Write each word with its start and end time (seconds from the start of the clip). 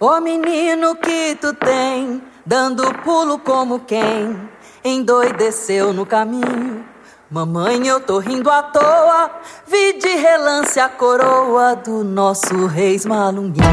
Ô 0.00 0.20
menino 0.20 0.94
que 0.94 1.34
tu 1.40 1.52
tem, 1.54 2.22
dando 2.46 2.84
pulo 3.02 3.36
como 3.36 3.80
quem 3.80 4.38
endoideceu 4.84 5.92
no 5.92 6.06
caminho. 6.06 6.84
Mamãe, 7.28 7.84
eu 7.84 7.98
tô 7.98 8.20
rindo 8.20 8.48
à 8.48 8.62
toa, 8.62 9.28
vi 9.66 9.98
de 9.98 10.14
relance 10.14 10.78
a 10.78 10.88
coroa 10.88 11.74
do 11.74 12.04
nosso 12.04 12.66
reis 12.66 13.04
malunguinho. 13.04 13.66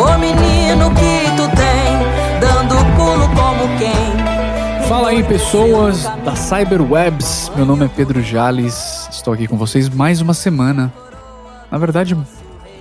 Ô 0.00 0.18
menino 0.18 0.88
que 0.94 1.36
tu 1.36 1.46
tem, 1.54 2.40
dando 2.40 2.74
pulo 2.96 3.28
como 3.36 3.78
quem. 3.78 4.88
Fala 4.88 5.10
aí, 5.10 5.22
pessoas 5.22 6.04
da 6.24 6.34
Cyberwebs. 6.34 7.52
Meu 7.54 7.66
nome 7.66 7.84
é 7.84 7.88
Pedro 7.88 8.22
Jales. 8.22 9.06
Estou 9.10 9.34
aqui 9.34 9.46
com 9.46 9.58
vocês 9.58 9.90
mais 9.90 10.22
uma 10.22 10.32
semana. 10.32 10.90
Na 11.70 11.76
verdade, 11.76 12.16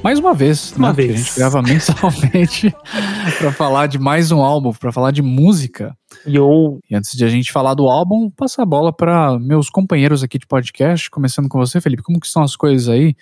mais 0.03 0.17
uma 0.19 0.33
vez, 0.33 0.73
Uma 0.75 0.89
né? 0.89 0.93
vez. 0.93 1.07
Que 1.09 1.13
a 1.13 1.17
gente 1.17 1.35
grava 1.35 1.61
mensalmente 1.63 2.75
para 3.37 3.51
falar 3.51 3.87
de 3.87 3.99
mais 3.99 4.31
um 4.31 4.41
álbum, 4.41 4.73
para 4.73 4.91
falar 4.91 5.11
de 5.11 5.21
música. 5.21 5.95
Yo, 6.27 6.79
E 6.89 6.95
antes 6.95 7.15
de 7.15 7.23
a 7.23 7.29
gente 7.29 7.51
falar 7.51 7.73
do 7.73 7.87
álbum, 7.87 8.29
passar 8.29 8.63
a 8.63 8.65
bola 8.65 8.91
para 8.91 9.37
meus 9.39 9.69
companheiros 9.69 10.23
aqui 10.23 10.37
de 10.39 10.47
podcast, 10.47 11.09
começando 11.09 11.47
com 11.47 11.59
você, 11.59 11.79
Felipe. 11.79 12.03
Como 12.03 12.19
que 12.19 12.25
estão 12.27 12.43
as 12.43 12.55
coisas 12.55 12.89
aí 12.89 13.15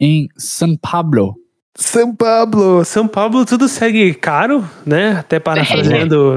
em 0.00 0.28
São 0.36 0.76
Paulo? 0.76 1.36
São 1.76 2.14
Pablo. 2.14 2.84
São 2.84 3.08
Pablo 3.08 3.44
tudo 3.44 3.66
segue 3.68 4.14
caro, 4.14 4.68
né? 4.86 5.12
Até 5.12 5.40
parafraseando 5.40 6.36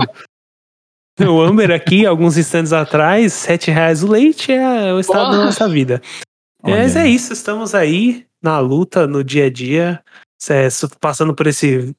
o 1.19 1.41
Amber 1.41 1.71
aqui, 1.71 2.05
alguns 2.05 2.37
instantes 2.37 2.73
atrás, 2.73 3.33
sete 3.33 3.69
reais 3.69 4.01
o 4.01 4.07
leite 4.07 4.51
é 4.51 4.93
o 4.93 4.99
estado 4.99 5.25
Porra. 5.25 5.37
da 5.37 5.45
nossa 5.45 5.67
vida. 5.67 6.01
Olha 6.63 6.77
Mas 6.77 6.95
é 6.95 7.07
isso, 7.07 7.33
estamos 7.33 7.75
aí 7.75 8.25
na 8.45 8.59
luta, 8.59 9.07
no 9.07 9.23
dia 9.23 9.45
a 9.45 9.49
dia, 9.49 9.99
é, 10.49 10.67
passando 11.01 11.33
por 11.33 11.47
esse 11.47 11.95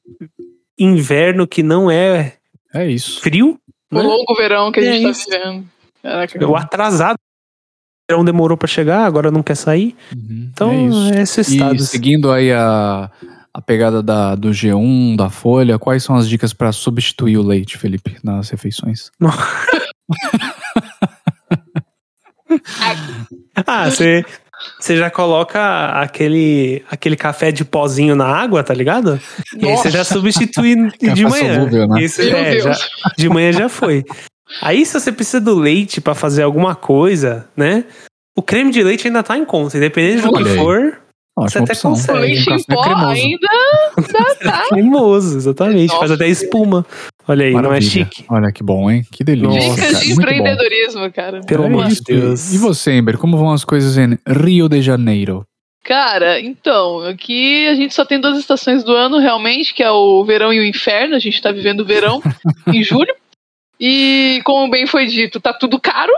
inverno 0.79 1.45
que 1.45 1.61
não 1.61 1.91
é 1.91 2.37
É 2.73 2.87
isso. 2.89 3.19
frio, 3.19 3.59
O 3.91 3.95
né? 3.95 4.01
longo 4.01 4.33
verão 4.35 4.71
que 4.71 4.79
a 4.79 4.83
É 4.85 4.93
gente 4.93 5.09
isso. 5.11 5.29
tá 5.29 5.37
vivendo. 5.37 5.67
Caraca. 6.01 6.47
O 6.47 6.55
atrasado. 6.55 7.15
O 7.17 8.13
verão 8.13 8.23
demorou 8.23 8.55
pra 8.57 8.67
chegar, 8.67 9.03
agora 9.05 9.29
não 9.29 9.43
quer 9.43 9.55
sair. 9.55 9.93
Uhum, 10.15 10.49
Então, 10.53 10.71
é 11.13 11.17
é 11.19 11.21
esse 11.23 11.41
estado. 11.41 11.75
E 11.75 11.79
seguindo 11.85 12.31
aí 12.31 12.53
a, 12.53 13.11
a 13.53 13.61
pegada 13.61 14.01
da, 14.01 14.33
do 14.35 14.51
G1, 14.51 15.17
da 15.17 15.29
Folha, 15.29 15.77
quais 15.77 16.01
são 16.03 16.15
as 16.15 16.29
dicas 16.29 16.53
para 16.53 16.71
substituir 16.71 17.37
o 17.37 17.43
leite, 17.43 17.77
Felipe, 17.77 18.15
nas 18.23 18.49
refeições? 18.49 19.11
Ah, 23.65 23.89
você 23.89 24.23
você 24.79 24.97
já 24.97 25.09
coloca 25.09 25.85
aquele 26.01 26.83
aquele 26.89 27.15
café 27.15 27.51
de 27.51 27.63
pozinho 27.65 28.15
na 28.15 28.25
água, 28.25 28.63
tá 28.63 28.73
ligado? 28.73 29.19
E 29.57 29.67
aí 29.67 29.77
você 29.77 29.89
já 29.91 30.03
substitui 30.03 30.75
de 30.99 31.23
manhã. 31.25 31.55
solúvel, 31.55 31.87
né? 31.87 32.01
Isso, 32.01 32.21
é, 32.21 32.59
já, 32.59 32.71
de 33.17 33.29
manhã 33.29 33.51
já 33.51 33.69
foi. 33.69 34.03
Aí 34.61 34.85
se 34.85 34.99
você 34.99 35.11
precisa 35.11 35.41
do 35.41 35.55
leite 35.55 35.99
pra 36.01 36.15
fazer 36.15 36.43
alguma 36.43 36.75
coisa, 36.75 37.47
né? 37.55 37.83
O 38.35 38.41
creme 38.41 38.71
de 38.71 38.83
leite 38.83 39.07
ainda 39.07 39.23
tá 39.23 39.37
em 39.37 39.45
conta, 39.45 39.77
independente 39.77 40.21
do 40.23 40.31
que 40.33 40.43
aí. 40.47 40.55
for, 40.55 40.99
Ótima 41.37 41.63
até 41.63 41.73
opção. 41.73 41.91
consegue. 41.91 42.17
O 42.17 42.21
leite 42.21 42.49
Um 42.49 42.55
em 42.55 42.63
pó 42.63 42.81
cremoso. 42.83 43.09
ainda 43.11 43.47
tá, 44.13 44.35
tá. 44.43 44.65
cremoso, 44.69 45.37
exatamente. 45.37 45.89
Faz 45.89 46.01
Nossa. 46.01 46.13
até 46.15 46.27
espuma. 46.27 46.85
Olha 47.27 47.45
aí, 47.45 47.51
não 47.51 47.59
é 47.59 47.63
Maravilha. 47.63 47.89
chique? 47.91 48.25
Olha 48.29 48.51
que 48.53 48.63
bom, 48.63 48.89
hein? 48.89 49.03
Que 49.11 49.23
delícia. 49.23 49.59
Dicas 49.59 49.75
cara. 49.79 49.87
de 49.91 50.05
Muito 50.05 50.15
bom. 50.15 50.21
empreendedorismo, 50.21 51.11
cara. 51.11 51.41
Pelo 51.41 51.63
É 51.63 51.67
amor 51.67 51.87
de. 51.87 52.01
Deus. 52.01 52.53
E 52.53 52.57
você, 52.57 52.93
Ember, 52.93 53.17
como 53.17 53.35
vão 53.37 53.51
as 53.51 53.65
coisas 53.65 53.97
em 53.97 54.17
Rio 54.27 54.69
de 54.69 54.81
Janeiro? 54.81 55.45
Cara, 55.83 56.39
então, 56.41 56.99
aqui 57.05 57.67
a 57.67 57.75
gente 57.75 57.93
só 57.93 58.03
tem 58.05 58.19
duas 58.19 58.37
estações 58.37 58.83
do 58.83 58.93
ano, 58.93 59.19
realmente, 59.19 59.73
que 59.73 59.81
é 59.83 59.89
o 59.91 60.23
verão 60.25 60.51
e 60.53 60.59
o 60.59 60.65
inferno. 60.65 61.15
A 61.15 61.19
gente 61.19 61.41
tá 61.41 61.51
vivendo 61.51 61.81
o 61.81 61.85
verão 61.85 62.21
em 62.67 62.83
julho. 62.83 63.13
E, 63.79 64.41
como 64.43 64.69
bem 64.69 64.85
foi 64.87 65.05
dito, 65.05 65.39
tá 65.39 65.53
tudo 65.53 65.79
caro. 65.79 66.11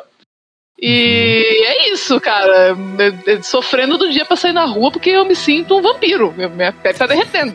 E 0.81 1.65
é 1.67 1.91
isso, 1.91 2.19
cara. 2.21 2.75
É- 3.27 3.33
é 3.33 3.41
Sofrendo 3.41 3.97
do 3.97 4.09
dia 4.11 4.25
pra 4.25 4.37
sair 4.37 4.53
na 4.53 4.65
rua 4.65 4.91
porque 4.91 5.09
eu 5.09 5.25
me 5.25 5.35
sinto 5.35 5.77
um 5.77 5.81
vampiro. 5.81 6.33
Minha 6.37 6.71
pele 6.71 6.97
tá 6.97 7.05
derretendo. 7.05 7.53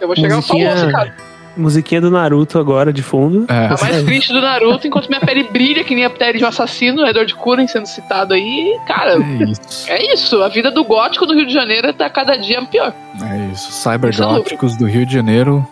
Eu 0.00 0.08
vou 0.08 0.16
chegar 0.16 0.42
só 0.42 0.54
o 0.54 0.58
Musiquinha- 0.58 0.74
osso, 0.74 0.90
cara. 0.92 1.16
Musiquinha 1.56 2.00
do 2.00 2.10
Naruto 2.10 2.58
agora 2.58 2.92
de 2.92 3.02
fundo. 3.02 3.46
É, 3.48 3.66
A 3.66 3.76
mais 3.80 4.02
triste 4.04 4.32
do 4.32 4.40
Naruto, 4.40 4.86
enquanto 4.86 5.08
minha 5.08 5.20
pele 5.20 5.44
brilha 5.44 5.82
que 5.84 5.94
nem 5.94 6.04
a 6.04 6.10
pele 6.10 6.38
de 6.38 6.44
um 6.44 6.48
assassino, 6.48 7.04
é 7.04 7.10
Edward 7.10 7.34
Cullen 7.34 7.66
sendo 7.66 7.86
citado 7.86 8.34
aí. 8.34 8.78
Cara, 8.86 9.14
é 9.14 9.44
isso. 9.44 9.90
é 9.90 10.12
isso. 10.14 10.42
A 10.42 10.48
vida 10.48 10.70
do 10.70 10.84
gótico 10.84 11.26
do 11.26 11.34
Rio 11.34 11.46
de 11.46 11.52
Janeiro 11.52 11.92
tá 11.92 12.08
cada 12.10 12.36
dia 12.36 12.62
pior. 12.66 12.92
É 13.22 13.52
isso. 13.52 13.72
Cybergóticos 13.72 14.76
do 14.76 14.86
Rio 14.86 15.06
de 15.06 15.14
Janeiro. 15.14 15.66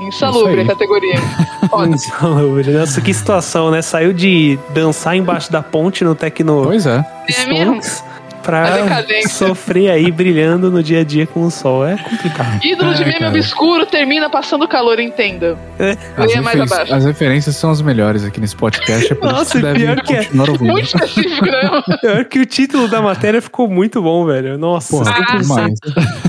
Insalubre 0.00 0.62
Isso 0.62 0.70
a 0.70 0.74
categoria. 0.74 1.16
Foda. 1.70 1.88
Insalubre. 1.94 2.70
Nossa, 2.72 3.00
que 3.00 3.14
situação, 3.14 3.70
né? 3.70 3.82
Saiu 3.82 4.12
de 4.12 4.58
dançar 4.70 5.16
embaixo 5.16 5.50
da 5.50 5.62
ponte 5.62 6.02
no 6.02 6.14
Tecno 6.14 6.62
Pois 6.64 6.86
é. 6.86 7.04
É 7.28 7.46
mesmo. 7.46 7.80
Pra 8.42 9.02
sofrer 9.28 9.90
aí 9.90 10.10
brilhando 10.10 10.70
no 10.70 10.82
dia 10.82 11.00
a 11.00 11.04
dia 11.04 11.26
com 11.26 11.44
o 11.44 11.50
sol. 11.50 11.86
É 11.86 11.96
complicado. 11.96 12.60
Ídolo 12.64 12.94
de 12.94 13.02
Ai, 13.02 13.08
meme 13.08 13.18
cara. 13.20 13.30
obscuro 13.30 13.86
termina 13.86 14.28
passando 14.28 14.66
calor, 14.68 14.98
entenda. 15.00 15.56
As, 16.16 16.34
mais 16.42 16.58
refer- 16.58 16.62
abaixo. 16.74 16.94
as 16.94 17.04
referências 17.04 17.56
são 17.56 17.70
as 17.70 17.80
melhores 17.80 18.24
aqui 18.24 18.40
nesse 18.40 18.56
podcast. 18.56 19.12
É 19.12 19.14
por 19.14 19.30
Nossa, 19.32 19.58
isso 19.58 19.66
que 19.66 19.74
pior 19.74 20.00
que 20.02 20.14
é. 20.14 20.28
Muito 20.60 20.86
específico, 20.86 21.44
né? 21.46 21.82
Pior 22.00 22.24
que 22.24 22.40
o 22.40 22.46
título 22.46 22.88
da 22.88 23.00
matéria 23.00 23.40
ficou 23.40 23.68
muito 23.68 24.02
bom, 24.02 24.24
velho. 24.26 24.58
Nossa, 24.58 24.96
Porra, 24.96 25.12
100%. 25.14 25.40
demais. 25.40 25.72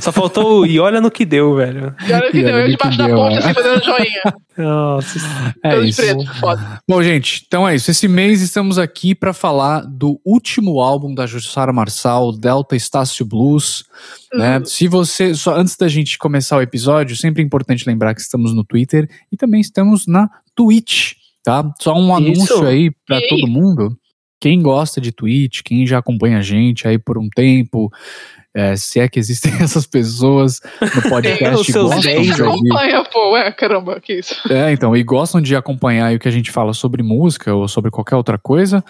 Só 0.02 0.12
faltou 0.12 0.62
o 0.62 0.66
e 0.66 0.80
olha 0.80 1.02
no 1.02 1.10
que 1.12 1.26
deu, 1.26 1.56
velho. 1.56 1.94
E 2.08 2.14
olha 2.14 2.28
o 2.28 2.32
que 2.32 2.38
E 2.40 2.44
deu, 2.44 2.58
eu 2.60 2.68
debaixo 2.70 2.98
da 2.98 3.08
deu, 3.08 3.16
ponte, 3.16 3.36
é. 3.36 3.40
assim, 3.40 3.54
fazendo 3.54 3.84
joinha. 3.84 4.22
Nossa. 4.58 5.20
É 5.64 5.80
isso. 5.80 6.02
preto, 6.02 6.34
foda. 6.40 6.80
Bom, 6.88 7.02
gente, 7.02 7.44
então 7.48 7.68
é 7.68 7.76
isso. 7.76 7.90
Esse 7.90 8.08
mês 8.08 8.42
estamos 8.42 8.78
aqui 8.78 9.16
para 9.16 9.34
falar 9.34 9.82
do 9.88 10.20
último 10.24 10.80
álbum 10.80 11.14
da 11.14 11.26
Jussara 11.26 11.74
Marçal, 12.04 12.32
Delta 12.34 12.76
Estácio 12.76 13.26
Blues. 13.26 13.86
Né? 14.34 14.58
Uhum. 14.58 14.66
Se 14.66 14.88
você, 14.88 15.34
só 15.34 15.56
antes 15.56 15.78
da 15.78 15.88
gente 15.88 16.18
começar 16.18 16.58
o 16.58 16.62
episódio, 16.62 17.16
sempre 17.16 17.42
é 17.42 17.46
importante 17.46 17.88
lembrar 17.88 18.14
que 18.14 18.22
estamos 18.22 18.54
no 18.54 18.64
Twitter 18.64 19.10
e 19.32 19.38
também 19.38 19.62
estamos 19.62 20.06
na 20.06 20.30
Twitch, 20.56 21.14
tá? 21.44 21.64
Só 21.82 21.96
um 21.96 22.06
Isso. 22.06 22.16
anúncio 22.16 22.66
aí 22.66 22.92
para 23.08 23.22
todo 23.28 23.48
mundo. 23.48 23.98
Quem 24.40 24.62
gosta 24.62 25.00
de 25.00 25.14
Twitch, 25.14 25.62
quem 25.64 25.88
já 25.88 26.00
acompanha 26.00 26.40
a 26.40 26.42
gente 26.42 26.86
aí 26.86 26.98
por 26.98 27.18
um 27.18 27.30
tempo, 27.30 27.90
é, 28.54 28.76
se 28.76 29.00
é 29.00 29.08
que 29.08 29.18
existem 29.18 29.54
essas 29.64 29.88
pessoas 29.88 30.60
no 30.82 31.10
podcast 31.10 31.72
seus 31.72 31.90
gostam 31.90 32.22
de 32.22 32.44
ouvir. 32.44 32.44
acompanha, 32.44 33.04
pô, 33.06 33.32
ué, 33.32 33.52
caramba, 33.54 34.02
que 34.02 34.20
isso. 34.20 34.36
É, 34.52 34.74
então, 34.74 34.96
e 34.96 35.02
gostam 35.04 35.40
de 35.40 35.56
acompanhar 35.56 36.14
o 36.14 36.20
que 36.20 36.28
a 36.28 36.32
gente 36.32 36.52
fala 36.52 36.74
sobre 36.74 37.02
música 37.02 37.56
ou 37.56 37.68
sobre 37.70 37.90
qualquer 37.90 38.18
outra 38.18 38.38
coisa, 38.38 38.84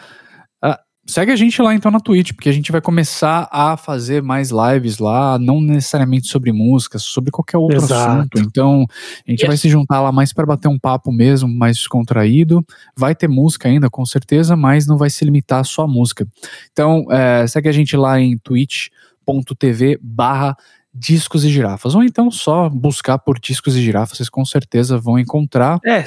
segue 1.06 1.32
a 1.32 1.36
gente 1.36 1.62
lá 1.62 1.74
então 1.74 1.92
na 1.92 2.00
Twitch, 2.00 2.32
porque 2.34 2.50
a 2.50 2.52
gente 2.52 2.72
vai 2.72 2.80
começar 2.82 3.48
a 3.52 3.76
fazer 3.78 4.22
mais 4.24 4.50
lives 4.52 5.00
lá, 5.00 5.38
não 5.38 5.60
necessariamente 5.62 6.28
sobre 6.28 6.52
música, 6.52 6.98
sobre 6.98 7.30
qualquer 7.32 7.58
outro 7.58 7.78
Exato. 7.78 8.12
assunto. 8.12 8.40
Então, 8.40 8.86
a 9.28 9.30
gente 9.32 9.42
Yes. 9.42 9.48
vai 9.48 9.58
se 9.58 9.70
juntar 9.70 10.02
lá 10.02 10.12
mais 10.12 10.32
para 10.34 10.46
bater 10.46 10.68
um 10.68 10.80
papo 10.80 11.12
mesmo, 11.12 11.48
mais 11.48 11.78
descontraído. 11.78 12.66
Vai 12.96 13.14
ter 13.16 13.28
música 13.28 13.68
ainda, 13.68 13.90
com 13.90 14.06
certeza, 14.06 14.56
mas 14.56 14.88
não 14.88 14.98
vai 14.98 15.10
se 15.10 15.24
limitar 15.26 15.64
só 15.66 15.84
a 15.84 15.88
música. 15.88 16.28
Então, 16.72 17.06
é, 17.12 17.46
segue 17.48 17.68
a 17.70 17.74
gente 17.74 17.96
lá 17.98 18.20
em 18.20 18.38
twitch.tv 18.38 20.00
barra 20.02 20.56
discos 20.94 21.44
e 21.44 21.50
girafas. 21.50 21.96
Ou 21.96 22.04
então 22.04 22.30
só 22.30 22.70
buscar 22.70 23.18
por 23.18 23.40
discos 23.40 23.76
e 23.76 23.82
girafas, 23.82 24.18
vocês 24.18 24.30
com 24.30 24.46
certeza 24.46 24.98
vão 24.98 25.18
encontrar. 25.18 25.80
É. 25.86 26.04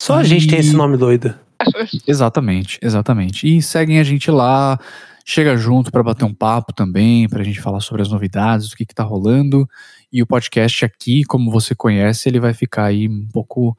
Só 0.00 0.16
a 0.16 0.24
gente 0.24 0.46
tem 0.46 0.58
esse 0.58 0.74
nome 0.74 0.96
doido. 0.96 1.34
Exatamente, 2.06 2.78
exatamente. 2.82 3.46
E 3.46 3.62
seguem 3.62 3.98
a 3.98 4.04
gente 4.04 4.30
lá, 4.30 4.78
chega 5.24 5.56
junto 5.56 5.90
para 5.90 6.02
bater 6.02 6.24
um 6.24 6.34
papo 6.34 6.72
também, 6.72 7.28
pra 7.28 7.44
gente 7.44 7.60
falar 7.60 7.80
sobre 7.80 8.02
as 8.02 8.10
novidades, 8.10 8.68
do 8.68 8.76
que 8.76 8.86
que 8.86 8.94
tá 8.94 9.02
rolando. 9.02 9.68
E 10.12 10.22
o 10.22 10.26
podcast 10.26 10.84
aqui, 10.84 11.24
como 11.24 11.50
você 11.50 11.74
conhece, 11.74 12.28
ele 12.28 12.40
vai 12.40 12.52
ficar 12.52 12.84
aí 12.84 13.08
um 13.08 13.26
pouco 13.32 13.76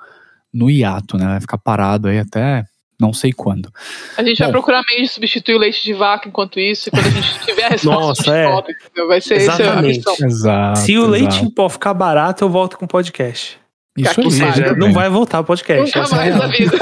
no 0.52 0.69
hiato, 0.69 1.18
né? 1.18 1.25
Vai 1.25 1.42
ficar 1.42 1.57
parado 1.57 2.07
aí 2.07 2.19
até 2.19 2.66
não 3.00 3.12
sei 3.12 3.34
quando. 3.34 3.69
A 4.18 4.24
gente 4.24 4.40
vai 4.40 4.48
Bom. 4.48 4.54
procurar 4.54 4.81
meio 4.88 5.02
de 5.02 5.10
substituir 5.10 5.56
o 5.56 5.60
leite 5.60 5.84
de 5.84 5.94
vaca 5.94 6.30
enquanto 6.30 6.60
isso, 6.60 6.88
e 6.88 6.92
quando 6.92 7.06
a 7.06 7.10
gente 7.10 7.40
tiver 7.46 7.66
a 7.66 7.69
resposta, 7.69 8.00
Nossa, 8.00 8.31
a 8.31 8.38
é. 8.38 9.07
Vai 9.07 9.19
ser 9.19 9.36
essa 9.36 9.52
a 9.52 9.56
Exatamente. 9.56 9.98
missão. 9.98 10.16
Exato. 10.22 10.80
Se 10.80 10.98
o 10.98 11.07
leite 11.07 11.28
exato. 11.28 11.46
em 11.46 11.50
pó 11.50 11.68
ficar 11.69 11.94
barato, 11.94 12.44
eu 12.44 12.50
volto 12.50 12.78
com 12.78 12.86
o 12.86 12.88
podcast. 12.88 13.60
Isso 13.95 14.22
aí, 14.22 14.31
seja, 14.31 14.74
não 14.75 14.92
vai 14.92 15.07
voltar 15.07 15.40
o 15.40 15.44
podcast. 15.44 15.95
Nunca 15.95 16.16
é 16.16 16.18
mais 16.18 16.36
na 16.36 16.48
vida. 16.48 16.78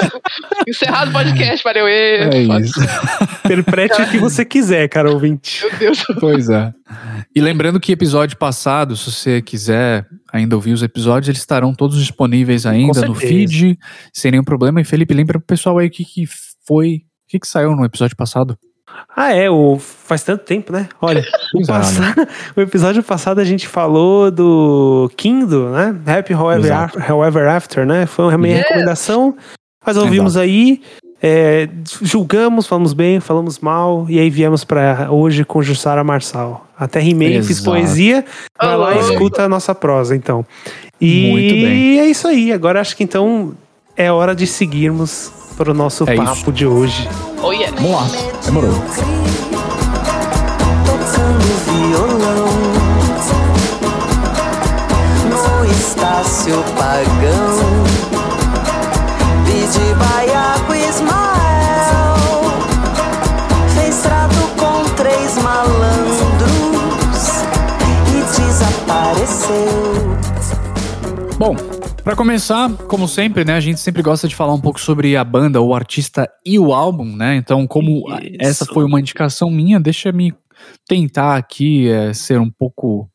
Encerrado 0.68 1.10
o 1.10 1.14
podcast, 1.14 1.64
valeu. 1.64 1.88
É 1.88 2.30
isso. 2.62 2.80
Interprete 3.46 4.02
o 4.02 4.10
que 4.10 4.18
você 4.18 4.46
quiser, 4.46 4.88
cara 4.88 5.12
ouvinte. 5.12 5.62
Meu 5.66 5.78
Deus. 5.78 6.04
Pois 6.20 6.50
é. 6.50 6.74
E 7.36 7.42
lembrando 7.42 7.80
que 7.82 7.92
episódio 7.92 8.38
passado, 8.38 8.96
se 8.96 9.12
você 9.12 9.42
quiser 9.42 10.06
ainda 10.32 10.56
ouvir 10.56 10.72
os 10.72 10.84
episódios, 10.84 11.28
eles 11.28 11.42
estarão 11.42 11.74
todos 11.74 11.98
disponíveis 11.98 12.66
ainda 12.66 13.06
no 13.06 13.14
feed, 13.14 13.78
sem 14.14 14.32
nenhum 14.32 14.44
problema. 14.44 14.80
E 14.80 14.86
Felipe, 14.86 15.14
lembra 15.14 15.38
pro 15.38 15.48
pessoal 15.48 15.78
aí 15.80 15.88
o 15.88 15.92
que, 15.92 16.06
que 16.06 16.26
foi, 16.66 16.96
o 16.96 17.28
que, 17.28 17.40
que 17.40 17.48
saiu 17.48 17.76
no 17.76 17.84
episódio 17.84 18.16
passado? 18.16 18.58
Ah, 19.16 19.34
é, 19.34 19.50
o, 19.50 19.78
faz 19.80 20.24
tanto 20.24 20.44
tempo, 20.46 20.72
né? 20.72 20.88
Olha, 21.02 21.24
o, 21.54 21.62
é, 21.62 21.66
passa- 21.66 22.16
o 22.56 22.62
episódio 22.62 23.04
passado 23.04 23.40
a 23.40 23.44
gente 23.44 23.68
falou 23.68 24.32
do 24.32 25.12
Kindle, 25.18 25.70
né? 25.70 25.96
Happy 26.08 26.34
However, 26.34 26.66
Exato. 26.66 26.98
After, 27.00 27.12
However 27.12 27.48
After, 27.50 27.86
né? 27.86 28.06
Foi 28.06 28.26
uma 28.26 28.38
minha 28.38 28.56
Yes. 28.58 28.68
recomendação. 28.68 29.36
Mas 29.86 29.98
ouvimos 29.98 30.38
aí, 30.38 30.82
é, 31.22 31.68
julgamos, 32.02 32.68
falamos 32.68 32.94
bem, 32.94 33.20
falamos 33.20 33.60
mal, 33.60 34.06
e 34.08 34.20
aí 34.20 34.30
viemos 34.30 34.64
pra 34.64 35.08
hoje 35.12 35.44
com 35.44 35.62
Jussara 35.62 36.04
Marçal. 36.04 36.68
Até 36.78 37.00
rimei, 37.00 37.34
fiz 37.42 37.58
Exato. 37.58 37.66
poesia, 37.72 38.26
vai 38.62 38.78
lá 38.78 38.96
e 38.96 39.00
escuta 39.00 39.44
a 39.44 39.50
nossa 39.50 39.74
prosa, 39.76 40.16
então. 40.16 40.46
E 41.00 41.32
Muito 41.32 41.54
bem. 41.56 42.00
é 42.00 42.06
isso 42.06 42.28
aí, 42.28 42.54
agora 42.54 42.80
acho 42.80 42.96
que 42.96 43.04
então 43.04 43.54
é 43.98 44.12
hora 44.12 44.36
de 44.36 44.46
seguirmos 44.48 45.32
para 45.58 45.72
o 45.72 45.74
nosso 45.74 46.04
É 46.10 46.16
papo 46.16 46.34
isso. 46.34 46.52
de 46.52 46.66
hoje. 46.66 47.10
Oh, 47.44 47.52
yes. 47.52 47.72
Vamos 47.76 47.92
lá, 47.92 48.08
demorou. 48.46 48.74
Tocando 50.86 51.48
violão 51.66 52.48
No 55.30 55.66
Estácio 55.72 56.64
Pagão 56.78 57.60
Vide 59.46 59.94
Baiaco 59.96 60.74
Ismael 60.76 62.16
Fez 63.76 63.98
trato 64.02 64.42
com 64.60 64.84
três 64.96 65.36
malandros 65.42 67.22
E 68.08 68.24
desapareceu 68.42 70.18
Bom, 71.38 71.56
pra 72.04 72.16
começar, 72.16 72.72
como 72.88 73.08
sempre, 73.08 73.46
né, 73.46 73.54
a 73.54 73.60
gente 73.60 73.80
sempre 73.80 74.02
gosta 74.02 74.28
de 74.28 74.36
falar 74.36 74.54
um 74.54 74.62
pouco 74.62 74.80
sobre 74.80 75.16
a 75.16 75.24
banda, 75.24 75.62
o 75.62 75.74
artista 75.74 76.30
e 76.46 76.58
o 76.58 76.74
álbum, 76.74 77.16
né? 77.16 77.36
Então, 77.36 77.68
como 77.68 78.06
Isso. 78.22 78.38
essa 78.40 78.66
foi 78.66 78.84
uma 78.84 79.00
indicação 79.00 79.50
minha, 79.50 79.80
deixa 79.80 80.12
me 80.12 80.34
tentar 80.88 81.36
aqui 81.36 81.88
é, 81.90 82.14
ser 82.14 82.40
um 82.40 82.50
pouco 82.50 83.10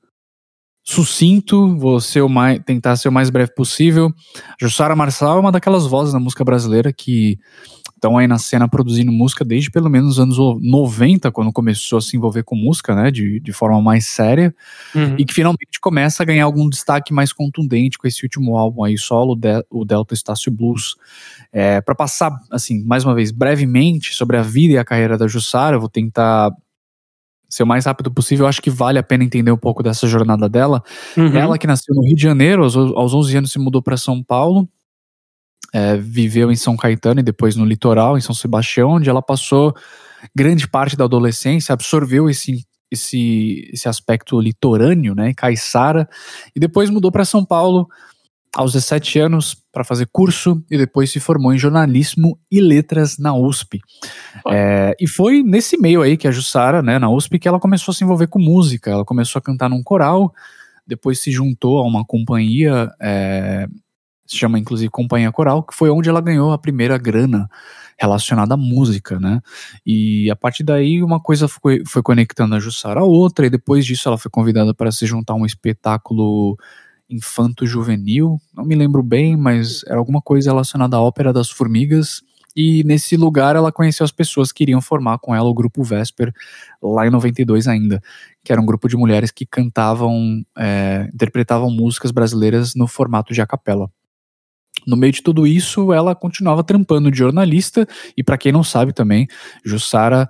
sucinto, 0.84 1.76
vou 1.76 2.00
ser 2.00 2.20
o 2.20 2.28
mais, 2.28 2.60
tentar 2.64 2.96
ser 2.96 3.08
o 3.08 3.12
mais 3.12 3.28
breve 3.28 3.52
possível. 3.54 4.12
Jussara 4.60 4.94
Marçal 4.94 5.36
é 5.36 5.40
uma 5.40 5.52
daquelas 5.52 5.84
vozes 5.86 6.12
da 6.12 6.20
música 6.20 6.44
brasileira 6.44 6.92
que 6.92 7.38
estão 7.96 8.16
aí 8.18 8.26
na 8.26 8.38
cena 8.38 8.68
produzindo 8.68 9.10
música 9.10 9.44
desde 9.44 9.70
pelo 9.70 9.88
menos 9.90 10.12
os 10.12 10.20
anos 10.20 10.36
90, 10.62 11.32
quando 11.32 11.52
começou 11.52 11.98
a 11.98 12.00
se 12.02 12.16
envolver 12.16 12.42
com 12.44 12.54
música, 12.54 12.94
né, 12.94 13.10
de, 13.10 13.40
de 13.40 13.52
forma 13.52 13.80
mais 13.82 14.06
séria 14.06 14.54
Uhum. 14.94 15.16
e 15.18 15.24
que 15.24 15.32
finalmente 15.34 15.80
começa 15.80 16.22
a 16.22 16.26
ganhar 16.26 16.44
algum 16.44 16.68
destaque 16.68 17.12
mais 17.12 17.32
contundente 17.32 17.98
com 17.98 18.06
esse 18.06 18.22
último 18.22 18.56
álbum 18.56 18.84
aí, 18.84 18.96
solo, 18.98 19.34
de- 19.34 19.64
o 19.70 19.84
Delta 19.84 20.14
Estácio 20.14 20.52
Blues. 20.52 20.94
É, 21.52 21.80
para 21.80 21.94
passar, 21.94 22.30
assim, 22.50 22.84
mais 22.84 23.04
uma 23.04 23.14
vez, 23.14 23.30
brevemente 23.30 24.14
sobre 24.14 24.36
a 24.36 24.42
vida 24.42 24.74
e 24.74 24.78
a 24.78 24.84
carreira 24.84 25.16
da 25.18 25.26
Jussara, 25.26 25.76
eu 25.76 25.80
vou 25.80 25.88
tentar 25.88 26.52
ser 27.48 27.62
o 27.62 27.66
mais 27.66 27.86
rápido 27.86 28.10
possível, 28.10 28.44
eu 28.44 28.48
acho 28.48 28.60
que 28.60 28.68
vale 28.70 28.98
a 28.98 29.02
pena 29.02 29.22
entender 29.24 29.52
um 29.52 29.56
pouco 29.56 29.82
dessa 29.82 30.06
jornada 30.06 30.48
dela. 30.48 30.82
Uhum. 31.16 31.34
Ela 31.36 31.56
que 31.56 31.66
nasceu 31.66 31.94
no 31.94 32.02
Rio 32.02 32.16
de 32.16 32.22
Janeiro, 32.22 32.64
aos, 32.64 32.76
aos 32.76 33.14
11 33.14 33.36
anos 33.36 33.52
se 33.52 33.58
mudou 33.58 33.80
para 33.80 33.96
São 33.96 34.22
Paulo, 34.22 34.68
é, 35.76 35.94
viveu 35.94 36.50
em 36.50 36.56
São 36.56 36.74
Caetano 36.74 37.20
e 37.20 37.22
depois 37.22 37.54
no 37.54 37.66
litoral, 37.66 38.16
em 38.16 38.20
São 38.22 38.34
Sebastião, 38.34 38.92
onde 38.92 39.10
ela 39.10 39.20
passou 39.20 39.74
grande 40.34 40.66
parte 40.66 40.96
da 40.96 41.04
adolescência, 41.04 41.74
absorveu 41.74 42.30
esse, 42.30 42.64
esse, 42.90 43.68
esse 43.70 43.86
aspecto 43.86 44.40
litorâneo, 44.40 45.14
né, 45.14 45.34
caiçara, 45.34 46.08
e 46.54 46.58
depois 46.58 46.88
mudou 46.88 47.12
para 47.12 47.26
São 47.26 47.44
Paulo 47.44 47.86
aos 48.54 48.72
17 48.72 49.18
anos 49.18 49.54
para 49.70 49.84
fazer 49.84 50.08
curso 50.10 50.64
e 50.70 50.78
depois 50.78 51.10
se 51.10 51.20
formou 51.20 51.52
em 51.52 51.58
jornalismo 51.58 52.38
e 52.50 52.58
letras 52.58 53.18
na 53.18 53.36
USP. 53.36 53.78
É, 54.48 54.94
e 54.98 55.06
foi 55.06 55.42
nesse 55.42 55.76
meio 55.76 56.00
aí 56.00 56.16
que 56.16 56.26
a 56.26 56.30
Jussara, 56.30 56.80
né, 56.80 56.98
na 56.98 57.10
USP, 57.10 57.38
que 57.38 57.46
ela 57.46 57.60
começou 57.60 57.92
a 57.92 57.94
se 57.94 58.02
envolver 58.02 58.28
com 58.28 58.38
música. 58.38 58.90
Ela 58.90 59.04
começou 59.04 59.38
a 59.40 59.42
cantar 59.42 59.68
num 59.68 59.82
coral, 59.82 60.32
depois 60.86 61.20
se 61.20 61.30
juntou 61.30 61.78
a 61.80 61.86
uma 61.86 62.02
companhia, 62.02 62.88
é, 62.98 63.66
se 64.26 64.36
chama 64.36 64.58
inclusive 64.58 64.90
Companhia 64.90 65.30
Coral, 65.32 65.62
que 65.62 65.74
foi 65.74 65.90
onde 65.90 66.08
ela 66.08 66.20
ganhou 66.20 66.52
a 66.52 66.58
primeira 66.58 66.98
grana 66.98 67.48
relacionada 67.98 68.54
à 68.54 68.56
música, 68.56 69.18
né? 69.18 69.40
E 69.84 70.30
a 70.30 70.36
partir 70.36 70.62
daí 70.62 71.02
uma 71.02 71.20
coisa 71.20 71.48
foi, 71.48 71.82
foi 71.86 72.02
conectando 72.02 72.54
a 72.54 72.60
Jussara 72.60 73.00
a 73.00 73.04
outra, 73.04 73.46
e 73.46 73.50
depois 73.50 73.86
disso 73.86 74.08
ela 74.08 74.18
foi 74.18 74.30
convidada 74.30 74.74
para 74.74 74.92
se 74.92 75.06
juntar 75.06 75.32
a 75.32 75.36
um 75.36 75.46
espetáculo 75.46 76.56
infanto-juvenil, 77.08 78.38
não 78.54 78.64
me 78.64 78.74
lembro 78.74 79.02
bem, 79.02 79.36
mas 79.36 79.82
era 79.86 79.98
alguma 79.98 80.20
coisa 80.20 80.50
relacionada 80.50 80.96
à 80.96 81.00
Ópera 81.00 81.32
das 81.32 81.48
Formigas, 81.48 82.20
e 82.54 82.82
nesse 82.84 83.16
lugar 83.16 83.54
ela 83.54 83.70
conheceu 83.70 84.02
as 84.02 84.10
pessoas 84.10 84.50
que 84.50 84.64
iriam 84.64 84.80
formar 84.80 85.18
com 85.18 85.34
ela 85.34 85.46
o 85.46 85.54
grupo 85.54 85.84
Vesper, 85.84 86.32
lá 86.82 87.06
em 87.06 87.10
92 87.10 87.68
ainda, 87.68 88.02
que 88.42 88.50
era 88.50 88.60
um 88.60 88.66
grupo 88.66 88.88
de 88.88 88.96
mulheres 88.96 89.30
que 89.30 89.44
cantavam, 89.44 90.42
é, 90.56 91.08
interpretavam 91.12 91.70
músicas 91.70 92.10
brasileiras 92.10 92.74
no 92.74 92.86
formato 92.86 93.34
de 93.34 93.42
a 93.42 93.46
capela. 93.46 93.90
No 94.86 94.96
meio 94.96 95.12
de 95.12 95.22
tudo 95.22 95.46
isso, 95.46 95.92
ela 95.92 96.14
continuava 96.14 96.62
trampando 96.62 97.10
de 97.10 97.18
jornalista, 97.18 97.86
e 98.16 98.22
para 98.22 98.38
quem 98.38 98.52
não 98.52 98.62
sabe 98.62 98.92
também, 98.92 99.26
Jussara 99.64 100.28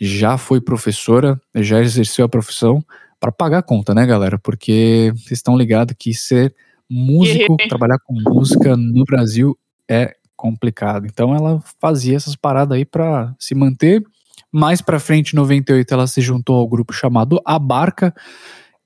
já 0.00 0.36
foi 0.36 0.60
professora, 0.60 1.40
já 1.54 1.80
exerceu 1.80 2.24
a 2.24 2.28
profissão 2.28 2.84
para 3.18 3.32
pagar 3.32 3.58
a 3.58 3.62
conta, 3.62 3.94
né, 3.94 4.04
galera? 4.04 4.38
Porque 4.38 5.12
vocês 5.16 5.38
estão 5.38 5.56
ligados 5.56 5.94
que 5.98 6.12
ser 6.12 6.54
músico, 6.90 7.56
trabalhar 7.68 7.98
com 8.04 8.14
música 8.14 8.76
no 8.76 9.04
Brasil 9.04 9.56
é 9.88 10.14
complicado. 10.36 11.06
Então 11.06 11.34
ela 11.34 11.62
fazia 11.80 12.16
essas 12.16 12.36
paradas 12.36 12.76
aí 12.76 12.84
para 12.84 13.34
se 13.38 13.54
manter. 13.54 14.02
Mais 14.52 14.82
para 14.82 15.00
frente, 15.00 15.32
em 15.32 15.36
98, 15.36 15.94
ela 15.94 16.06
se 16.06 16.20
juntou 16.20 16.56
ao 16.56 16.68
grupo 16.68 16.92
chamado 16.92 17.40
A 17.44 17.58
Barca, 17.58 18.14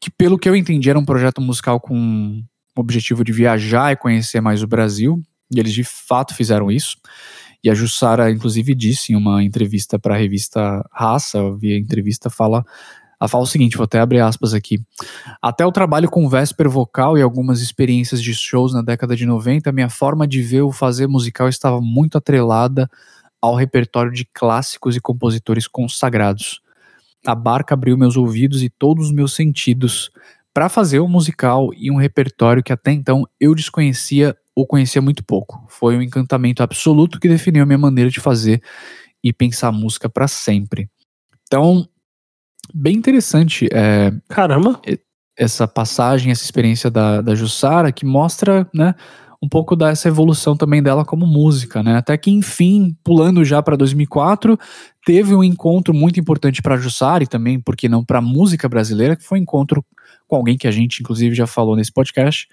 que 0.00 0.10
pelo 0.10 0.38
que 0.38 0.48
eu 0.48 0.54
entendi 0.54 0.88
era 0.88 0.98
um 0.98 1.04
projeto 1.04 1.40
musical 1.40 1.80
com 1.80 2.42
objetivo 2.80 3.24
de 3.24 3.32
viajar 3.32 3.92
e 3.92 3.96
conhecer 3.96 4.40
mais 4.40 4.62
o 4.62 4.66
Brasil, 4.66 5.22
e 5.54 5.58
eles 5.58 5.72
de 5.72 5.84
fato 5.84 6.34
fizeram 6.34 6.70
isso. 6.70 6.96
E 7.62 7.68
a 7.68 7.74
Jussara, 7.74 8.30
inclusive, 8.30 8.74
disse 8.74 9.12
em 9.12 9.16
uma 9.16 9.42
entrevista 9.42 9.98
para 9.98 10.14
a 10.14 10.18
revista 10.18 10.84
Raça, 10.92 11.38
eu 11.38 11.56
vi 11.56 11.74
a 11.74 11.78
entrevista, 11.78 12.30
fala, 12.30 12.64
ela 13.20 13.28
fala 13.28 13.42
o 13.42 13.46
seguinte, 13.46 13.76
vou 13.76 13.84
até 13.84 13.98
abrir 13.98 14.20
aspas 14.20 14.54
aqui. 14.54 14.80
Até 15.42 15.66
o 15.66 15.72
trabalho 15.72 16.08
com 16.08 16.28
Vesper 16.28 16.68
Vocal 16.68 17.18
e 17.18 17.22
algumas 17.22 17.60
experiências 17.60 18.22
de 18.22 18.32
shows 18.32 18.72
na 18.72 18.82
década 18.82 19.16
de 19.16 19.26
90, 19.26 19.72
minha 19.72 19.90
forma 19.90 20.26
de 20.26 20.40
ver 20.40 20.62
o 20.62 20.70
fazer 20.70 21.08
musical 21.08 21.48
estava 21.48 21.80
muito 21.80 22.16
atrelada 22.16 22.88
ao 23.40 23.56
repertório 23.56 24.12
de 24.12 24.24
clássicos 24.24 24.96
e 24.96 25.00
compositores 25.00 25.66
consagrados. 25.66 26.60
A 27.26 27.34
barca 27.34 27.74
abriu 27.74 27.96
meus 27.96 28.16
ouvidos 28.16 28.62
e 28.62 28.70
todos 28.70 29.06
os 29.06 29.12
meus 29.12 29.34
sentidos 29.34 30.10
para 30.58 30.68
fazer 30.68 30.98
um 30.98 31.06
musical 31.06 31.70
e 31.72 31.88
um 31.88 31.94
repertório 31.94 32.64
que 32.64 32.72
até 32.72 32.90
então 32.90 33.24
eu 33.38 33.54
desconhecia 33.54 34.36
ou 34.56 34.66
conhecia 34.66 35.00
muito 35.00 35.22
pouco. 35.24 35.64
Foi 35.68 35.96
um 35.96 36.02
encantamento 36.02 36.64
absoluto 36.64 37.20
que 37.20 37.28
definiu 37.28 37.62
a 37.62 37.66
minha 37.66 37.78
maneira 37.78 38.10
de 38.10 38.18
fazer 38.18 38.60
e 39.22 39.32
pensar 39.32 39.70
música 39.70 40.08
para 40.08 40.26
sempre. 40.26 40.90
Então, 41.46 41.86
bem 42.74 42.96
interessante 42.96 43.68
é, 43.72 44.12
Caramba. 44.28 44.80
essa 45.38 45.68
passagem, 45.68 46.32
essa 46.32 46.42
experiência 46.42 46.90
da, 46.90 47.20
da 47.20 47.36
Jussara, 47.36 47.92
que 47.92 48.04
mostra, 48.04 48.68
né, 48.74 48.96
um 49.40 49.48
pouco 49.48 49.76
dessa 49.76 50.08
evolução 50.08 50.56
também 50.56 50.82
dela 50.82 51.04
como 51.04 51.24
música, 51.24 51.84
né? 51.84 51.96
Até 51.96 52.18
que, 52.18 52.32
enfim, 52.32 52.96
pulando 53.04 53.44
já 53.44 53.62
para 53.62 53.76
2004, 53.76 54.58
teve 55.06 55.36
um 55.36 55.44
encontro 55.44 55.94
muito 55.94 56.18
importante 56.18 56.60
para 56.60 56.76
Jussara 56.76 57.22
e 57.22 57.28
também, 57.28 57.60
por 57.60 57.76
que 57.76 57.88
não, 57.88 58.04
para 58.04 58.18
a 58.18 58.22
música 58.22 58.68
brasileira, 58.68 59.14
que 59.14 59.22
foi 59.22 59.38
um 59.38 59.42
encontro 59.42 59.84
com 60.28 60.36
alguém 60.36 60.56
que 60.56 60.68
a 60.68 60.70
gente, 60.70 61.00
inclusive, 61.00 61.34
já 61.34 61.46
falou 61.46 61.74
nesse 61.74 61.90
podcast, 61.90 62.46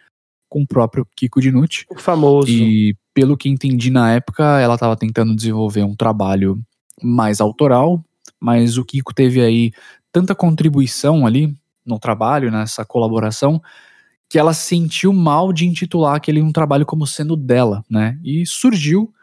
com 0.50 0.62
o 0.62 0.68
próprio 0.68 1.06
Kiko 1.16 1.42
Dinucci. 1.42 1.86
O 1.90 2.00
famoso. 2.00 2.50
E 2.50 2.96
pelo 3.14 3.38
que 3.38 3.50
entendi 3.50 3.92
na 3.92 4.14
época, 4.14 4.60
ela 4.60 4.76
estava 4.76 4.96
tentando 4.96 5.36
desenvolver 5.36 5.84
um 5.84 5.96
trabalho 5.96 6.60
mais 7.02 7.42
autoral, 7.42 8.04
mas 8.40 8.78
o 8.78 8.86
Kiko 8.86 9.14
teve 9.14 9.42
aí 9.42 9.72
tanta 10.12 10.34
contribuição 10.34 11.28
ali 11.28 11.54
no 11.86 12.00
trabalho, 12.00 12.50
nessa 12.50 12.86
colaboração, 12.86 13.62
que 14.30 14.40
ela 14.40 14.54
sentiu 14.54 15.14
mal 15.14 15.54
de 15.54 15.68
intitular 15.68 16.16
aquele 16.16 16.42
um 16.42 16.52
trabalho 16.52 16.86
como 16.86 17.06
sendo 17.06 17.36
dela, 17.36 17.84
né? 17.90 18.20
E 18.24 18.46
surgiu 18.46 19.14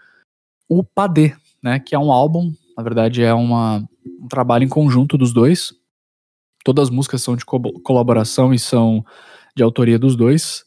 o 0.68 0.84
Padê, 0.84 1.34
né? 1.62 1.78
Que 1.80 1.94
é 1.94 1.98
um 1.98 2.12
álbum, 2.12 2.52
na 2.76 2.82
verdade 2.82 3.22
é 3.22 3.34
uma, 3.34 3.82
um 4.20 4.28
trabalho 4.28 4.64
em 4.64 4.68
conjunto 4.68 5.18
dos 5.18 5.32
dois. 5.32 5.74
Todas 6.64 6.84
as 6.88 6.90
músicas 6.90 7.22
são 7.22 7.36
de 7.36 7.44
co 7.44 7.60
colaboração 7.82 8.52
e 8.54 8.58
são 8.58 9.04
de 9.56 9.62
autoria 9.62 9.98
dos 9.98 10.14
dois. 10.16 10.64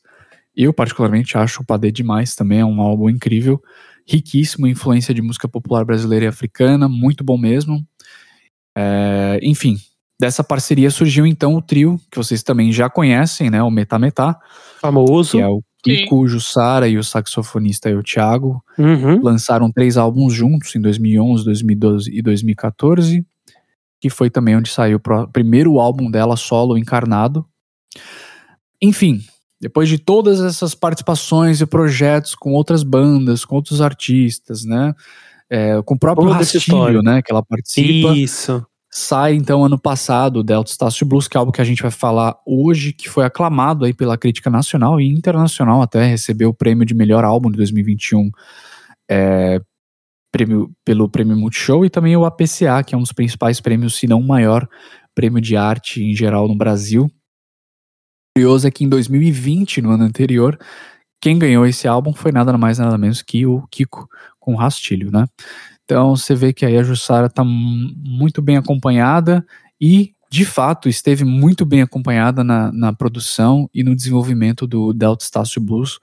Eu, 0.56 0.74
particularmente, 0.74 1.38
acho 1.38 1.62
o 1.62 1.66
Padê 1.66 1.92
demais 1.92 2.36
também, 2.36 2.60
é 2.60 2.66
um 2.66 2.80
álbum 2.82 3.10
incrível, 3.10 3.62
riquíssimo, 4.08 4.68
influência 4.68 5.14
de 5.14 5.22
música 5.22 5.48
popular 5.48 5.84
brasileira 5.86 6.26
e 6.26 6.28
africana, 6.28 6.88
muito 6.88 7.24
bom 7.24 7.38
mesmo. 7.38 7.84
É, 8.78 9.40
enfim, 9.44 9.78
dessa 10.20 10.44
parceria 10.44 10.90
surgiu 10.92 11.26
então 11.26 11.56
o 11.56 11.62
trio, 11.62 12.00
que 12.12 12.18
vocês 12.18 12.44
também 12.44 12.72
já 12.72 12.90
conhecem, 12.90 13.50
né, 13.50 13.62
o 13.64 13.72
Metá 13.72 13.98
Metá, 14.00 14.38
Famoso. 14.82 15.32
que 15.32 15.40
é 15.42 15.48
o 15.48 15.62
Kiko, 15.84 16.18
o 16.22 16.28
Jussara 16.28 16.88
e 16.88 16.98
o 16.98 17.04
saxofonista 17.04 17.90
aí, 17.90 17.96
o 17.96 18.04
Thiago, 18.04 18.62
Uhum. 18.78 19.22
lançaram 19.22 19.72
três 19.72 19.98
álbuns 19.98 20.34
juntos 20.34 20.76
em 20.76 20.82
2011, 20.82 21.46
2012 21.46 22.12
e 22.18 22.22
2014. 22.22 23.26
Que 24.00 24.10
foi 24.10 24.30
também 24.30 24.56
onde 24.56 24.70
saiu 24.70 25.02
o 25.04 25.28
primeiro 25.28 25.80
álbum 25.80 26.10
dela 26.10 26.36
solo 26.36 26.78
encarnado. 26.78 27.46
Enfim, 28.82 29.22
depois 29.60 29.90
de 29.90 29.98
todas 29.98 30.42
essas 30.42 30.76
participações 30.76 31.62
e 31.62 31.66
projetos 31.66 32.36
com 32.36 32.52
outras 32.52 32.84
bandas, 32.84 33.46
com 33.46 33.56
outros 33.56 33.82
artistas, 33.82 34.64
né? 34.64 34.94
é, 35.50 35.82
com 35.84 35.96
o 35.96 36.00
próprio 36.00 36.28
Toda 36.28 36.40
Rastilho, 36.40 37.02
né? 37.02 37.22
Que 37.22 37.32
ela 37.32 37.44
participa. 37.44 38.14
Isso. 38.16 38.66
Sai 38.92 39.34
então 39.34 39.66
ano 39.66 39.78
passado 39.78 40.38
o 40.38 40.44
Delta 40.44 40.72
Estácio 40.72 41.06
Blues, 41.06 41.28
que 41.28 41.36
é 41.36 41.40
algo 41.40 41.52
que 41.52 41.60
a 41.60 41.66
gente 41.66 41.82
vai 41.82 41.92
falar 41.92 42.38
hoje, 42.46 42.94
que 42.94 43.10
foi 43.10 43.26
aclamado 43.26 43.84
aí 43.84 43.94
pela 43.94 44.18
crítica 44.18 44.50
nacional 44.50 45.02
e 45.02 45.10
internacional, 45.10 45.82
até 45.82 46.06
recebeu 46.06 46.50
o 46.50 46.54
prêmio 46.54 46.86
de 46.86 46.94
melhor 46.94 47.26
álbum 47.26 47.52
de 47.52 47.58
2021 47.58 48.32
é, 49.10 49.60
prêmio, 50.36 50.70
pelo 50.84 51.08
Prêmio 51.08 51.38
Multishow 51.38 51.86
e 51.86 51.90
também 51.90 52.18
o 52.18 52.26
APCA, 52.26 52.84
que 52.86 52.94
é 52.94 52.98
um 52.98 53.02
dos 53.02 53.14
principais 53.14 53.62
prêmios, 53.62 53.96
se 53.96 54.06
não 54.06 54.20
o 54.20 54.28
maior 54.28 54.68
prêmio 55.14 55.40
de 55.40 55.56
arte 55.56 56.04
em 56.04 56.14
geral 56.14 56.46
no 56.50 56.56
Brasil. 56.56 57.06
O 57.06 57.10
curioso 58.40 58.68
é 58.68 58.72
que 58.72 58.84
em 58.84 58.90
2020, 58.90 59.82
no 59.82 59.92
ano 59.92 60.04
anterior, 60.04 60.60
quem 61.22 61.40
ganhou 61.40 61.66
esse 61.66 61.88
álbum 61.88 62.14
foi 62.14 62.34
nada 62.34 62.58
mais 62.58 62.80
nada 62.80 62.98
menos 62.98 63.22
que 63.22 63.46
o 63.46 63.66
Kiko 63.72 64.10
com 64.38 64.54
o 64.54 64.58
Rastilho, 64.58 65.10
né? 65.10 65.26
Então 65.86 66.18
você 66.18 66.36
vê 66.36 66.52
que 66.52 66.66
aí 66.66 66.78
a 66.78 66.84
Jussara 66.84 67.28
está 67.28 67.44
muito 67.46 68.42
bem 68.42 68.58
acompanhada 68.58 69.46
e, 69.80 70.14
de 70.30 70.44
fato, 70.44 70.90
esteve 70.90 71.24
muito 71.24 71.66
bem 71.66 71.82
acompanhada 71.82 72.44
na, 72.44 72.74
na 72.74 72.92
produção 72.92 73.70
e 73.74 73.84
no 73.84 73.96
desenvolvimento 73.96 74.68
do 74.68 74.92
Delta 74.92 75.24
Estácio 75.24 75.62
Blues, 75.62 75.98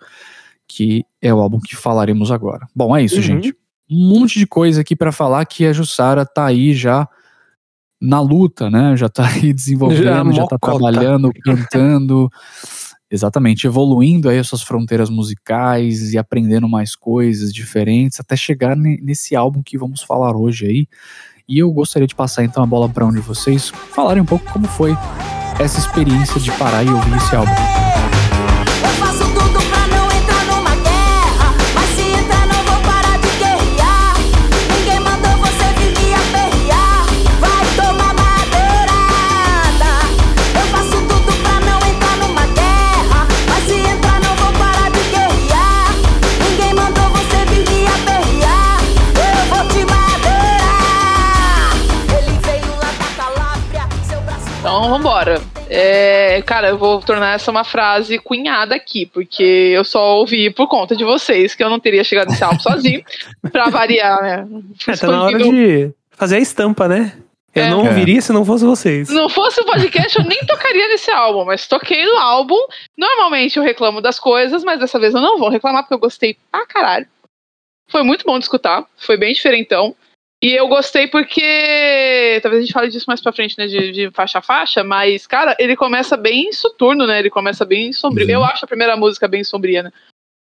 que 0.66 1.04
é 1.20 1.34
o 1.34 1.38
álbum 1.40 1.60
que 1.60 1.76
falaremos 1.76 2.30
agora. 2.30 2.66
Bom, 2.74 2.96
é 2.96 3.02
isso, 3.04 3.16
Uhum. 3.16 3.22
gente. 3.22 3.54
Um 3.90 4.08
monte 4.08 4.38
de 4.38 4.46
coisa 4.46 4.80
aqui 4.80 4.96
para 4.96 5.12
falar 5.12 5.44
que 5.44 5.66
a 5.66 5.72
Jussara 5.72 6.24
tá 6.24 6.46
aí 6.46 6.72
já 6.74 7.06
na 8.00 8.20
luta, 8.20 8.70
né? 8.70 8.96
Já 8.96 9.08
tá 9.08 9.26
aí 9.28 9.52
desenvolvendo, 9.54 10.32
já, 10.32 10.46
tá 10.46 10.56
mocota. 10.56 10.58
trabalhando, 10.58 11.30
cantando, 11.44 12.28
exatamente, 13.10 13.66
evoluindo 13.66 14.28
aí 14.28 14.38
as 14.38 14.48
suas 14.48 14.62
fronteiras 14.62 15.10
musicais 15.10 16.12
e 16.12 16.18
aprendendo 16.18 16.68
mais 16.68 16.96
coisas 16.96 17.52
diferentes, 17.52 18.18
até 18.18 18.34
chegar 18.34 18.74
ne- 18.76 19.00
nesse 19.02 19.36
álbum 19.36 19.62
que 19.62 19.76
vamos 19.78 20.02
falar 20.02 20.36
hoje 20.36 20.66
aí. 20.66 20.86
E 21.48 21.58
eu 21.58 21.70
gostaria 21.72 22.06
de 22.08 22.14
passar 22.14 22.44
então 22.44 22.62
a 22.62 22.66
bola 22.66 22.88
para 22.88 23.04
um 23.04 23.12
de 23.12 23.20
vocês 23.20 23.68
falarem 23.68 24.22
um 24.22 24.26
pouco 24.26 24.50
como 24.52 24.66
foi 24.66 24.96
essa 25.60 25.78
experiência 25.78 26.40
de 26.40 26.50
parar 26.52 26.82
e 26.82 26.88
ouvir 26.88 27.16
esse 27.16 27.36
álbum. 27.36 27.81
Cara, 56.52 56.68
eu 56.68 56.76
vou 56.76 57.00
tornar 57.00 57.34
essa 57.34 57.50
uma 57.50 57.64
frase 57.64 58.18
cunhada 58.18 58.74
aqui, 58.74 59.06
porque 59.06 59.42
eu 59.74 59.82
só 59.84 60.18
ouvi 60.18 60.50
por 60.50 60.68
conta 60.68 60.94
de 60.94 61.02
vocês, 61.02 61.54
que 61.54 61.64
eu 61.64 61.70
não 61.70 61.80
teria 61.80 62.04
chegado 62.04 62.28
nesse 62.28 62.44
álbum 62.44 62.60
sozinho, 62.60 63.02
pra 63.50 63.70
variar, 63.70 64.20
né? 64.22 64.46
É, 64.86 64.96
tá 64.96 65.06
na 65.06 65.24
hora 65.24 65.38
de 65.38 65.90
fazer 66.10 66.36
a 66.36 66.40
estampa, 66.40 66.86
né? 66.86 67.14
Eu 67.54 67.64
É. 67.64 67.70
não 67.70 67.86
É. 67.86 67.88
ouviria 67.88 68.20
se 68.20 68.32
não 68.34 68.44
fosse 68.44 68.64
vocês. 68.66 69.08
Se 69.08 69.14
não 69.14 69.30
fosse 69.30 69.60
o 69.62 69.64
podcast, 69.64 70.18
eu 70.18 70.24
nem 70.26 70.38
tocaria 70.46 70.88
nesse 70.88 71.10
álbum, 71.10 71.44
mas 71.46 71.66
toquei 71.66 72.04
no 72.04 72.18
álbum. 72.18 72.56
Normalmente 72.98 73.56
eu 73.58 73.62
reclamo 73.62 74.00
das 74.02 74.18
coisas, 74.18 74.62
mas 74.62 74.78
dessa 74.78 74.98
vez 74.98 75.14
eu 75.14 75.20
não 75.22 75.38
vou 75.38 75.48
reclamar 75.48 75.82
porque 75.84 75.94
eu 75.94 75.98
gostei 75.98 76.36
pra 76.50 76.66
caralho. 76.66 77.06
Foi 77.88 78.02
muito 78.02 78.24
bom 78.26 78.38
de 78.38 78.44
escutar, 78.44 78.84
foi 78.98 79.16
bem 79.16 79.32
diferentão. 79.32 79.94
E 80.42 80.54
eu 80.54 80.66
gostei 80.66 81.06
porque. 81.06 82.40
Talvez 82.42 82.62
a 82.62 82.66
gente 82.66 82.72
fale 82.72 82.90
disso 82.90 83.04
mais 83.06 83.20
pra 83.20 83.32
frente, 83.32 83.56
né? 83.56 83.68
De, 83.68 83.92
de 83.92 84.10
faixa 84.10 84.40
a 84.40 84.42
faixa, 84.42 84.82
mas, 84.82 85.24
cara, 85.24 85.54
ele 85.56 85.76
começa 85.76 86.16
bem 86.16 86.52
soturno, 86.52 87.06
né? 87.06 87.20
Ele 87.20 87.30
começa 87.30 87.64
bem 87.64 87.92
sombrio. 87.92 88.26
Uhum. 88.26 88.32
Eu 88.32 88.44
acho 88.44 88.64
a 88.64 88.68
primeira 88.68 88.96
música 88.96 89.28
bem 89.28 89.44
sombria, 89.44 89.84
né? 89.84 89.92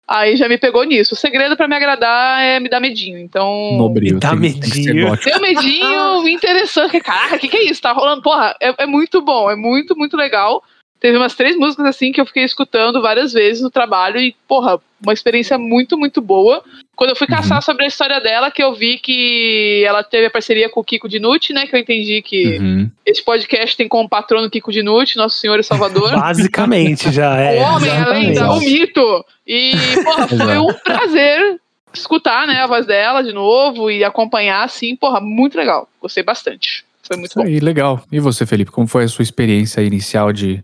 Aí 0.07 0.35
já 0.35 0.49
me 0.49 0.57
pegou 0.57 0.83
nisso. 0.83 1.13
O 1.13 1.17
segredo 1.17 1.55
pra 1.55 1.67
me 1.67 1.75
agradar 1.75 2.43
é 2.43 2.59
me 2.59 2.67
dar 2.67 2.79
medinho. 2.79 3.19
Então. 3.19 3.77
Nobrio, 3.77 4.19
dá 4.19 4.35
que 4.35 4.51
ser 4.51 4.93
medinho. 4.93 5.17
Deu 5.23 5.39
medinho, 5.39 6.21
me 6.25 6.33
interessou. 6.33 6.85
Fiquei, 6.85 7.01
Caraca, 7.01 7.35
o 7.35 7.39
que, 7.39 7.47
que 7.47 7.57
é 7.57 7.63
isso? 7.65 7.81
Tá 7.81 7.91
rolando. 7.91 8.23
Porra, 8.23 8.55
é, 8.59 8.83
é 8.83 8.85
muito 8.87 9.21
bom, 9.21 9.51
é 9.51 9.55
muito, 9.55 9.95
muito 9.95 10.17
legal. 10.17 10.63
Teve 10.99 11.17
umas 11.17 11.35
três 11.35 11.55
músicas 11.55 11.85
assim 11.85 12.11
que 12.11 12.19
eu 12.19 12.25
fiquei 12.25 12.43
escutando 12.43 13.01
várias 13.01 13.33
vezes 13.33 13.61
no 13.61 13.71
trabalho 13.71 14.19
e, 14.19 14.35
porra, 14.47 14.79
uma 15.01 15.13
experiência 15.13 15.57
muito, 15.57 15.97
muito 15.97 16.21
boa. 16.21 16.63
Quando 17.01 17.09
eu 17.09 17.15
fui 17.15 17.25
Uhum. 17.27 17.35
caçar 17.35 17.63
sobre 17.63 17.83
a 17.83 17.87
história 17.87 18.21
dela, 18.21 18.51
que 18.51 18.61
eu 18.61 18.75
vi 18.75 18.99
que 18.99 19.83
ela 19.87 20.03
teve 20.03 20.27
a 20.27 20.29
parceria 20.29 20.69
com 20.69 20.81
o 20.81 20.83
Kiko 20.83 21.09
Dinucci, 21.09 21.51
né? 21.51 21.65
Que 21.65 21.75
eu 21.75 21.79
entendi 21.79 22.21
que 22.21 22.59
Uhum. 22.59 22.91
esse 23.03 23.25
podcast 23.25 23.75
tem 23.75 23.87
como 23.87 24.07
patrono 24.07 24.45
o 24.45 24.51
Kiko 24.51 24.71
Dinucci, 24.71 25.17
Nosso 25.17 25.39
Senhor 25.39 25.59
e 25.59 25.63
Salvador. 25.63 26.11
Basicamente 26.13 27.11
já 27.11 27.35
é. 27.37 27.59
o 27.59 27.63
homem, 27.63 27.89
a 27.89 27.95
exatamente. 27.95 28.27
lenda, 28.27 28.51
o 28.51 28.59
mito. 28.59 29.25
E, 29.47 29.71
porra, 30.03 30.27
foi 30.27 30.57
um 30.59 30.71
prazer 30.73 31.59
escutar, 31.91 32.45
né, 32.45 32.57
a 32.61 32.67
voz 32.67 32.85
dela 32.85 33.23
de 33.23 33.33
novo 33.33 33.89
e 33.89 34.03
acompanhar, 34.03 34.63
assim, 34.63 34.95
porra, 34.95 35.19
muito 35.19 35.57
legal. 35.57 35.89
Gostei 35.99 36.21
bastante. 36.21 36.85
Foi 37.01 37.17
muito 37.17 37.31
Isso 37.31 37.39
bom. 37.39 37.45
aí, 37.47 37.59
legal. 37.59 37.99
E 38.11 38.19
você, 38.19 38.45
Felipe, 38.45 38.69
como 38.69 38.85
foi 38.85 39.05
a 39.05 39.07
sua 39.07 39.23
experiência 39.23 39.81
inicial 39.81 40.31
de 40.31 40.63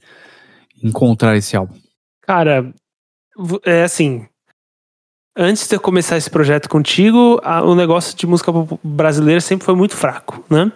encontrar 0.84 1.36
esse 1.36 1.58
álbum? 1.58 1.74
Cara, 2.22 2.72
é 3.66 3.82
assim. 3.82 4.28
Antes 5.40 5.68
de 5.68 5.76
eu 5.76 5.80
começar 5.80 6.18
esse 6.18 6.30
projeto 6.30 6.68
contigo, 6.68 7.40
a- 7.44 7.62
o 7.62 7.76
negócio 7.76 8.18
de 8.18 8.26
música 8.26 8.52
brasileira 8.84 9.40
sempre 9.40 9.66
foi 9.66 9.76
muito 9.76 9.96
fraco, 9.96 10.44
né? 10.50 10.72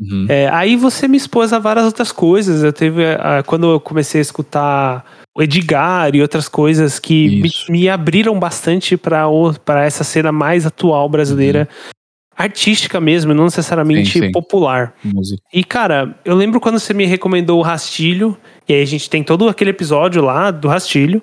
Uhum. 0.00 0.26
É, 0.28 0.48
aí 0.48 0.74
você 0.74 1.06
me 1.06 1.18
expôs 1.18 1.52
a 1.52 1.58
várias 1.58 1.84
outras 1.84 2.10
coisas. 2.12 2.62
Eu 2.62 2.72
teve 2.72 3.04
a- 3.04 3.42
quando 3.46 3.70
eu 3.72 3.78
comecei 3.80 4.18
a 4.18 4.22
escutar 4.22 5.04
o 5.36 5.42
Edgar 5.42 6.14
e 6.14 6.22
outras 6.22 6.48
coisas 6.48 6.98
que 6.98 7.42
me, 7.42 7.50
me 7.68 7.88
abriram 7.90 8.38
bastante 8.38 8.96
para 8.96 9.84
essa 9.84 10.02
cena 10.02 10.32
mais 10.32 10.64
atual 10.64 11.08
brasileira, 11.10 11.68
artística 12.34 12.98
mesmo, 13.00 13.34
não 13.34 13.44
necessariamente 13.44 14.12
Sim, 14.12 14.20
sim. 14.26 14.32
popular. 14.32 14.94
Música. 15.04 15.42
E 15.52 15.62
cara, 15.62 16.18
eu 16.24 16.34
lembro 16.34 16.58
quando 16.60 16.78
você 16.78 16.94
me 16.94 17.04
recomendou 17.06 17.58
o 17.58 17.62
Rastilho, 17.62 18.36
e 18.68 18.74
aí 18.74 18.82
a 18.82 18.86
gente 18.86 19.08
tem 19.10 19.22
todo 19.22 19.48
aquele 19.48 19.70
episódio 19.70 20.22
lá 20.22 20.50
do 20.50 20.68
Rastilho. 20.68 21.22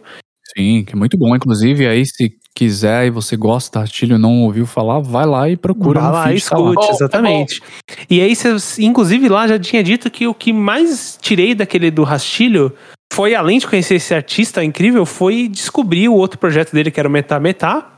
Sim, 0.55 0.83
que 0.85 0.93
é 0.93 0.95
muito 0.95 1.17
bom. 1.17 1.35
Inclusive, 1.35 1.87
aí, 1.87 2.05
se 2.05 2.35
quiser 2.55 3.07
e 3.07 3.09
você 3.09 3.35
gosta 3.35 3.71
do 3.79 3.81
Rastilho 3.81 4.15
e 4.15 4.19
não 4.19 4.43
ouviu 4.43 4.65
falar, 4.65 4.99
vai 4.99 5.25
lá 5.25 5.49
e 5.49 5.57
procura 5.57 5.99
Vai 6.01 6.11
lá, 6.11 6.23
feed, 6.27 6.41
tá 6.49 6.55
escute, 6.55 6.75
Bom, 6.75 6.89
exatamente. 6.91 7.61
E 8.09 8.21
aí, 8.21 8.35
você, 8.35 8.83
inclusive, 8.83 9.27
lá 9.29 9.47
já 9.47 9.57
tinha 9.57 9.83
dito 9.83 10.09
que 10.11 10.27
o 10.27 10.33
que 10.33 10.53
mais 10.53 11.17
tirei 11.21 11.55
daquele 11.55 11.89
do 11.89 12.03
Rastilho 12.03 12.71
foi, 13.11 13.33
além 13.35 13.57
de 13.59 13.67
conhecer 13.67 13.95
esse 13.95 14.13
artista 14.13 14.63
incrível, 14.63 15.05
foi 15.05 15.47
descobrir 15.47 16.09
o 16.09 16.13
outro 16.15 16.37
projeto 16.39 16.71
dele, 16.73 16.91
que 16.91 16.99
era 16.99 17.09
o 17.09 17.11
Metá 17.11 17.39
Metá. 17.39 17.89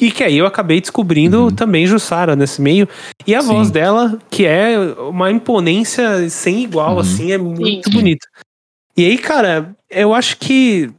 E 0.00 0.10
que 0.10 0.24
aí 0.24 0.36
eu 0.38 0.46
acabei 0.46 0.80
descobrindo 0.80 1.44
Uhum. 1.44 1.50
também 1.50 1.86
Jussara 1.86 2.34
nesse 2.34 2.60
meio. 2.60 2.88
E 3.26 3.34
a 3.34 3.40
Sim. 3.42 3.48
voz 3.48 3.70
dela, 3.70 4.18
que 4.30 4.46
é 4.46 4.76
uma 5.10 5.30
imponência 5.30 6.28
sem 6.30 6.62
igual, 6.64 6.94
Uhum. 6.94 7.00
assim, 7.00 7.32
é 7.32 7.38
muito 7.38 7.90
Sim. 7.90 7.94
bonita. 7.96 8.26
E 8.96 9.04
aí, 9.04 9.18
cara, 9.18 9.74
eu 9.90 10.14
acho 10.14 10.36
que 10.38 10.90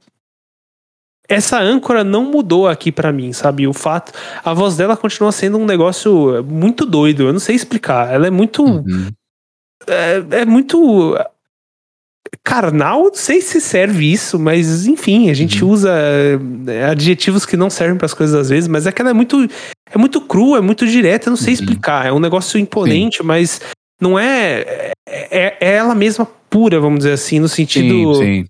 essa 1.33 1.59
âncora 1.59 2.03
não 2.03 2.25
mudou 2.25 2.67
aqui 2.67 2.91
pra 2.91 3.11
mim, 3.11 3.31
sabe? 3.33 3.67
O 3.67 3.73
fato, 3.73 4.11
a 4.43 4.53
voz 4.53 4.75
dela 4.77 4.95
continua 4.97 5.31
sendo 5.31 5.57
um 5.57 5.65
negócio 5.65 6.43
muito 6.43 6.85
doido. 6.85 7.23
Eu 7.27 7.33
não 7.33 7.39
sei 7.39 7.55
explicar. 7.55 8.13
Ela 8.13 8.27
é 8.27 8.31
muito, 8.31 8.63
Uhum. 8.63 9.09
é, 9.87 10.41
é 10.41 10.45
muito 10.45 11.15
carnal. 12.43 13.03
Não 13.05 13.13
sei 13.13 13.41
se 13.41 13.59
serve 13.59 14.11
isso, 14.11 14.39
mas 14.39 14.87
enfim, 14.87 15.29
a 15.29 15.33
gente 15.33 15.63
Uhum. 15.63 15.71
usa 15.71 15.91
é, 16.67 16.85
adjetivos 16.85 17.45
que 17.45 17.57
não 17.57 17.69
servem 17.69 17.97
para 17.97 18.05
as 18.05 18.13
coisas 18.13 18.35
às 18.39 18.49
vezes. 18.49 18.67
Mas 18.67 18.85
é 18.87 18.91
que 18.91 19.01
ela 19.01 19.11
é 19.11 19.13
muito, 19.13 19.47
é 19.91 19.97
muito 19.97 20.21
crua, 20.21 20.57
é 20.57 20.61
muito 20.61 20.87
direta. 20.87 21.27
Eu 21.27 21.31
não 21.31 21.37
sei 21.37 21.53
Uhum. 21.53 21.59
explicar. 21.59 22.05
É 22.05 22.11
um 22.11 22.19
negócio 22.19 22.59
imponente, 22.59 23.23
mas 23.23 23.59
não 24.01 24.17
é, 24.17 24.91
é, 25.07 25.57
é 25.59 25.75
ela 25.75 25.93
mesma 25.93 26.25
pura, 26.49 26.79
vamos 26.79 26.99
dizer 26.99 27.13
assim, 27.13 27.39
no 27.39 27.47
sentido 27.47 28.15
Sim, 28.15 28.23
sim. 28.43 28.45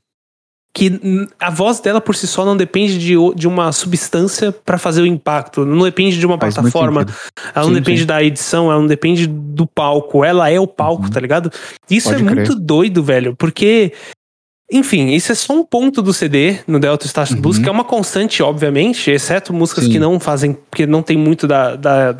Que 0.74 1.00
a 1.40 1.50
voz 1.50 1.80
dela 1.82 2.00
por 2.00 2.16
si 2.16 2.26
só 2.26 2.46
não 2.46 2.56
depende 2.56 2.98
de, 2.98 3.14
de 3.36 3.48
uma 3.48 3.72
substância 3.74 4.52
para 4.54 4.78
fazer 4.78 5.02
o 5.02 5.06
impacto, 5.06 5.66
não 5.66 5.84
depende 5.84 6.18
de 6.18 6.26
uma 6.26 6.38
Faz 6.38 6.54
plataforma, 6.56 7.06
ela 7.54 7.66
não 7.66 7.74
Sim, 7.74 7.74
depende 7.74 8.00
sim. 8.02 8.06
da 8.06 8.24
edição, 8.24 8.72
ela 8.72 8.80
não 8.80 8.88
depende 8.88 9.28
do 9.28 9.68
palco, 9.68 10.24
ela 10.24 10.50
é 10.50 10.60
o 10.60 10.66
palco, 10.68 11.04
Uhum. 11.04 11.10
tá 11.10 11.20
ligado? 11.20 11.52
Isso 11.90 12.10
Pode 12.10 12.22
é 12.22 12.26
crer. 12.26 12.36
muito 12.36 12.56
doido, 12.56 13.04
velho, 13.04 13.36
porque 13.36 13.92
enfim, 14.72 15.10
isso 15.10 15.34
é 15.34 15.36
só 15.36 15.54
um 15.54 15.66
ponto 15.66 16.02
do 16.02 16.14
CD 16.14 16.60
no 16.66 16.80
Delta 16.80 17.06
Station 17.06 17.36
Uhum. 17.36 17.42
Blues, 17.42 17.60
que 17.60 17.68
é 17.68 17.72
uma 17.72 17.84
constante, 17.84 18.42
obviamente, 18.42 19.12
exceto 19.12 19.54
músicas 19.54 19.84
Sim. 19.84 19.92
que 19.92 20.00
não 20.00 20.18
fazem, 20.22 20.54
porque 20.54 20.86
não 20.88 21.04
tem 21.04 21.18
muito 21.18 21.46
da, 21.46 21.76
da, 21.76 22.14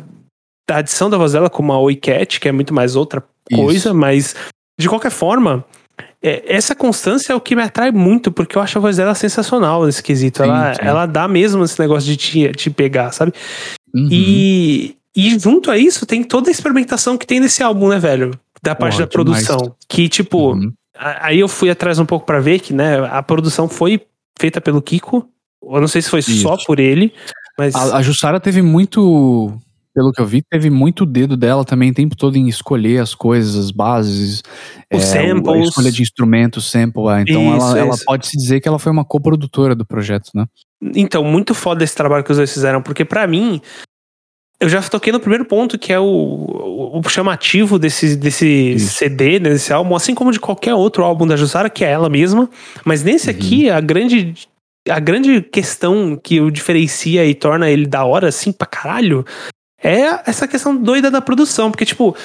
da 0.68 0.76
adição 0.76 1.08
da 1.08 1.16
voz 1.16 1.32
dela 1.32 1.48
como 1.48 1.72
a 1.72 1.78
Oi 1.78 1.96
Cat, 1.96 2.38
que 2.38 2.46
é 2.48 2.52
muito 2.52 2.74
mais 2.74 2.94
outra 2.94 3.24
coisa, 3.50 3.88
Isso. 3.88 3.94
mas 3.94 4.36
de 4.78 4.86
qualquer 4.86 5.10
forma, 5.10 5.64
é, 6.22 6.42
essa 6.46 6.74
constância 6.74 7.32
é 7.32 7.36
o 7.36 7.40
que 7.40 7.56
me 7.56 7.62
atrai 7.62 7.90
muito, 7.90 8.30
porque 8.30 8.56
eu 8.56 8.62
acho 8.62 8.78
a 8.78 8.80
voz 8.80 8.96
dela 8.96 9.14
sensacional 9.14 9.84
nesse 9.84 10.02
quesito. 10.02 10.42
Sim, 10.42 10.48
ela, 10.48 10.74
sim. 10.74 10.80
ela 10.82 11.06
dá 11.06 11.26
mesmo 11.26 11.64
esse 11.64 11.78
negócio 11.80 12.08
de 12.08 12.16
te, 12.16 12.52
te 12.52 12.70
pegar, 12.70 13.10
sabe? 13.12 13.32
Uhum. 13.94 14.08
E, 14.10 14.96
e 15.16 15.38
junto 15.38 15.70
a 15.70 15.76
isso, 15.76 16.06
tem 16.06 16.22
toda 16.22 16.48
a 16.48 16.52
experimentação 16.52 17.18
que 17.18 17.26
tem 17.26 17.40
nesse 17.40 17.62
álbum, 17.62 17.88
né, 17.88 17.98
velho? 17.98 18.30
Da 18.62 18.74
parte 18.74 18.98
da 18.98 19.06
produção. 19.06 19.74
Que, 19.88 20.08
tipo, 20.08 20.52
Uhum. 20.52 20.72
aí 20.96 21.40
eu 21.40 21.48
fui 21.48 21.68
atrás 21.68 21.98
um 21.98 22.06
pouco 22.06 22.24
pra 22.24 22.38
ver 22.38 22.60
que, 22.60 22.72
né, 22.72 23.04
a 23.10 23.22
produção 23.22 23.68
foi 23.68 24.00
feita 24.38 24.60
pelo 24.60 24.80
Kiko. 24.80 25.28
Eu 25.62 25.80
não 25.80 25.88
sei 25.88 26.02
se 26.02 26.10
foi 26.10 26.22
só 26.22 26.54
Isso. 26.54 26.66
por 26.66 26.78
ele, 26.78 27.12
mas. 27.58 27.74
A, 27.74 27.96
a 27.98 28.02
Jussara 28.02 28.38
teve 28.38 28.62
muito, 28.62 29.52
pelo 29.94 30.12
que 30.12 30.20
eu 30.20 30.26
vi, 30.26 30.42
teve 30.42 30.70
muito 30.70 31.04
dedo 31.04 31.36
dela 31.36 31.64
também 31.64 31.90
o 31.90 31.94
tempo 31.94 32.16
todo 32.16 32.36
em 32.36 32.48
escolher 32.48 33.00
as 33.00 33.14
coisas, 33.14 33.56
as 33.56 33.70
bases, 33.70 34.42
Os 34.92 35.02
é, 35.14 35.22
o- 35.22 35.28
a 35.28 35.34
samples. 35.34 35.68
escolha 35.68 35.90
de 35.92 36.02
instrumentos, 36.02 36.70
sample. 36.70 37.08
é. 37.08 37.22
Então 37.22 37.56
Isso, 37.56 37.66
ela, 37.66 37.78
ela 37.78 37.94
isso. 37.94 38.04
pode 38.04 38.26
se 38.26 38.36
dizer 38.36 38.60
que 38.60 38.68
ela 38.68 38.78
foi 38.78 38.90
uma 38.92 39.04
coprodutora 39.04 39.74
do 39.74 39.84
projeto, 39.84 40.30
né? 40.34 40.46
Então, 40.94 41.22
muito 41.24 41.54
foda 41.54 41.84
esse 41.84 41.94
trabalho 41.94 42.24
que 42.24 42.30
os 42.30 42.36
dois 42.38 42.52
fizeram, 42.52 42.82
porque 42.82 43.04
pra 43.04 43.26
mim, 43.26 43.60
eu 44.58 44.68
já 44.68 44.80
toquei 44.82 45.12
no 45.12 45.20
primeiro 45.20 45.44
ponto, 45.44 45.78
que 45.78 45.92
é 45.92 45.98
o, 46.00 46.04
o, 46.04 46.98
o 47.00 47.08
chamativo 47.08 47.78
desse, 47.78 48.16
desse 48.16 48.46
Isso. 48.74 48.94
CD, 48.94 49.38
né, 49.40 49.50
desse 49.50 49.72
álbum, 49.72 49.94
assim 49.94 50.14
como 50.14 50.32
de 50.32 50.40
qualquer 50.40 50.74
outro 50.74 51.04
álbum 51.04 51.26
da 51.26 51.36
Jussara, 51.36 51.68
que 51.70 51.84
é 51.84 51.90
ela 51.90 52.08
mesma. 52.08 52.48
Mas 52.84 53.02
nesse 53.02 53.28
Uhum. 53.30 53.36
aqui, 53.36 53.70
a 53.70 53.80
grande, 53.80 54.34
a 54.88 54.98
grande 54.98 55.40
questão 55.42 56.16
que 56.16 56.40
o 56.40 56.50
diferencia 56.50 57.24
e 57.26 57.34
torna 57.34 57.68
ele 57.70 57.86
da 57.86 58.04
hora, 58.04 58.28
assim, 58.28 58.52
pra 58.52 58.66
caralho, 58.66 59.24
é 59.82 60.22
essa 60.26 60.46
questão 60.46 60.76
doida 60.76 61.10
da 61.10 61.20
produção. 61.20 61.70
Porque, 61.70 61.84
tipo, 61.84 62.16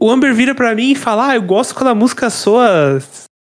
o 0.00 0.10
Amber 0.10 0.34
vira 0.34 0.54
pra 0.54 0.74
mim 0.74 0.92
e 0.92 0.94
fala: 0.94 1.28
Ah, 1.30 1.36
eu 1.36 1.42
gosto 1.42 1.74
quando 1.74 1.88
a 1.88 1.94
música 1.94 2.30
soa. 2.30 3.02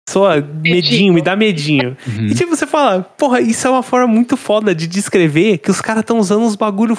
Soa 0.10 0.42
medinho, 0.42 1.14
me 1.14 1.22
dá 1.22 1.36
medinho. 1.36 1.96
Uhum. 2.06 2.26
E 2.26 2.36
tipo, 2.36 2.54
você 2.54 2.68
fala, 2.68 3.02
porra, 3.02 3.40
isso 3.40 3.66
é 3.66 3.70
uma 3.70 3.84
forma 3.84 4.08
muito 4.08 4.36
foda 4.36 4.76
de 4.76 4.86
descrever 4.86 5.60
que 5.60 5.72
os 5.72 5.80
caras 5.80 6.02
estão 6.02 6.18
usando 6.18 6.44
uns 6.44 6.56
bagulho 6.56 6.98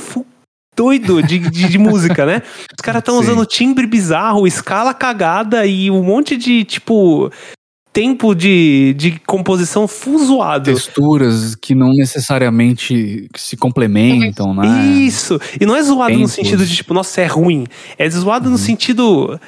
doido 0.75 1.23
de, 1.23 1.39
de, 1.39 1.69
de 1.69 1.79
música, 1.79 2.25
né? 2.25 2.41
Os 2.73 2.81
caras 2.83 3.01
estão 3.01 3.19
usando 3.19 3.45
timbre 3.45 3.87
bizarro, 3.87 4.47
escala 4.47 4.95
cagada 4.95 5.67
e 5.67 5.91
um 5.91 6.03
monte 6.03 6.37
de, 6.37 6.65
tipo, 6.65 7.31
tempo 7.93 8.35
de, 8.35 8.95
de 8.95 9.19
composição 9.21 9.87
fuzoado. 9.87 10.73
Texturas 10.73 11.55
que 11.55 11.75
não 11.75 11.91
necessariamente 11.91 13.29
se 13.37 13.57
complementam, 13.57 14.55
né? 14.55 14.85
Isso! 14.87 15.39
E 15.61 15.67
não 15.67 15.77
é 15.77 15.83
zoado 15.83 16.13
no 16.13 16.19
Tempos. 16.21 16.33
sentido 16.33 16.65
de, 16.65 16.75
tipo, 16.77 16.95
nossa, 16.95 17.21
é 17.21 17.27
ruim. 17.27 17.67
É 17.99 18.09
zoado 18.09 18.47
no 18.47 18.53
Uhum. 18.53 18.59
sentido. 18.59 19.39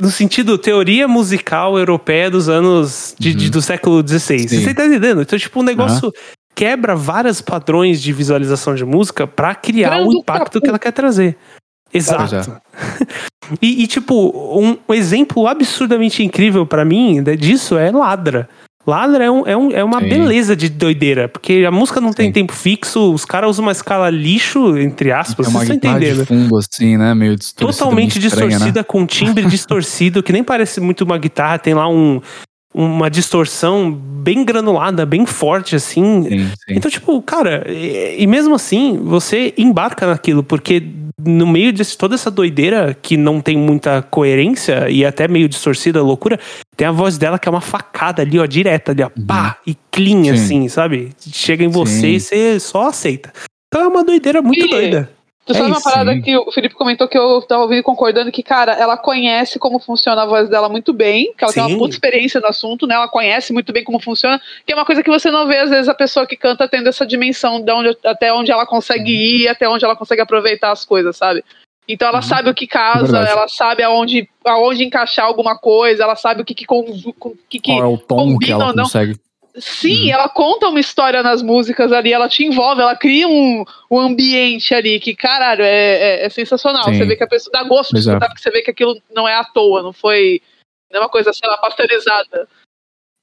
No 0.00 0.10
sentido 0.10 0.58
teoria 0.58 1.06
musical 1.06 1.78
europeia 1.78 2.30
dos 2.30 2.48
anos. 2.48 3.14
De, 3.18 3.34
de- 3.34 3.44
Uhum. 3.46 3.50
do 3.52 3.62
século 3.62 4.02
XVI. 4.06 4.48
Sim. 4.48 4.60
Você 4.62 4.74
tá 4.74 4.86
entendendo? 4.86 5.22
Então, 5.22 5.38
tipo, 5.38 5.60
um 5.60 5.62
negócio 5.62 6.10
quebra 6.54 6.96
vários 6.96 7.40
padrões 7.40 8.00
de 8.02 8.12
visualização 8.12 8.74
de 8.74 8.84
música 8.84 9.26
pra 9.26 9.54
criar 9.54 9.96
o 10.00 10.04
Grande 10.04 10.16
impacto 10.18 10.44
papo. 10.54 10.60
que 10.60 10.68
ela 10.68 10.78
quer 10.78 10.92
trazer. 10.92 11.36
Exato. 11.92 12.34
É. 12.36 13.06
E, 13.60 13.82
e, 13.82 13.86
tipo, 13.86 14.14
um, 14.58 14.78
um 14.88 14.94
exemplo 14.94 15.46
absurdamente 15.46 16.22
incrível 16.22 16.64
pra 16.64 16.84
mim 16.86 17.20
né, 17.20 17.36
disso 17.36 17.76
é 17.76 17.90
Ladra. 17.90 18.48
Ladra 18.86 19.24
é, 19.24 19.30
um, 19.30 19.46
é, 19.46 19.54
um- 19.56 19.70
é 19.72 19.84
uma 19.84 20.00
Sim. 20.00 20.08
beleza 20.08 20.56
de 20.56 20.68
doideira, 20.70 21.28
porque 21.28 21.64
a 21.66 21.70
música 21.70 22.00
não 22.00 22.12
tem 22.12 22.26
Sim. 22.28 22.32
tempo 22.32 22.52
fixo, 22.52 23.12
os 23.12 23.24
caras 23.26 23.50
usam 23.50 23.64
uma 23.66 23.72
escala 23.72 24.08
lixo, 24.08 24.78
entre 24.78 25.12
aspas, 25.12 25.46
Tem 25.46 25.54
uma 25.54 25.60
vocês 25.64 25.76
estão 25.76 25.92
guitarra 25.92 25.98
de 26.00 26.06
entendendo? 26.22 26.26
fundo 26.26 26.56
assim, 26.56 26.96
né? 26.96 27.12
Meio 27.14 27.36
distorcida. 27.36 27.72
Totalmente 27.84 28.18
estranha, 28.24 28.48
distorcida, 28.48 28.80
Né? 28.80 28.84
com 28.84 29.04
timbre 29.04 29.44
distorcido, 29.50 30.22
que 30.22 30.32
nem 30.32 30.42
parece 30.44 30.80
muito 30.80 31.02
uma 31.02 31.18
guitarra, 31.18 31.58
tem 31.58 31.74
lá 31.74 31.86
um, 31.88 32.22
uma 32.74 33.10
distorção 33.10 33.92
bem 33.92 34.44
granulada, 34.44 35.04
bem 35.04 35.26
forte, 35.26 35.76
assim. 35.76 36.22
Sim, 36.22 36.46
sim. 36.48 36.54
Então, 36.70 36.90
tipo, 36.90 37.20
cara, 37.22 37.64
e, 37.70 38.16
e 38.22 38.26
mesmo 38.26 38.54
assim, 38.54 38.98
você 39.02 39.52
embarca 39.58 40.06
naquilo, 40.06 40.42
porque 40.42 40.82
no 41.24 41.46
meio 41.46 41.72
de 41.72 41.84
toda 41.96 42.14
essa 42.14 42.30
doideira 42.30 42.96
que 43.00 43.16
não 43.16 43.40
tem 43.40 43.56
muita 43.56 44.02
coerência 44.02 44.88
e 44.88 45.04
até 45.04 45.28
meio 45.28 45.48
distorcida, 45.48 46.02
loucura, 46.02 46.38
tem 46.76 46.86
a 46.86 46.92
voz 46.92 47.18
dela 47.18 47.38
que 47.38 47.48
é 47.48 47.50
uma 47.50 47.60
facada 47.60 48.22
ali, 48.22 48.38
ó, 48.38 48.46
direta 48.46 48.92
ali, 48.92 49.02
ó, 49.02 49.10
pá, 49.26 49.58
e 49.66 49.76
clean, 49.90 50.16
Uhum. 50.18 50.24
Sim. 50.24 50.30
assim, 50.32 50.68
sabe? 50.68 51.10
Chega 51.20 51.62
em 51.64 51.68
você 51.68 52.00
Sim. 52.00 52.06
e 52.14 52.20
você 52.20 52.60
só 52.60 52.88
aceita. 52.88 53.32
Então 53.68 53.84
é 53.84 53.88
uma 53.88 54.04
doideira 54.04 54.40
muito 54.42 54.64
E- 54.64 54.68
doida. 54.70 55.10
Tu 55.44 55.52
É 55.52 55.56
sabe 55.56 55.66
uma 55.68 55.78
isso, 55.78 55.84
parada 55.84 56.12
sim. 56.12 56.20
que 56.22 56.36
o 56.36 56.52
Felipe 56.52 56.74
comentou 56.76 57.08
que 57.08 57.18
eu 57.18 57.42
tava 57.42 57.62
ouvindo 57.62 57.82
concordando 57.82 58.30
que, 58.30 58.44
cara, 58.44 58.72
ela 58.74 58.96
conhece 58.96 59.58
como 59.58 59.80
funciona 59.80 60.22
a 60.22 60.26
voz 60.26 60.48
dela 60.48 60.68
muito 60.68 60.92
bem, 60.92 61.32
que 61.36 61.42
ela 61.42 61.52
tem 61.52 61.64
Sim. 61.64 61.70
uma 61.72 61.78
puta 61.78 61.94
experiência 61.94 62.40
no 62.40 62.46
assunto, 62.46 62.86
né? 62.86 62.94
Ela 62.94 63.08
conhece 63.08 63.52
muito 63.52 63.72
bem 63.72 63.82
como 63.82 63.98
funciona, 63.98 64.40
que 64.64 64.72
é 64.72 64.76
uma 64.76 64.84
coisa 64.84 65.02
que 65.02 65.10
você 65.10 65.32
não 65.32 65.48
vê, 65.48 65.58
às 65.58 65.70
vezes, 65.70 65.88
a 65.88 65.94
pessoa 65.94 66.26
que 66.28 66.36
canta 66.36 66.68
tendo 66.68 66.88
essa 66.88 67.04
dimensão 67.04 67.60
de 67.60 67.72
onde, 67.72 67.98
até 68.04 68.32
onde 68.32 68.52
ela 68.52 68.64
consegue 68.64 69.10
ir, 69.10 69.48
até 69.48 69.68
onde 69.68 69.84
ela 69.84 69.96
consegue 69.96 70.22
aproveitar 70.22 70.70
as 70.70 70.84
coisas, 70.84 71.16
sabe? 71.16 71.44
Então 71.88 72.06
ela 72.06 72.18
Uhum. 72.18 72.22
sabe 72.22 72.48
o 72.48 72.54
que 72.54 72.68
casa, 72.68 73.02
Verdade. 73.02 73.30
ela 73.32 73.48
sabe 73.48 73.82
aonde, 73.82 74.28
aonde 74.44 74.84
encaixar 74.84 75.26
alguma 75.26 75.58
coisa, 75.58 76.04
ela 76.04 76.14
sabe 76.14 76.42
o 76.42 76.44
que 76.44 76.54
que, 76.54 76.64
conju- 76.64 77.12
com- 77.18 77.34
que, 77.50 77.58
que 77.58 77.72
Qual 77.72 77.82
é 77.82 77.86
o 77.86 77.98
tom 77.98 78.16
que 78.16 78.32
combina 78.34 78.52
ela 78.54 78.66
ou 78.68 78.76
não. 78.76 78.84
consegue? 78.84 79.16
Sim, 79.56 80.06
Uhum. 80.06 80.12
ela 80.12 80.28
conta 80.28 80.68
uma 80.68 80.80
história 80.80 81.22
nas 81.22 81.42
músicas 81.42 81.92
ali, 81.92 82.12
ela 82.12 82.28
te 82.28 82.44
envolve, 82.44 82.80
ela 82.80 82.96
cria 82.96 83.28
um, 83.28 83.64
um 83.90 83.98
ambiente 83.98 84.74
ali 84.74 84.98
que, 84.98 85.14
caralho, 85.14 85.62
é, 85.62 86.22
é, 86.22 86.24
é 86.24 86.28
sensacional. 86.30 86.84
Sim. 86.84 86.94
Você 86.94 87.04
vê 87.04 87.16
que 87.16 87.24
a 87.24 87.28
pessoa 87.28 87.52
dá 87.52 87.62
gosto 87.62 87.90
de 87.90 87.98
Exato. 87.98 88.16
escutar, 88.16 88.28
porque 88.28 88.42
você 88.42 88.50
vê 88.50 88.62
que 88.62 88.70
aquilo 88.70 88.96
não 89.14 89.28
é 89.28 89.34
à 89.34 89.44
toa, 89.44 89.82
não 89.82 89.92
foi. 89.92 90.40
Não 90.90 91.00
é 91.00 91.02
uma 91.04 91.08
coisa, 91.08 91.32
sei 91.32 91.48
lá, 91.48 91.58
pasteurizada. 91.58 92.48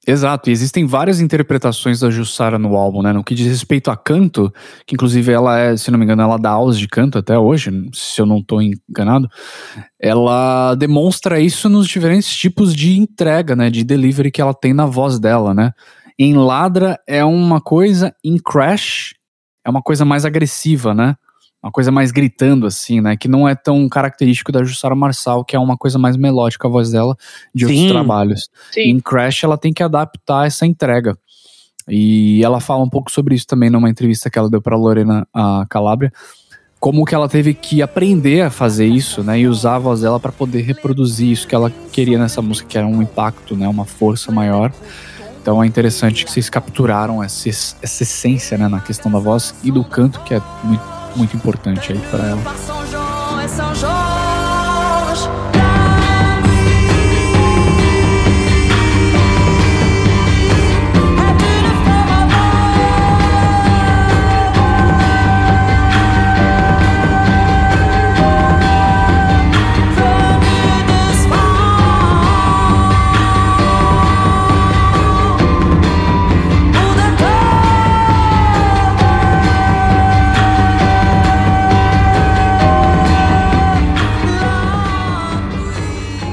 Exato, 0.06 0.48
e 0.48 0.52
existem 0.52 0.86
várias 0.86 1.20
interpretações 1.20 2.00
da 2.00 2.10
Jussara 2.10 2.58
no 2.58 2.74
álbum, 2.74 3.02
né? 3.02 3.12
No 3.12 3.22
que 3.22 3.34
diz 3.34 3.46
respeito 3.46 3.90
a 3.90 3.96
canto, 3.96 4.52
que 4.86 4.94
inclusive 4.94 5.30
ela 5.30 5.58
é, 5.58 5.76
se 5.76 5.90
não 5.90 5.98
me 5.98 6.04
engano, 6.04 6.22
ela 6.22 6.38
dá 6.38 6.50
aulas 6.50 6.78
de 6.78 6.88
canto 6.88 7.18
até 7.18 7.38
hoje, 7.38 7.70
se 7.92 8.20
eu 8.20 8.24
não 8.24 8.42
tô 8.42 8.62
enganado. 8.62 9.28
Ela 10.00 10.74
demonstra 10.74 11.38
isso 11.38 11.68
nos 11.68 11.86
diferentes 11.86 12.34
tipos 12.34 12.74
de 12.74 12.98
entrega, 12.98 13.54
né? 13.54 13.68
De 13.68 13.84
delivery 13.84 14.30
que 14.30 14.40
ela 14.40 14.54
tem 14.54 14.72
na 14.72 14.86
voz 14.86 15.18
dela, 15.18 15.52
né? 15.52 15.74
Em 16.22 16.34
Ladra 16.34 17.00
é 17.06 17.24
uma 17.24 17.62
coisa, 17.62 18.14
em 18.22 18.36
Crash 18.36 19.14
é 19.64 19.70
uma 19.70 19.80
coisa 19.80 20.04
mais 20.04 20.26
agressiva, 20.26 20.92
né? 20.92 21.16
Uma 21.62 21.72
coisa 21.72 21.90
mais 21.90 22.10
gritando, 22.10 22.66
assim, 22.66 23.00
né? 23.00 23.16
Que 23.16 23.26
não 23.26 23.48
é 23.48 23.54
tão 23.54 23.88
característico 23.88 24.52
da 24.52 24.62
Jussara 24.62 24.94
Marçal, 24.94 25.42
que 25.42 25.56
é 25.56 25.58
uma 25.58 25.78
coisa 25.78 25.98
mais 25.98 26.18
melódica 26.18 26.68
a 26.68 26.70
voz 26.70 26.90
dela 26.90 27.16
de 27.54 27.64
outros 27.64 27.84
Sim. 27.84 27.88
trabalhos. 27.88 28.50
Sim. 28.70 28.90
Em 28.90 29.00
Crash, 29.00 29.44
ela 29.44 29.56
tem 29.56 29.72
que 29.72 29.82
adaptar 29.82 30.46
essa 30.46 30.66
entrega. 30.66 31.16
E 31.88 32.44
ela 32.44 32.60
fala 32.60 32.84
um 32.84 32.90
pouco 32.90 33.10
sobre 33.10 33.34
isso 33.34 33.46
também 33.46 33.70
numa 33.70 33.88
entrevista 33.88 34.28
que 34.28 34.38
ela 34.38 34.50
deu 34.50 34.60
para 34.60 34.76
Lorena 34.76 35.26
a 35.32 35.64
Calabria, 35.70 36.12
como 36.78 37.06
que 37.06 37.14
ela 37.14 37.30
teve 37.30 37.54
que 37.54 37.80
aprender 37.80 38.42
a 38.42 38.50
fazer 38.50 38.86
isso, 38.86 39.22
né, 39.22 39.40
e 39.40 39.48
usar 39.48 39.76
a 39.76 39.78
voz 39.78 40.02
dela 40.02 40.20
para 40.20 40.32
poder 40.32 40.60
reproduzir 40.60 41.30
isso 41.30 41.48
que 41.48 41.54
ela 41.54 41.72
queria 41.92 42.18
nessa 42.18 42.42
música, 42.42 42.68
que 42.68 42.76
era 42.76 42.86
um 42.86 43.00
impacto, 43.00 43.56
né, 43.56 43.66
uma 43.66 43.86
força 43.86 44.30
maior. 44.30 44.70
Então 45.40 45.62
é 45.62 45.66
interessante 45.66 46.24
que 46.24 46.30
vocês 46.30 46.50
capturaram 46.50 47.22
essa, 47.22 47.48
essa 47.48 48.02
essência, 48.02 48.58
né, 48.58 48.68
na 48.68 48.80
questão 48.80 49.10
da 49.10 49.18
voz 49.18 49.54
e 49.62 49.70
do 49.70 49.82
canto, 49.82 50.20
que 50.20 50.34
é 50.34 50.42
muito, 50.62 50.84
muito 51.16 51.36
importante 51.36 51.92
aí 51.92 51.98
para 52.10 52.26
ela. 52.26 52.42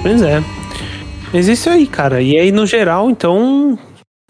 Pois 0.07 0.21
é. 0.21 0.41
Mas 1.33 1.47
isso 1.49 1.69
aí, 1.69 1.85
cara. 1.85 2.21
E 2.21 2.37
aí, 2.37 2.49
no 2.49 2.65
geral, 2.65 3.09
então, 3.09 3.77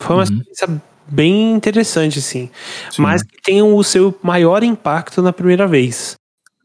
foi 0.02 0.16
uma 0.16 0.24
Uhum. 0.24 0.24
experiência 0.24 0.82
bem 1.08 1.54
interessante, 1.54 2.18
assim. 2.18 2.50
Sim. 2.90 3.02
Mas 3.04 3.22
que 3.22 3.40
tem 3.44 3.62
o 3.62 3.84
seu 3.84 4.18
maior 4.24 4.64
impacto 4.64 5.22
na 5.22 5.32
primeira 5.32 5.68
vez. 5.68 6.16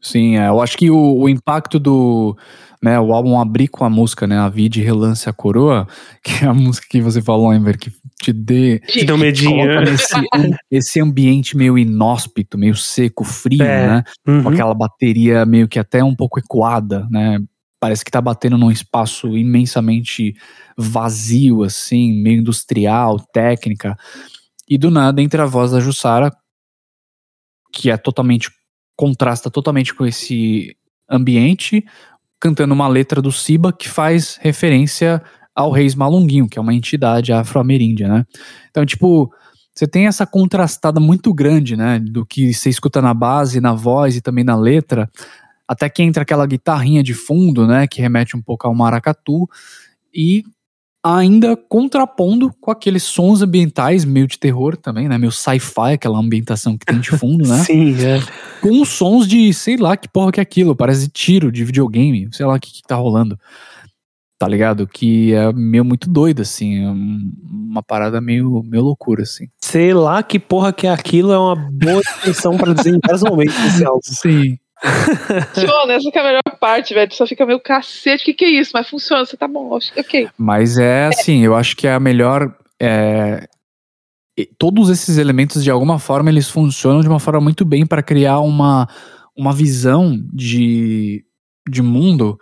Sim, 0.01 0.37
é, 0.37 0.47
eu 0.47 0.59
acho 0.61 0.75
que 0.77 0.89
o, 0.89 0.97
o 1.21 1.29
impacto 1.29 1.77
do, 1.79 2.35
né, 2.81 2.99
o 2.99 3.13
álbum 3.13 3.39
abrir 3.39 3.67
com 3.67 3.85
a 3.85 3.89
música, 3.89 4.25
né, 4.25 4.37
A 4.39 4.49
Vide 4.49 4.81
Relance 4.81 5.29
a 5.29 5.31
Coroa, 5.33 5.87
que 6.23 6.43
é 6.43 6.47
a 6.47 6.53
música 6.53 6.87
que 6.89 6.99
você 6.99 7.21
falou, 7.21 7.53
Ember, 7.53 7.77
que 7.77 7.91
te 8.19 8.33
dê 8.33 8.79
Que 8.79 9.05
deu 9.05 9.17
medinho. 9.17 9.51
coloca 9.51 9.81
nesse 9.81 10.13
esse 10.71 10.99
ambiente 10.99 11.55
meio 11.55 11.77
inóspito, 11.77 12.57
meio 12.57 12.75
seco, 12.75 13.23
frio, 13.23 13.61
É. 13.63 13.87
né? 13.87 14.03
Uhum. 14.27 14.41
Com 14.43 14.49
aquela 14.49 14.73
bateria 14.73 15.45
meio 15.45 15.67
que 15.67 15.77
até 15.79 16.03
um 16.03 16.15
pouco 16.15 16.39
ecoada, 16.39 17.07
né? 17.11 17.37
Parece 17.83 18.05
que 18.05 18.11
tá 18.11 18.21
batendo 18.21 18.57
num 18.57 18.71
espaço 18.71 19.37
imensamente 19.37 20.33
vazio, 20.77 21.63
assim, 21.63 22.13
meio 22.13 22.39
industrial, 22.39 23.19
técnica. 23.33 23.97
E 24.69 24.77
do 24.77 24.89
nada 24.89 25.21
entra 25.21 25.43
a 25.43 25.45
voz 25.45 25.71
da 25.71 25.81
Jussara, 25.81 26.31
que 27.73 27.91
é 27.91 27.97
totalmente. 27.97 28.49
contrasta 28.95 29.51
totalmente 29.51 29.93
com 29.93 30.05
esse 30.05 30.77
ambiente, 31.09 31.83
cantando 32.39 32.73
uma 32.73 32.87
letra 32.87 33.21
do 33.21 33.33
Siba 33.33 33.73
que 33.73 33.89
faz 33.89 34.37
referência 34.39 35.21
ao 35.53 35.69
Reis 35.69 35.93
Malunguinho, 35.93 36.47
que 36.47 36.57
é 36.57 36.61
uma 36.61 36.73
entidade 36.73 37.33
afro-ameríndia, 37.33 38.07
né? 38.07 38.25
Então, 38.69 38.85
tipo, 38.85 39.29
você 39.75 39.85
tem 39.85 40.07
essa 40.07 40.25
contrastada 40.25 41.01
muito 41.01 41.33
grande, 41.33 41.75
né? 41.75 41.99
Do 41.99 42.25
que 42.25 42.53
você 42.53 42.69
escuta 42.69 43.01
na 43.01 43.13
base, 43.13 43.59
na 43.59 43.73
voz 43.73 44.15
e 44.15 44.21
também 44.21 44.45
na 44.45 44.55
letra, 44.55 45.09
até 45.73 45.89
que 45.89 46.01
entra 46.01 46.23
aquela 46.23 46.45
guitarrinha 46.47 47.03
de 47.03 47.13
fundo, 47.13 47.67
né? 47.67 47.85
Que 47.87 48.01
remete 48.01 48.37
um 48.37 48.41
pouco 48.41 48.65
ao 48.67 48.73
maracatu, 48.73 49.47
e 50.13 50.43
ainda 51.05 51.57
contrapondo 51.57 52.49
com 52.61 52.71
aqueles 52.71 53.03
sons 53.03 53.41
ambientais 53.41 54.05
meio 54.05 54.25
de 54.25 54.39
terror 54.39 54.77
também, 54.77 55.09
né? 55.09 55.17
Meio 55.17 55.33
sci-fi, 55.33 55.93
aquela 55.95 56.17
ambientação 56.17 56.77
que 56.77 56.85
tem 56.85 56.99
de 56.99 57.09
fundo, 57.11 57.45
né? 57.47 57.57
Sim, 57.65 57.93
é. 58.01 58.21
com 58.61 58.81
os 58.81 58.87
sons 58.89 59.27
de, 59.27 59.53
sei 59.53 59.75
lá, 59.75 59.97
que 59.97 60.07
porra 60.07 60.31
que 60.31 60.39
é 60.39 60.43
aquilo, 60.43 60.73
parece 60.75 61.09
tiro 61.09 61.51
de 61.51 61.65
videogame, 61.65 62.29
sei 62.31 62.45
lá 62.45 62.55
o 62.55 62.59
que, 62.59 62.71
que 62.71 62.81
tá 62.83 62.95
rolando. 62.95 63.37
Tá 64.39 64.47
ligado? 64.47 64.87
Que 64.87 65.33
é 65.33 65.51
meio 65.53 65.85
muito 65.85 66.09
doido, 66.09 66.41
assim, 66.41 66.83
é 66.83 66.89
um- 66.89 67.31
uma 67.51 67.81
parada 67.83 68.19
meio, 68.19 68.61
meio 68.63 68.83
loucura, 68.83 69.23
assim. 69.23 69.47
Sei 69.61 69.93
lá 69.93 70.21
que 70.23 70.37
porra 70.39 70.71
que 70.73 70.85
é 70.87 70.89
aquilo, 70.91 71.31
é 71.31 71.37
uma 71.39 71.55
boa 71.55 72.01
expressão 72.01 72.57
pra 72.57 72.73
dizer 72.73 72.93
em 72.95 72.99
vários 73.05 73.23
momentos 73.23 73.55
desse 73.55 73.85
álbum. 73.85 73.99
Sim. 74.03 74.57
Funciona, 75.55 75.93
essa 75.93 76.11
que 76.11 76.17
é 76.17 76.21
a 76.21 76.25
melhor 76.25 76.41
parte, 76.59 76.93
velho. 76.93 77.09
Tu 77.09 77.15
só 77.15 77.25
fica 77.25 77.45
meio 77.45 77.59
cacete, 77.59 78.23
o 78.23 78.25
que, 78.25 78.33
que 78.33 78.45
é 78.45 78.49
isso? 78.49 78.71
Mas 78.73 78.89
funciona, 78.89 79.25
você 79.25 79.37
tá 79.37 79.47
bom, 79.47 79.75
acho- 79.75 79.91
ok. 79.97 80.29
Mas 80.37 80.77
é 80.77 81.05
assim, 81.05 81.39
eu 81.43 81.55
acho 81.55 81.75
que 81.75 81.87
é 81.87 81.93
a 81.93 81.99
melhor. 81.99 82.55
é, 82.81 83.47
todos 84.57 84.89
esses 84.89 85.17
elementos, 85.17 85.63
de 85.63 85.69
alguma 85.71 85.99
forma, 85.99 86.29
eles 86.29 86.49
funcionam 86.49 87.01
de 87.01 87.07
uma 87.07 87.19
forma 87.19 87.39
muito 87.39 87.63
bem 87.63 87.85
para 87.85 88.01
criar 88.03 88.39
uma, 88.39 88.87
uma 89.37 89.53
visão 89.53 90.17
de, 90.33 91.23
de 91.69 91.81
mundo 91.81 92.37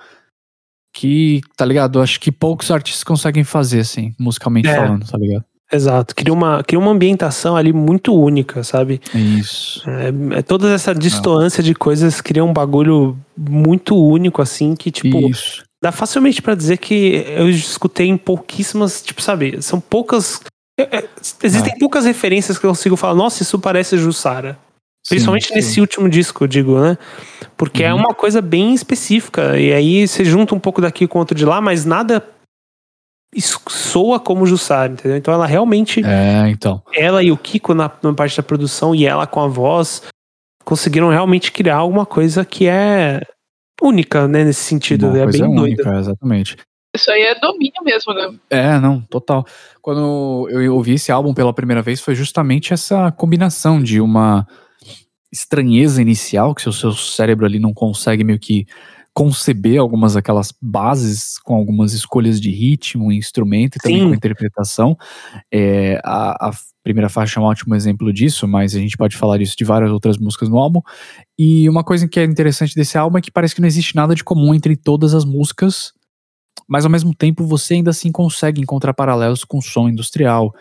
que, 0.93 1.41
tá 1.55 1.65
ligado? 1.65 1.99
Eu 1.99 2.03
acho 2.03 2.19
que 2.19 2.31
poucos 2.31 2.71
artistas 2.71 3.03
conseguem 3.03 3.43
fazer, 3.43 3.79
assim, 3.81 4.13
musicalmente 4.19 4.67
É. 4.69 4.75
falando, 4.75 5.05
tá 5.05 5.17
ligado? 5.17 5.45
Exato. 5.71 6.13
Cria 6.15 6.33
uma, 6.33 6.63
cria 6.63 6.77
uma 6.79 6.91
ambientação 6.91 7.55
ali 7.55 7.71
muito 7.71 8.13
única, 8.13 8.63
sabe? 8.63 8.99
É 9.15 9.17
Isso. 9.17 9.81
É, 9.89 10.39
é 10.39 10.41
toda 10.41 10.69
essa 10.73 10.93
distância 10.93 11.63
de 11.63 11.73
coisas 11.73 12.19
cria 12.21 12.43
um 12.43 12.51
bagulho 12.51 13.17
muito 13.37 13.95
único, 13.95 14.41
assim, 14.41 14.75
que, 14.75 14.91
tipo, 14.91 15.29
Isso. 15.29 15.63
dá 15.81 15.91
facilmente 15.91 16.41
pra 16.41 16.55
dizer 16.55 16.77
que 16.77 17.23
eu 17.27 17.49
escutei 17.49 18.07
em 18.07 18.17
pouquíssimas, 18.17 19.01
tipo, 19.01 19.21
sabe, 19.21 19.61
são 19.61 19.79
poucas. 19.79 20.41
é, 20.77 20.97
é, 20.97 21.09
existem 21.43 21.77
poucas 21.79 22.05
referências 22.05 22.57
que 22.57 22.65
eu 22.65 22.69
consigo 22.71 22.95
falar, 22.97 23.15
nossa, 23.15 23.41
isso 23.43 23.57
parece 23.57 23.97
Jussara. 23.97 24.57
Principalmente 25.07 25.47
Sim, 25.47 25.55
nesse 25.55 25.81
último 25.81 26.07
disco, 26.07 26.43
eu 26.43 26.47
digo, 26.47 26.79
né? 26.79 26.95
Porque 27.57 27.83
é 27.83 27.91
Uhum. 27.91 28.01
uma 28.01 28.13
coisa 28.13 28.39
bem 28.39 28.73
específica. 28.73 29.57
E 29.59 29.73
aí 29.73 30.07
você 30.07 30.23
junta 30.23 30.53
um 30.53 30.59
pouco 30.59 30.79
daqui 30.79 31.07
com 31.07 31.17
outro 31.17 31.33
de 31.35 31.43
lá, 31.43 31.59
mas 31.59 31.85
nada 31.85 32.23
soa 33.39 34.19
como 34.19 34.45
Jussara, 34.45 34.91
entendeu? 34.91 35.17
Então 35.17 35.33
ela 35.33 35.45
realmente, 35.45 36.01
É, 36.05 36.49
então. 36.49 36.81
ela 36.93 37.23
e 37.23 37.31
o 37.31 37.37
Kiko 37.37 37.73
na, 37.73 37.89
na 38.03 38.13
parte 38.13 38.35
da 38.37 38.43
produção 38.43 38.93
e 38.93 39.05
ela 39.05 39.25
com 39.25 39.39
a 39.39 39.47
voz, 39.47 40.01
conseguiram 40.65 41.09
realmente 41.09 41.51
criar 41.51 41.77
alguma 41.77 42.05
coisa 42.05 42.43
que 42.43 42.67
é 42.67 43.21
única, 43.81 44.27
né? 44.27 44.43
Nesse 44.43 44.63
sentido. 44.63 45.07
Uma 45.07 45.19
é 45.19 45.23
coisa 45.23 45.43
bem 45.47 45.57
única, 45.59 45.83
doida. 45.83 45.99
exatamente. 45.99 46.57
Isso 46.93 47.09
aí 47.09 47.21
é 47.21 47.39
domínio 47.39 47.81
mesmo, 47.83 48.13
né? 48.13 48.33
É, 48.49 48.77
não, 48.77 48.99
total. 49.01 49.45
Quando 49.81 50.49
eu 50.49 50.75
ouvi 50.75 50.95
esse 50.95 51.09
álbum 51.09 51.33
pela 51.33 51.53
primeira 51.53 51.81
vez, 51.81 52.01
foi 52.01 52.13
justamente 52.15 52.73
essa 52.73 53.09
combinação 53.13 53.81
de 53.81 54.01
uma 54.01 54.45
estranheza 55.31 56.01
inicial, 56.01 56.53
que 56.53 56.67
o 56.67 56.73
seu 56.73 56.91
cérebro 56.91 57.45
ali 57.45 57.59
não 57.59 57.73
consegue 57.73 58.25
meio 58.25 58.37
que 58.37 58.65
conceber 59.13 59.79
algumas 59.79 60.13
daquelas 60.13 60.53
bases 60.61 61.37
com 61.39 61.55
algumas 61.55 61.93
escolhas 61.93 62.39
de 62.39 62.49
ritmo, 62.49 63.11
instrumento 63.11 63.75
e 63.75 63.79
também 63.79 63.99
Sim. 63.99 64.09
com 64.09 64.15
interpretação. 64.15 64.97
É, 65.51 65.99
a, 66.03 66.49
a 66.49 66.51
primeira 66.81 67.09
faixa 67.09 67.39
é 67.39 67.43
um 67.43 67.45
ótimo 67.45 67.75
exemplo 67.75 68.11
disso, 68.13 68.47
mas 68.47 68.73
a 68.73 68.79
gente 68.79 68.95
pode 68.95 69.17
falar 69.17 69.37
disso 69.37 69.55
de 69.57 69.65
várias 69.65 69.91
outras 69.91 70.17
músicas 70.17 70.47
no 70.47 70.57
álbum. 70.57 70.81
E 71.37 71.69
uma 71.69 71.83
coisa 71.83 72.07
que 72.07 72.19
é 72.19 72.23
interessante 72.23 72.73
desse 72.73 72.97
álbum 72.97 73.17
é 73.17 73.21
que 73.21 73.31
parece 73.31 73.53
que 73.53 73.61
não 73.61 73.67
existe 73.67 73.95
nada 73.95 74.15
de 74.15 74.23
comum 74.23 74.53
entre 74.53 74.77
todas 74.77 75.13
as 75.13 75.25
músicas, 75.25 75.91
mas 76.67 76.85
ao 76.85 76.91
mesmo 76.91 77.13
tempo 77.13 77.45
você 77.45 77.75
ainda 77.75 77.91
assim 77.91 78.11
consegue 78.11 78.61
encontrar 78.61 78.93
paralelos 78.93 79.43
com 79.43 79.61
som 79.61 79.89
industrial, 79.89 80.53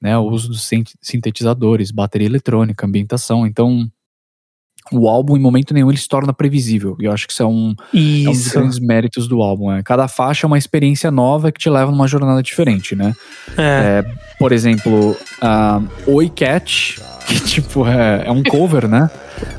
né, 0.00 0.16
o 0.18 0.24
uso 0.24 0.48
dos 0.48 0.62
sin- 0.62 0.84
sintetizadores, 1.00 1.90
bateria 1.90 2.26
eletrônica, 2.26 2.86
ambientação. 2.86 3.46
Então, 3.46 3.90
o 4.92 5.08
álbum 5.08 5.36
em 5.36 5.40
momento 5.40 5.72
nenhum 5.72 5.90
ele 5.90 5.96
se 5.98 6.06
torna 6.08 6.32
previsível. 6.32 6.96
E 7.00 7.04
eu 7.06 7.12
acho 7.12 7.26
que 7.26 7.32
isso 7.32 7.42
é 7.42 7.46
um, 7.46 7.74
é 7.92 7.96
um 8.28 8.32
dos 8.32 8.46
Isso. 8.46 8.58
grandes 8.58 8.78
méritos 8.78 9.26
do 9.26 9.40
álbum. 9.42 9.72
É. 9.72 9.82
Cada 9.82 10.06
faixa 10.08 10.46
é 10.46 10.48
uma 10.48 10.58
experiência 10.58 11.10
nova 11.10 11.50
que 11.50 11.58
te 11.58 11.70
leva 11.70 11.90
numa 11.90 12.06
jornada 12.06 12.42
diferente, 12.42 12.94
né? 12.94 13.14
É. 13.56 14.04
Por 14.38 14.52
exemplo, 14.52 15.16
a 15.40 15.80
Oi 16.06 16.28
Cat, 16.28 17.00
que 17.26 17.40
tipo 17.40 17.86
é, 17.86 18.24
é 18.26 18.30
um 18.30 18.42
cover, 18.42 18.86
né? 18.88 19.10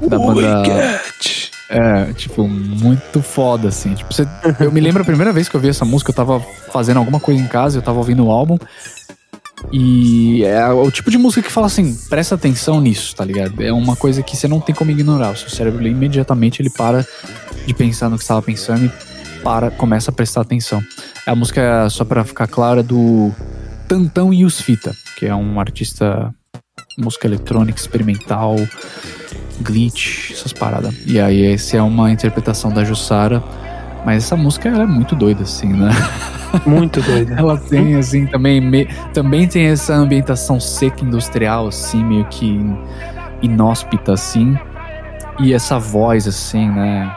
Da 0.08 0.18
banda. 0.18 0.64
Cat. 0.64 1.52
É, 1.68 2.14
tipo, 2.14 2.48
muito 2.48 3.24
foda, 3.24 3.70
assim. 3.70 3.96
Tipo, 3.96 4.14
você- 4.14 4.28
eu 4.60 4.72
me 4.72 4.80
lembro 4.80 5.02
a 5.02 5.06
primeira 5.06 5.34
vez 5.34 5.50
que 5.50 5.56
eu 5.56 5.60
vi 5.60 5.70
essa 5.70 5.84
música, 5.84 6.12
eu 6.12 6.16
tava 6.16 6.40
fazendo 6.72 6.98
alguma 6.98 7.20
coisa 7.20 7.42
em 7.42 7.48
casa, 7.48 7.80
eu 7.80 7.82
tava 7.82 7.98
ouvindo 7.98 8.24
o 8.24 8.30
álbum. 8.32 8.58
E 9.72 10.44
é 10.44 10.68
o 10.68 10.90
tipo 10.92 11.10
de 11.10 11.18
música 11.18 11.42
que 11.42 11.52
fala 11.52 11.68
assim, 11.68 11.96
presta 12.10 12.36
atenção 12.36 12.80
nisso, 12.80 13.16
tá 13.16 13.26
ligado? 13.26 13.62
É 13.62 13.72
uma 13.74 13.96
coisa 13.96 14.22
que 14.24 14.38
você 14.38 14.48
não 14.48 14.60
tem 14.60 14.74
como 14.74 14.92
ignorar. 14.92 15.32
O 15.32 15.38
seu 15.38 15.50
cérebro 15.50 15.86
imediatamente 15.86 16.62
ele 16.62 16.70
para 16.70 17.06
de 17.66 17.74
pensar 17.74 18.10
no 18.10 18.18
que 18.18 18.24
estava 18.24 18.42
pensando 18.42 18.86
e 18.86 18.92
para, 19.44 19.72
começa 19.72 20.12
a 20.12 20.14
prestar 20.14 20.42
atenção. 20.42 20.84
A 21.26 21.36
música, 21.36 21.90
só 21.90 22.04
pra 22.04 22.24
ficar 22.24 22.48
clara, 22.48 22.80
é 22.80 22.84
do 22.84 23.32
Tantão 23.88 24.34
e 24.34 24.46
os 24.46 24.60
Fita, 24.60 24.96
que 25.18 25.26
é 25.26 25.36
um 25.36 25.60
artista 25.60 26.34
música 26.98 27.28
eletrônica 27.28 27.78
experimental, 27.80 28.56
glitch, 29.62 30.32
essas 30.32 30.54
paradas. 30.54 30.94
E 31.06 31.20
aí 31.20 31.46
essa 31.54 31.78
é 31.78 31.82
uma 31.82 32.12
interpretação 32.12 32.72
da 32.72 32.84
Jussara, 32.84 33.44
mas 34.06 34.24
essa 34.24 34.36
música 34.38 34.70
ela 34.70 34.84
é 34.84 34.88
muito 34.88 35.16
doida 35.16 35.44
assim, 35.44 35.68
né? 35.74 35.90
Muito 36.66 37.02
doido. 37.02 37.34
Ela 37.34 37.58
tem 37.58 37.96
assim 37.96 38.26
também 38.28 38.62
me- 38.62 38.86
também 39.14 39.46
tem 39.46 39.66
essa 39.66 39.94
ambientação 39.94 40.58
seca 40.58 41.04
industrial 41.04 41.68
assim, 41.68 42.02
meio 42.02 42.24
que 42.30 42.58
inóspita 43.42 44.14
assim, 44.14 44.58
e 45.40 45.54
essa 45.54 45.78
voz 45.78 46.26
assim, 46.28 46.70
né? 46.70 47.14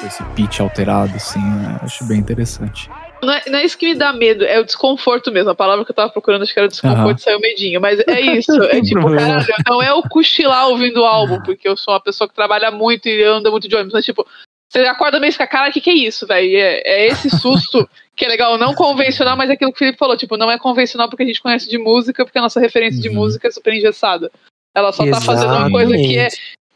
Com 0.00 0.06
esse 0.06 0.22
pitch 0.36 0.60
alterado 0.60 1.12
assim, 1.16 1.40
né? 1.40 1.76
acho 1.82 2.04
bem 2.04 2.18
interessante. 2.20 2.88
Não 3.20 3.32
é, 3.32 3.42
não 3.48 3.58
é 3.58 3.64
isso 3.64 3.76
que 3.76 3.86
me 3.86 3.96
dá 3.98 4.12
medo, 4.12 4.44
é 4.44 4.60
o 4.60 4.64
desconforto 4.64 5.32
mesmo. 5.32 5.50
A 5.50 5.54
palavra 5.56 5.84
que 5.84 5.90
eu 5.90 5.94
tava 5.96 6.12
procurando, 6.12 6.42
acho 6.42 6.52
que 6.54 6.58
era 6.60 6.68
desconforto, 6.68 7.04
Aham. 7.04 7.18
saiu 7.18 7.40
medinho. 7.40 7.80
Mas 7.80 7.98
é 8.06 8.20
isso, 8.38 8.62
é 8.62 8.80
tipo, 8.80 9.10
caralho, 9.10 9.44
não 9.68 9.82
é 9.82 9.92
o 9.92 10.02
cochilar 10.04 10.68
ouvindo 10.68 11.00
o 11.00 11.04
álbum, 11.04 11.40
porque 11.40 11.68
eu 11.68 11.76
sou 11.76 11.92
uma 11.94 12.00
pessoa 12.00 12.28
que 12.28 12.34
trabalha 12.34 12.70
muito 12.70 13.08
e 13.08 13.24
anda 13.24 13.50
muito 13.50 13.66
de 13.68 13.74
ônibus. 13.74 13.92
Mas, 13.94 14.04
tipo, 14.04 14.24
você 14.68 14.80
acorda 14.80 15.18
meio 15.18 15.34
com 15.34 15.42
a 15.42 15.46
cara, 15.46 15.70
o 15.70 15.72
que, 15.72 15.80
que 15.80 15.90
é 15.90 15.94
isso, 15.94 16.26
velho? 16.26 16.56
É, 16.58 16.82
é 16.84 17.06
esse 17.06 17.30
susto 17.30 17.88
que 18.14 18.24
é 18.24 18.28
legal, 18.28 18.58
não 18.58 18.74
convencional, 18.74 19.36
mas 19.36 19.48
é 19.48 19.54
aquilo 19.54 19.72
que 19.72 19.76
o 19.76 19.78
Felipe 19.78 19.98
falou, 19.98 20.16
tipo, 20.16 20.36
não 20.36 20.50
é 20.50 20.58
convencional 20.58 21.08
porque 21.08 21.22
a 21.22 21.26
gente 21.26 21.40
conhece 21.40 21.68
de 21.68 21.78
música, 21.78 22.24
porque 22.24 22.38
a 22.38 22.42
nossa 22.42 22.60
referência 22.60 23.00
de 23.00 23.08
Uhum. 23.08 23.14
música 23.14 23.48
é 23.48 23.50
super 23.50 23.72
engessada. 23.72 24.30
Ela 24.74 24.92
só 24.92 25.08
tá 25.08 25.20
fazendo 25.20 25.54
uma 25.54 25.70
coisa 25.70 25.96
que 25.96 26.18
é. 26.18 26.28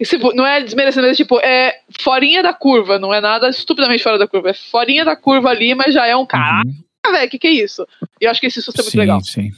tipo, 0.04 0.32
não 0.34 0.46
é 0.46 0.62
desmerecendo, 0.62 1.06
mas 1.06 1.16
tipo, 1.16 1.38
é 1.40 1.80
forinha 2.00 2.42
da 2.42 2.54
curva, 2.54 2.98
não 2.98 3.12
é 3.12 3.20
nada 3.20 3.48
estupidamente 3.50 4.02
fora 4.02 4.18
da 4.18 4.26
curva. 4.26 4.50
É 4.50 4.54
forinha 4.54 5.04
da 5.04 5.14
curva 5.14 5.50
ali, 5.50 5.74
mas 5.74 5.92
já 5.94 6.06
é 6.06 6.16
um 6.16 6.24
cara, 6.26 6.62
Uhum. 6.66 7.12
velho, 7.12 7.26
o 7.26 7.30
que, 7.30 7.38
que 7.38 7.46
é 7.46 7.50
isso? 7.52 7.86
E 8.20 8.24
eu 8.24 8.30
acho 8.30 8.40
que 8.40 8.46
esse 8.46 8.62
susto 8.62 8.80
é 8.80 8.82
muito 8.82 8.92
sim, 8.92 8.98
legal. 8.98 9.20
sim. 9.20 9.50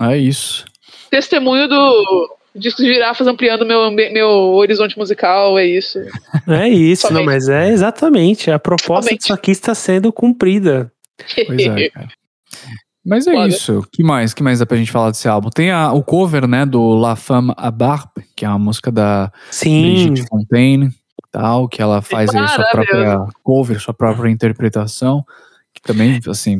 É 0.00 0.16
isso. 0.16 0.64
Testemunho 1.10 1.66
do 1.68 2.36
disco 2.54 2.82
de 2.82 2.92
girafas 2.92 3.26
ampliando 3.26 3.64
meu, 3.66 3.90
meu 3.90 4.28
horizonte 4.54 4.96
musical, 4.98 5.58
é 5.58 5.66
isso. 5.66 5.98
É 6.46 6.68
isso, 6.68 7.06
não, 7.12 7.20
Somente. 7.20 7.26
mas 7.26 7.48
é 7.48 7.68
exatamente. 7.70 8.50
A 8.50 8.58
proposta 8.58 9.02
Somente. 9.04 9.20
disso 9.20 9.32
aqui 9.32 9.50
está 9.50 9.74
sendo 9.74 10.12
cumprida. 10.12 10.90
Pois 11.46 11.60
é, 11.66 11.90
cara. 11.90 12.08
Mas 13.06 13.26
é 13.26 13.46
isso. 13.46 13.82
que 13.92 14.02
mais? 14.02 14.34
que 14.34 14.42
mais 14.42 14.58
dá 14.58 14.66
pra 14.66 14.76
gente 14.76 14.90
falar 14.90 15.10
desse 15.10 15.26
álbum? 15.28 15.48
Tem 15.48 15.70
a- 15.70 15.92
o 15.92 16.02
cover, 16.02 16.46
né, 16.46 16.66
do 16.66 16.94
La 16.94 17.16
Femme 17.16 17.54
à 17.56 17.70
Barbe, 17.70 18.24
que 18.36 18.44
é 18.44 18.48
uma 18.48 18.58
música 18.58 18.90
da 18.92 19.32
Sim. 19.50 19.80
Brigitte 19.82 20.28
Fontaine. 20.28 20.90
tal, 21.30 21.68
que 21.68 21.82
ela 21.82 22.00
faz 22.00 22.34
aí 22.34 22.48
sua 22.48 22.64
própria 22.70 23.26
cover, 23.42 23.78
sua 23.80 23.92
própria 23.92 24.30
interpretação, 24.30 25.22
que 25.74 25.80
também, 25.82 26.18
assim, 26.26 26.58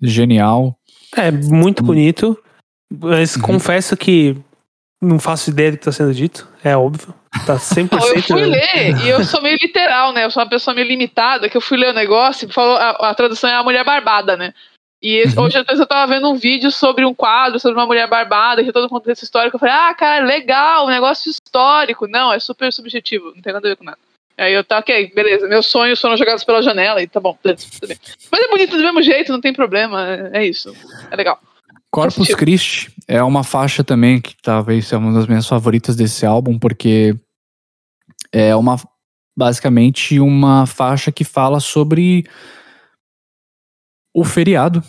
genial. 0.00 0.78
É 1.14 1.30
muito 1.30 1.82
Hum. 1.82 1.86
bonito, 1.86 2.38
mas 2.90 3.36
Uhum. 3.36 3.42
confesso 3.42 3.94
que 3.96 4.34
não 5.02 5.18
faço 5.18 5.50
ideia 5.50 5.72
do 5.72 5.78
que 5.78 5.84
tá 5.84 5.92
sendo 5.92 6.12
dito, 6.14 6.48
é 6.64 6.76
óbvio. 6.76 7.14
Tá 7.46 7.56
100%. 7.60 7.92
Não, 7.92 8.08
eu 8.14 8.22
fui 8.22 8.44
ler 8.44 8.96
e 9.04 9.08
eu 9.08 9.22
sou 9.24 9.42
meio 9.42 9.58
literal, 9.60 10.12
né? 10.12 10.24
Eu 10.24 10.30
sou 10.30 10.42
uma 10.42 10.48
pessoa 10.48 10.74
meio 10.74 10.86
limitada, 10.88 11.48
que 11.48 11.56
eu 11.56 11.60
fui 11.60 11.76
ler 11.76 11.90
o 11.90 11.94
negócio 11.94 12.48
e 12.48 12.52
falou, 12.52 12.76
a, 12.76 13.10
a 13.10 13.14
tradução 13.14 13.50
é 13.50 13.54
a 13.54 13.62
mulher 13.62 13.84
barbada, 13.84 14.36
né? 14.36 14.54
E 15.02 15.16
esse- 15.16 15.36
Uhum. 15.38 15.44
hoje 15.44 15.58
às 15.58 15.66
vezes 15.66 15.80
eu 15.80 15.86
tava 15.86 16.10
vendo 16.14 16.30
um 16.30 16.34
vídeo 16.36 16.70
sobre 16.70 17.04
um 17.04 17.14
quadro, 17.14 17.60
sobre 17.60 17.78
uma 17.78 17.86
mulher 17.86 18.08
barbada, 18.08 18.64
que 18.64 18.72
todo 18.72 18.82
mundo 18.84 18.90
conta 18.90 19.12
esse 19.12 19.24
histórico. 19.24 19.56
Eu 19.56 19.60
falei, 19.60 19.74
ah, 19.74 19.94
cara, 19.94 20.24
legal, 20.24 20.86
um 20.86 20.90
negócio 20.90 21.30
histórico. 21.30 22.06
Não, 22.08 22.32
é 22.32 22.40
super 22.40 22.72
subjetivo, 22.72 23.32
não 23.34 23.42
tem 23.42 23.52
nada 23.52 23.68
a 23.68 23.70
ver 23.70 23.76
com 23.76 23.84
nada. 23.84 23.98
Aí 24.38 24.52
eu 24.54 24.64
tá, 24.64 24.78
ok, 24.78 25.12
beleza. 25.14 25.46
Meus 25.46 25.66
sonhos 25.66 26.00
foram 26.00 26.16
jogados 26.16 26.44
pela 26.44 26.62
janela 26.62 27.02
e 27.02 27.06
tá 27.06 27.20
bom, 27.20 27.36
beleza, 27.44 27.66
tudo 27.72 27.88
bem. 27.88 27.98
Mas 28.32 28.40
é 28.40 28.48
bonito 28.48 28.76
do 28.76 28.82
mesmo 28.82 29.02
jeito, 29.02 29.32
não 29.32 29.40
tem 29.40 29.52
problema. 29.52 30.06
É, 30.32 30.40
é 30.40 30.46
isso. 30.46 30.74
É 31.10 31.16
legal. 31.16 31.38
Corpus 31.90 32.16
Assistiu. 32.16 32.36
Christi 32.38 32.90
é 33.08 33.22
uma 33.22 33.44
faixa 33.44 33.84
também 33.84 34.20
que 34.20 34.34
talvez 34.42 34.86
seja 34.86 34.98
uma 34.98 35.12
das 35.12 35.26
minhas 35.26 35.46
favoritas 35.46 35.94
desse 35.94 36.26
álbum, 36.26 36.58
porque 36.58 37.16
é 38.32 38.54
uma 38.56 38.76
basicamente 39.36 40.18
uma 40.18 40.66
faixa 40.66 41.12
que 41.12 41.22
fala 41.22 41.60
sobre 41.60 42.26
o 44.14 44.24
feriado, 44.24 44.82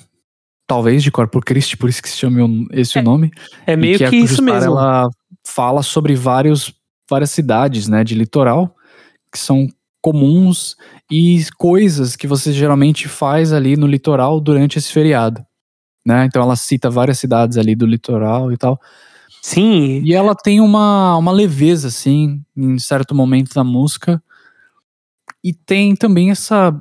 talvez 0.66 1.04
de 1.04 1.12
Corpus 1.12 1.44
Christi, 1.44 1.76
por 1.76 1.90
isso 1.90 2.02
que 2.02 2.10
se 2.10 2.18
chama 2.18 2.40
esse 2.72 2.98
o 2.98 3.04
nome. 3.04 3.30
É 3.66 3.76
meio 3.76 3.98
que, 3.98 4.10
que, 4.10 4.16
isso 4.16 4.38
Jussara, 4.38 4.54
mesmo. 4.54 4.72
Ela 4.72 5.10
fala 5.46 5.84
sobre 5.84 6.16
vários, 6.16 6.74
várias 7.10 7.32
cidades, 7.32 7.90
né, 7.90 8.06
de 8.06 8.16
litoral, 8.16 8.74
que 9.32 9.38
são 9.38 9.68
comuns 10.02 10.78
e 11.12 11.44
coisas 11.58 12.16
que 12.16 12.26
você 12.26 12.54
geralmente 12.54 13.10
faz 13.10 13.52
ali 13.52 13.76
no 13.76 13.86
litoral 13.86 14.40
durante 14.40 14.78
esse 14.78 14.92
feriado. 14.94 15.46
Né? 16.08 16.24
Então 16.24 16.42
ela 16.42 16.56
cita 16.56 16.90
várias 16.90 17.20
cidades 17.20 17.58
ali 17.58 17.76
do 17.76 17.86
litoral 17.86 18.50
e 18.54 18.56
tal. 18.56 18.80
Sim, 19.42 20.02
E 20.06 20.14
ela 20.14 20.34
tem 20.34 20.62
uma, 20.62 21.18
uma 21.18 21.34
leveza, 21.34 21.90
assim, 21.90 22.42
em 22.56 22.80
certo 22.80 23.14
momento 23.14 23.54
da 23.54 23.62
música. 23.62 24.24
E 25.44 25.54
tem 25.54 25.98
também 25.98 26.32
essa 26.32 26.74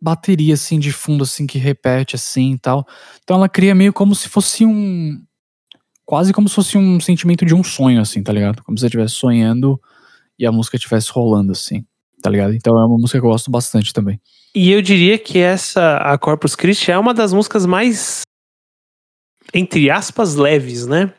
bateria, 0.00 0.54
assim, 0.54 0.80
de 0.80 0.90
fundo, 0.90 1.22
assim, 1.22 1.46
que 1.46 1.58
repete, 1.58 2.16
assim, 2.16 2.54
e 2.54 2.58
tal. 2.58 2.84
Então 3.22 3.36
ela 3.36 3.48
cria 3.48 3.72
meio 3.72 3.92
como 3.92 4.16
se 4.16 4.28
fosse 4.28 4.66
um... 4.66 5.22
Quase 6.04 6.32
como 6.32 6.48
se 6.48 6.56
fosse 6.56 6.76
um 6.76 6.98
sentimento 6.98 7.46
de 7.46 7.54
um 7.54 7.62
sonho, 7.62 8.00
assim, 8.00 8.20
tá 8.20 8.32
ligado? 8.32 8.64
Como 8.64 8.76
se 8.76 8.80
você 8.80 8.86
estivesse 8.86 9.14
sonhando 9.14 9.80
e 10.36 10.44
a 10.44 10.50
música 10.50 10.76
estivesse 10.76 11.12
rolando, 11.12 11.52
assim, 11.52 11.86
tá 12.20 12.28
ligado? 12.28 12.52
Então 12.52 12.76
é 12.76 12.84
uma 12.84 12.98
música 12.98 13.20
que 13.20 13.24
eu 13.24 13.30
gosto 13.30 13.48
bastante 13.48 13.92
também. 13.92 14.20
E 14.52 14.72
eu 14.72 14.82
diria 14.82 15.16
que 15.18 15.38
essa, 15.38 15.98
a 15.98 16.18
Corpus 16.18 16.56
Christi, 16.56 16.90
é 16.90 16.98
uma 16.98 17.14
das 17.14 17.32
músicas 17.32 17.64
mais, 17.64 18.22
entre 19.54 19.90
aspas, 19.90 20.34
leves, 20.36 20.86
né? 20.86 21.10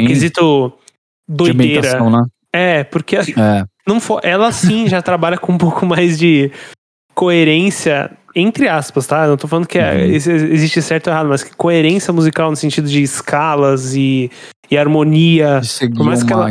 No 0.00 0.06
quesito 0.06 0.72
de 1.28 1.36
doideira. 1.36 2.10
né? 2.10 2.22
É, 2.52 2.84
porque 2.84 3.16
É, 3.16 3.64
não 3.86 4.00
for, 4.00 4.20
ela 4.22 4.52
sim 4.52 4.86
já 4.88 5.00
trabalha 5.00 5.38
com 5.38 5.52
um 5.52 5.58
pouco 5.58 5.86
mais 5.86 6.18
de 6.18 6.50
coerência, 7.14 8.10
entre 8.34 8.68
aspas, 8.68 9.06
tá? 9.06 9.26
Não 9.26 9.36
tô 9.36 9.46
falando 9.46 9.66
que 9.66 9.78
é- 9.78 9.92
Uhum. 9.94 10.00
ex- 10.12 10.26
existe 10.26 10.80
certo 10.82 11.06
ou 11.08 11.12
errado, 11.12 11.28
mas 11.28 11.42
que 11.42 11.54
coerência 11.54 12.12
musical 12.12 12.50
no 12.50 12.56
sentido 12.56 12.88
de 12.88 13.02
escalas 13.02 13.94
e, 13.94 14.30
e 14.70 14.76
harmonia. 14.76 15.60
de 15.60 15.68
seguir 15.68 15.96
por 15.96 16.06
mais 16.06 16.22
que 16.22 16.32
ela- 16.32 16.50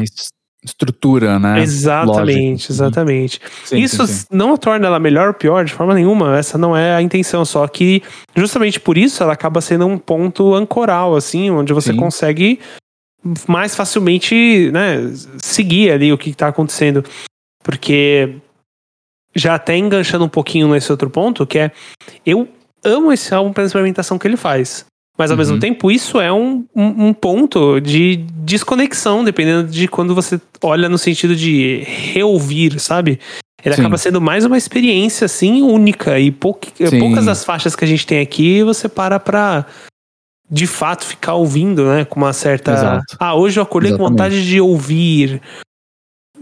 estrutura, 0.63 1.39
né? 1.39 1.59
exatamente, 1.61 2.51
Lógico. 2.51 2.73
exatamente. 2.73 3.41
Sim, 3.65 3.79
Isso 3.79 4.05
sim, 4.05 4.13
sim. 4.13 4.25
não 4.31 4.55
torna 4.55 4.87
ela 4.87 4.99
melhor 4.99 5.29
ou 5.29 5.33
pior 5.33 5.65
de 5.65 5.73
forma 5.73 5.93
nenhuma, 5.93 6.37
essa 6.37 6.57
não 6.57 6.77
é 6.77 6.93
a 6.95 7.01
intenção, 7.01 7.43
só 7.43 7.67
que 7.67 8.03
justamente 8.35 8.79
por 8.79 8.97
isso 8.97 9.23
ela 9.23 9.33
acaba 9.33 9.59
sendo 9.59 9.87
um 9.87 9.97
ponto 9.97 10.53
ancoral, 10.53 11.15
assim, 11.15 11.49
onde 11.49 11.73
você 11.73 11.93
consegue 11.93 12.59
mais 13.47 13.75
facilmente, 13.75 14.69
né, 14.71 15.11
seguir 15.41 15.91
ali 15.91 16.11
o 16.11 16.17
que 16.17 16.33
tá 16.33 16.47
acontecendo. 16.47 17.03
Porque 17.63 18.35
já 19.35 19.55
até 19.55 19.77
enganchando 19.77 20.25
um 20.25 20.29
pouquinho 20.29 20.67
nesse 20.67 20.91
outro 20.91 21.09
ponto, 21.09 21.45
que 21.45 21.59
é 21.59 21.71
eu 22.25 22.47
amo 22.83 23.11
esse 23.11 23.33
álbum 23.33 23.53
pela 23.53 23.67
experimentação 23.67 24.17
que 24.17 24.27
ele 24.27 24.37
faz. 24.37 24.85
Mas 25.21 25.29
ao 25.29 25.35
Uhum. 25.35 25.39
mesmo 25.39 25.59
tempo, 25.59 25.91
isso 25.91 26.19
é 26.19 26.33
um, 26.33 26.65
um, 26.75 27.09
um 27.09 27.13
ponto 27.13 27.79
de 27.79 28.25
desconexão, 28.37 29.23
dependendo 29.23 29.69
de 29.69 29.87
quando 29.87 30.15
você 30.15 30.41
olha 30.63 30.89
no 30.89 30.97
sentido 30.97 31.35
de 31.35 31.83
reouvir, 31.85 32.79
sabe? 32.79 33.19
Ele 33.63 33.75
Sim. 33.75 33.81
acaba 33.81 33.99
sendo 33.99 34.19
mais 34.19 34.45
uma 34.45 34.57
experiência, 34.57 35.25
assim, 35.25 35.61
única. 35.61 36.19
E 36.19 36.31
pouc- 36.31 36.69
Sim. 36.75 36.97
poucas 36.99 37.25
das 37.25 37.45
faixas 37.45 37.75
que 37.75 37.85
a 37.85 37.87
gente 37.87 38.07
tem 38.07 38.19
aqui, 38.19 38.63
você 38.63 38.89
para 38.89 39.19
pra, 39.19 39.67
de 40.49 40.65
fato, 40.65 41.05
ficar 41.05 41.35
ouvindo, 41.35 41.85
né? 41.85 42.03
Com 42.03 42.19
uma 42.19 42.33
certa... 42.33 42.71
Exato. 42.73 43.17
Ah, 43.19 43.35
hoje 43.35 43.59
eu 43.59 43.63
acordei 43.63 43.91
com 43.91 43.97
Exatamente. 43.97 44.11
vontade 44.33 44.47
de 44.49 44.59
ouvir, 44.59 45.39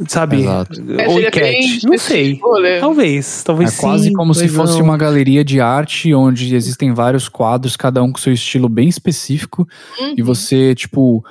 sabe? 0.07 0.37
Exato. 0.41 0.79
É, 0.81 1.07
bem 1.07 1.23
Cat. 1.23 1.85
Não 1.85 1.97
sei. 1.97 2.21
específico, 2.21 2.47
rolê. 2.49 2.79
Talvez, 2.79 3.43
talvez 3.43 3.77
É 3.77 3.81
quase 3.81 4.03
sim, 4.05 4.13
como 4.13 4.33
se 4.33 4.47
fosse 4.47 4.77
não. 4.77 4.85
uma 4.85 4.97
galeria 4.97 5.43
de 5.43 5.59
arte 5.59 6.13
onde 6.13 6.55
existem 6.55 6.93
vários 6.93 7.27
quadros, 7.29 7.75
cada 7.75 8.01
um 8.03 8.11
com 8.11 8.17
seu 8.17 8.33
estilo 8.33 8.69
bem 8.69 8.87
específico, 8.87 9.67
Uhum. 9.99 10.13
e 10.17 10.21
você, 10.21 10.73
tipo, 10.75 11.23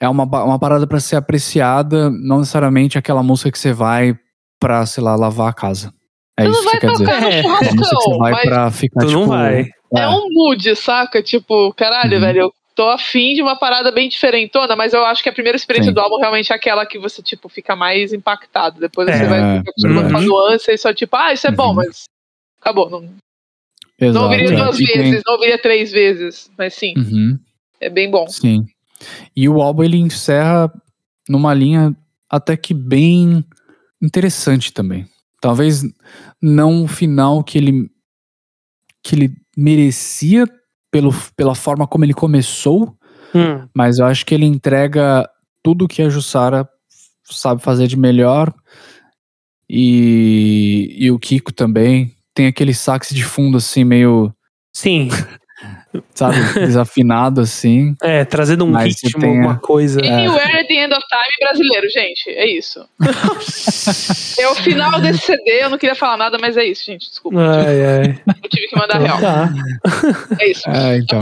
é 0.00 0.08
uma, 0.08 0.24
uma 0.24 0.58
parada 0.58 0.86
pra 0.86 1.00
ser 1.00 1.16
apreciada, 1.16 2.10
não 2.10 2.38
necessariamente 2.40 2.98
aquela 2.98 3.22
música 3.22 3.50
que 3.50 3.58
você 3.58 3.72
vai 3.72 4.16
pra, 4.58 4.84
sei 4.86 5.02
lá, 5.02 5.14
lavar 5.16 5.50
a 5.50 5.52
casa. 5.52 5.92
É 6.38 6.44
Tu 6.44 6.50
isso 6.50 6.64
não 6.64 6.72
que 6.72 6.86
vai 6.86 6.96
você 6.96 7.04
quer 7.04 7.14
dizer. 7.20 7.34
É. 7.34 7.40
É 7.40 7.46
uma 7.46 7.58
música 7.58 7.76
que 7.76 7.94
você 7.94 8.18
vai 8.18 8.32
mas 8.32 8.42
pra 8.42 8.70
ficar, 8.70 9.00
Tu 9.00 9.06
tipo... 9.08 9.20
não 9.20 9.28
vai. 9.28 9.66
é 9.94 10.08
um 10.08 10.28
mood, 10.32 10.76
saca? 10.76 11.22
Tipo, 11.22 11.72
caralho, 11.74 12.14
Uhum. 12.14 12.20
velho, 12.20 12.40
eu 12.40 12.52
tô 12.74 12.88
afim 12.88 13.34
de 13.34 13.42
uma 13.42 13.56
parada 13.56 13.90
bem 13.92 14.08
diferentona, 14.08 14.74
mas 14.76 14.92
eu 14.94 15.04
acho 15.04 15.22
que 15.22 15.28
a 15.28 15.32
primeira 15.32 15.56
experiência 15.56 15.90
Sim. 15.90 15.94
do 15.94 16.00
álbum 16.00 16.18
realmente 16.18 16.52
é 16.52 16.56
aquela 16.56 16.86
que 16.86 16.98
você, 16.98 17.22
tipo, 17.22 17.48
fica 17.48 17.76
mais 17.76 18.12
impactado. 18.12 18.80
Depois 18.80 19.08
É, 19.08 19.18
você 19.18 19.26
vai 19.26 19.58
ficar 19.58 19.70
acostumado 19.70 20.10
com 20.10 20.16
a 20.18 20.20
nuance 20.20 20.70
e 20.70 20.78
só, 20.78 20.92
tipo, 20.92 21.14
ah, 21.16 21.32
isso 21.32 21.46
é 21.46 21.50
bom, 21.50 21.68
Uhum. 21.68 21.74
mas 21.74 22.04
acabou. 22.60 22.88
Não, 22.90 23.08
Exato, 24.00 24.14
não 24.14 24.24
ouviria 24.24 24.52
é. 24.52 24.56
duas 24.56 24.76
tem- 24.76 24.86
vezes, 24.86 25.22
não 25.26 25.34
ouviria 25.34 25.58
três 25.58 25.92
vezes, 25.92 26.50
mas 26.58 26.74
sim, 26.74 26.94
Uhum. 26.96 27.38
é 27.80 27.88
bem 27.90 28.10
bom. 28.10 28.26
Sim. 28.28 28.66
E 29.36 29.48
o 29.48 29.60
álbum 29.60 29.84
ele 29.84 29.96
encerra 29.98 30.72
numa 31.28 31.52
linha 31.52 31.94
até 32.30 32.56
que 32.56 32.72
bem 32.72 33.44
interessante 34.00 34.72
também. 34.72 35.06
Talvez 35.40 35.82
não 36.40 36.84
o 36.84 36.88
final 36.88 37.42
que 37.44 37.58
ele 37.58 37.90
que 39.04 39.16
ele 39.16 39.32
merecia 39.56 40.46
pelo, 40.92 41.12
pela 41.34 41.56
forma 41.56 41.88
como 41.88 42.04
ele 42.04 42.14
começou, 42.14 42.96
Hum, 43.34 43.66
mas 43.74 43.98
eu 43.98 44.04
acho 44.04 44.26
que 44.26 44.34
ele 44.34 44.44
entrega 44.44 45.28
tudo 45.62 45.88
que 45.88 46.02
a 46.02 46.10
Jussara 46.10 46.68
sabe 47.24 47.62
fazer 47.62 47.86
de 47.86 47.96
melhor. 47.96 48.52
E, 49.68 50.94
e 50.98 51.10
o 51.10 51.18
Kiko 51.18 51.52
também. 51.52 52.14
Tem 52.34 52.46
aquele 52.46 52.74
sax 52.74 53.08
de 53.08 53.24
fundo 53.24 53.56
assim 53.56 53.84
meio, 53.84 54.32
sim, 54.74 55.08
sabe, 56.14 56.36
desafinado 56.54 57.40
assim. 57.40 57.94
é, 58.02 58.24
trazendo 58.24 58.64
um 58.64 58.70
Mas 58.70 58.94
ritmo, 59.02 59.20
tem 59.20 59.28
a- 59.30 59.32
alguma 59.34 59.58
coisa. 59.58 60.00
Anywhere 60.00 60.60
at 60.60 60.66
the 60.66 60.74
End 60.84 60.94
of 60.94 61.02
Time 61.08 61.48
brasileiro, 61.48 61.86
gente. 61.90 62.30
É 62.30 62.48
isso. 62.48 62.86
é 64.38 64.48
o 64.48 64.54
final 64.54 65.00
desse 65.00 65.20
CD, 65.26 65.62
eu 65.64 65.70
não 65.70 65.78
queria 65.78 65.94
falar 65.94 66.16
nada, 66.16 66.38
mas 66.40 66.56
é 66.56 66.64
isso, 66.64 66.84
gente. 66.86 67.08
Desculpa. 67.08 67.38
Ai, 67.40 67.84
ai. 67.84 68.20
Eu 68.42 68.48
tive 68.48 68.68
que 68.68 68.76
mandar 68.78 68.98
real. 68.98 69.20
Tá. 69.20 69.50
É 70.40 70.50
isso. 70.50 70.68
É, 70.68 70.98
então. 70.98 71.20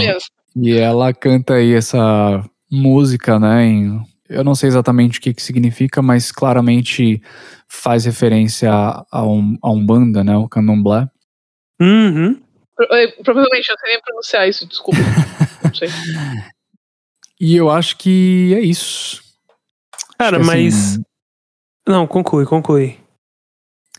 E 0.56 0.76
ela 0.76 1.12
canta 1.12 1.54
aí 1.54 1.74
essa 1.74 2.44
música, 2.70 3.38
né? 3.38 3.64
Em, 3.66 4.00
eu 4.28 4.44
não 4.44 4.54
sei 4.54 4.68
exatamente 4.68 5.18
o 5.18 5.22
que, 5.22 5.34
que 5.34 5.42
significa, 5.42 6.00
mas 6.02 6.30
claramente 6.32 7.20
faz 7.68 8.04
referência 8.04 8.70
a, 8.72 9.04
a, 9.10 9.24
um, 9.26 9.56
a 9.62 9.70
Umbanda, 9.70 10.22
né? 10.24 10.36
O 10.36 10.48
candomblé. 10.48 11.06
Uhum. 11.80 12.36
Pro- 12.86 13.24
Provavelmente 13.24 13.68
eu 13.68 13.74
não 13.74 13.80
sei 13.80 13.90
nem 13.92 14.00
pronunciar 14.02 14.48
isso, 14.48 14.66
desculpa. 14.66 14.98
Não 15.62 15.74
sei. 15.74 15.88
E 17.38 17.54
eu 17.54 17.70
acho 17.70 17.96
que 17.98 18.54
é 18.56 18.60
isso. 18.60 19.22
Cara, 20.18 20.38
que, 20.40 20.46
mas. 20.46 20.74
assim, 20.94 21.04
Não, 21.86 22.06
conclui, 22.06 22.46
conclui. 22.46 22.98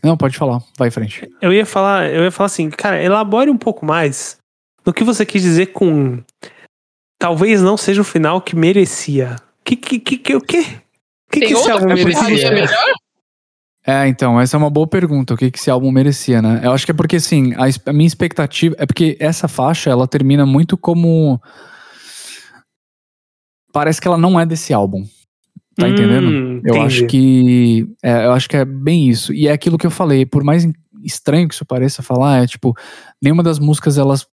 Não, 0.02 0.16
pode 0.16 0.36
falar. 0.36 0.60
Vai 0.76 0.88
em 0.88 0.90
frente. 0.90 1.28
Eu 1.40 1.52
ia 1.52 1.64
falar, 1.64 2.10
eu 2.10 2.24
ia 2.24 2.30
falar 2.32 2.46
assim, 2.46 2.68
cara, 2.70 3.00
elabore 3.02 3.48
um 3.50 3.56
pouco 3.56 3.86
mais 3.86 4.36
no 4.84 4.92
que 4.92 5.04
você 5.04 5.24
quis 5.24 5.42
dizer 5.42 5.66
com 5.66 6.20
talvez 7.20 7.62
não 7.62 7.76
seja 7.76 8.00
o 8.00 8.04
final 8.04 8.40
que 8.42 8.56
merecia. 8.56 9.36
Que 9.64 9.76
que 9.76 10.00
que 10.00 10.18
que 10.18 10.34
o 10.34 10.40
quê? 10.40 10.58
O 11.28 11.32
que, 11.32 11.40
Tem 11.40 11.48
que 11.48 11.54
esse 11.54 11.70
álbum 11.70 11.86
que 11.94 12.04
merecia? 12.04 12.48
é 12.48 12.50
melhor? 12.50 12.94
É, 13.84 14.06
então, 14.06 14.40
essa 14.40 14.56
é 14.56 14.58
uma 14.58 14.70
boa 14.70 14.86
pergunta. 14.86 15.34
O 15.34 15.36
que, 15.36 15.50
que 15.50 15.58
esse 15.58 15.70
álbum 15.70 15.90
merecia, 15.90 16.40
né? 16.40 16.60
Eu 16.62 16.72
acho 16.72 16.84
que 16.84 16.92
é 16.92 16.94
porque, 16.94 17.16
assim, 17.16 17.52
a, 17.54 17.64
a 17.90 17.92
minha 17.92 18.06
expectativa. 18.06 18.76
É 18.78 18.86
porque 18.86 19.16
essa 19.18 19.48
faixa, 19.48 19.90
ela 19.90 20.06
termina 20.06 20.46
muito 20.46 20.76
como. 20.76 21.40
Parece 23.72 24.00
que 24.00 24.06
ela 24.06 24.18
não 24.18 24.38
é 24.38 24.44
desse 24.46 24.72
álbum. 24.72 25.04
Tá 25.76 25.86
Hum, 25.86 25.90
entendendo? 25.90 26.30
Eu 26.64 26.74
entendi. 26.76 26.78
acho 26.78 27.06
que 27.06 27.86
é, 28.02 28.26
eu 28.26 28.32
acho 28.32 28.48
que 28.48 28.56
é 28.56 28.64
bem 28.64 29.08
isso. 29.08 29.32
E 29.32 29.48
é 29.48 29.52
aquilo 29.52 29.78
que 29.78 29.86
eu 29.86 29.90
falei, 29.90 30.26
por 30.26 30.44
mais 30.44 30.68
estranho 31.02 31.48
que 31.48 31.54
isso 31.54 31.64
pareça 31.64 32.02
falar, 32.02 32.42
é 32.44 32.46
tipo, 32.46 32.74
nenhuma 33.22 33.42
das 33.42 33.58
músicas 33.58 33.96
elas 33.98 34.26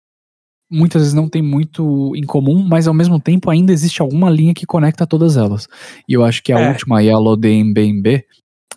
muitas 0.68 1.02
vezes 1.02 1.14
não 1.14 1.28
tem 1.28 1.42
muito 1.42 2.12
em 2.16 2.24
comum, 2.24 2.66
mas 2.66 2.88
ao 2.88 2.94
mesmo 2.94 3.20
tempo 3.20 3.50
ainda 3.50 3.72
existe 3.72 4.00
alguma 4.02 4.28
linha 4.30 4.52
que 4.54 4.66
conecta 4.66 5.06
todas 5.06 5.37
elas. 5.37 5.68
E 6.09 6.14
eu 6.14 6.24
acho 6.24 6.42
que 6.42 6.52
a 6.52 6.59
É. 6.59 6.68
última, 6.70 7.00
Yellow 7.02 7.37
DMBMB, 7.37 8.24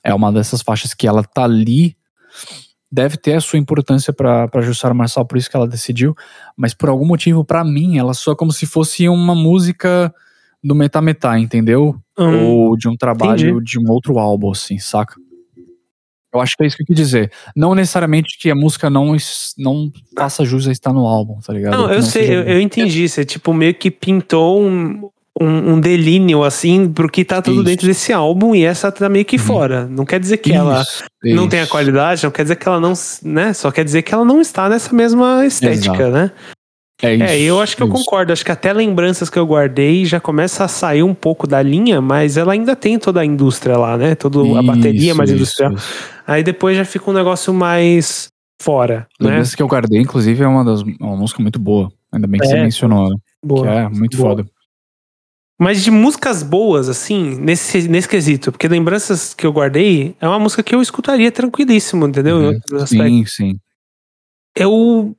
é 0.04 0.14
uma 0.14 0.32
dessas 0.32 0.62
faixas 0.62 0.94
que 0.94 1.08
ela 1.08 1.24
tá 1.24 1.44
ali 1.44 1.96
deve 2.92 3.18
ter 3.18 3.34
a 3.34 3.42
sua 3.42 3.60
importância 3.60 4.12
pra 4.12 4.48
para 4.48 4.62
Jussara 4.62 4.94
Marçal, 4.94 5.26
por 5.26 5.38
isso 5.38 5.50
que 5.50 5.56
ela 5.56 5.68
decidiu, 5.68 6.16
mas 6.58 6.74
por 6.74 6.90
algum 6.90 7.06
motivo 7.06 7.44
pra 7.44 7.64
mim 7.64 7.98
ela 7.98 8.14
soa 8.14 8.36
como 8.36 8.52
se 8.52 8.66
fosse 8.66 9.08
uma 9.08 9.36
música 9.36 10.14
do 10.64 10.76
Metá 10.76 11.02
Metá, 11.02 11.40
entendeu? 11.40 11.96
Hum, 12.18 12.46
ou 12.46 12.78
de 12.78 12.88
um 12.88 12.98
trabalho 12.98 13.50
entendi. 13.50 13.64
de 13.64 13.80
um 13.80 13.90
outro 13.92 14.18
álbum, 14.20 14.52
assim, 14.52 14.78
saca? 14.78 15.16
Eu 16.34 16.40
acho 16.40 16.56
que 16.56 16.64
é 16.64 16.68
isso 16.68 16.78
que 16.78 16.84
eu 16.84 16.88
quis 16.88 16.96
dizer. 16.96 17.32
Não 17.56 17.74
necessariamente 17.74 18.38
que 18.40 18.52
a 18.52 18.56
música 18.56 18.88
não, 18.88 19.16
não 19.58 19.92
faça 20.16 20.46
jus 20.46 20.68
a 20.68 20.72
estar 20.72 20.94
no 20.94 21.08
álbum, 21.08 21.40
tá 21.40 21.52
ligado? 21.52 21.76
Não, 21.76 21.92
eu 21.92 22.04
sei, 22.04 22.22
seja 22.22 22.34
eu, 22.34 22.44
eu 22.44 22.62
entendi. 22.62 23.10
Você, 23.10 23.26
tipo, 23.26 23.52
meio 23.52 23.74
que 23.74 23.90
pintou 23.90 24.62
um, 24.62 25.10
um, 25.40 25.74
um 25.74 25.80
delíneo, 25.80 26.44
assim, 26.44 26.90
pro 26.90 27.10
que 27.10 27.24
tá 27.26 27.42
tudo 27.42 27.58
Isso. 27.58 27.64
dentro 27.66 27.88
desse 27.88 28.12
álbum 28.14 28.54
e 28.56 28.64
essa 28.66 28.92
tá 28.92 29.08
meio 29.10 29.26
que 29.26 29.38
Uhum. 29.38 29.44
fora. 29.44 29.86
Não 29.88 30.06
quer 30.06 30.20
dizer 30.20 30.38
que 30.38 30.52
ela 30.54 30.82
Isso, 30.82 31.04
não 31.24 31.44
isso. 31.44 31.50
tem 31.50 31.62
a 31.62 31.68
qualidade, 31.68 32.24
não 32.24 32.32
quer 32.32 32.44
dizer 32.44 32.56
que 32.56 32.68
ela 32.68 32.80
não, 32.80 32.94
né? 33.24 33.54
Só 33.54 33.72
quer 33.72 33.84
dizer 33.84 34.02
que 34.02 34.14
ela 34.14 34.26
não 34.26 34.42
está 34.42 34.68
nessa 34.70 34.94
mesma 34.94 35.46
estética, 35.46 35.94
Exato. 35.94 36.12
né? 36.12 36.32
É 37.02 37.14
isso. 37.16 37.24
é, 37.24 37.40
eu 37.40 37.62
acho 37.62 37.78
que 37.78 37.84
eu 37.84 37.88
isso. 37.88 37.96
concordo. 37.96 38.34
Acho 38.34 38.44
que 38.44 38.52
até 38.52 38.74
lembranças 38.74 39.30
que 39.30 39.40
eu 39.40 39.46
guardei 39.46 40.04
já 40.04 40.20
começa 40.20 40.66
a 40.66 40.68
sair 40.68 41.02
um 41.02 41.14
pouco 41.14 41.48
da 41.48 41.62
linha, 41.62 42.02
mas 42.02 42.36
ela 42.36 42.52
ainda 42.52 42.76
tem 42.76 43.00
toda 43.00 43.22
a 43.22 43.26
indústria 43.26 43.78
lá, 43.78 43.96
né? 43.98 44.16
Toda 44.16 44.40
a 44.60 44.62
bateria 44.62 45.10
Isso, 45.12 45.18
mais 45.18 45.30
isso, 45.30 45.38
industrial. 45.38 45.74
isso. 45.74 45.94
Aí 46.28 46.44
depois 46.44 46.76
já 46.76 46.84
fica 46.84 47.10
um 47.10 47.14
negócio 47.14 47.54
mais 47.54 48.28
fora, 48.62 49.08
né? 49.18 49.28
Lembranças 49.30 49.56
que 49.56 49.64
eu 49.64 49.68
guardei, 49.68 50.02
inclusive, 50.02 50.44
é 50.44 50.48
uma 50.48 50.66
das 50.66 50.82
uma 51.00 51.16
música 51.16 51.42
muito 51.42 51.58
boa. 51.58 51.90
Ainda 52.12 52.28
bem 52.28 52.42
que 52.42 52.48
É, 52.48 52.50
você 52.50 52.62
mencionou, 52.64 53.08
né? 53.10 53.16
Boa. 53.46 53.62
Que 53.66 53.68
é 53.74 53.88
muito 53.90 54.18
boa. 54.18 54.30
foda. 54.32 54.46
Mas 55.62 55.84
de 55.84 55.92
músicas 55.92 56.42
boas, 56.42 56.88
assim, 56.88 57.36
nesse, 57.40 57.88
nesse 57.90 58.08
quesito, 58.08 58.50
porque 58.52 58.68
lembranças 58.68 59.34
que 59.34 59.46
eu 59.46 59.52
guardei 59.52 60.16
é 60.22 60.28
uma 60.28 60.40
música 60.40 60.64
que 60.64 60.74
eu 60.74 60.82
escutaria 60.82 61.30
tranquilíssimo, 61.32 62.08
entendeu? 62.08 62.38
Uhum. 62.72 62.88
Sim, 62.88 63.26
sim. 63.26 63.60
Eu 64.56 65.16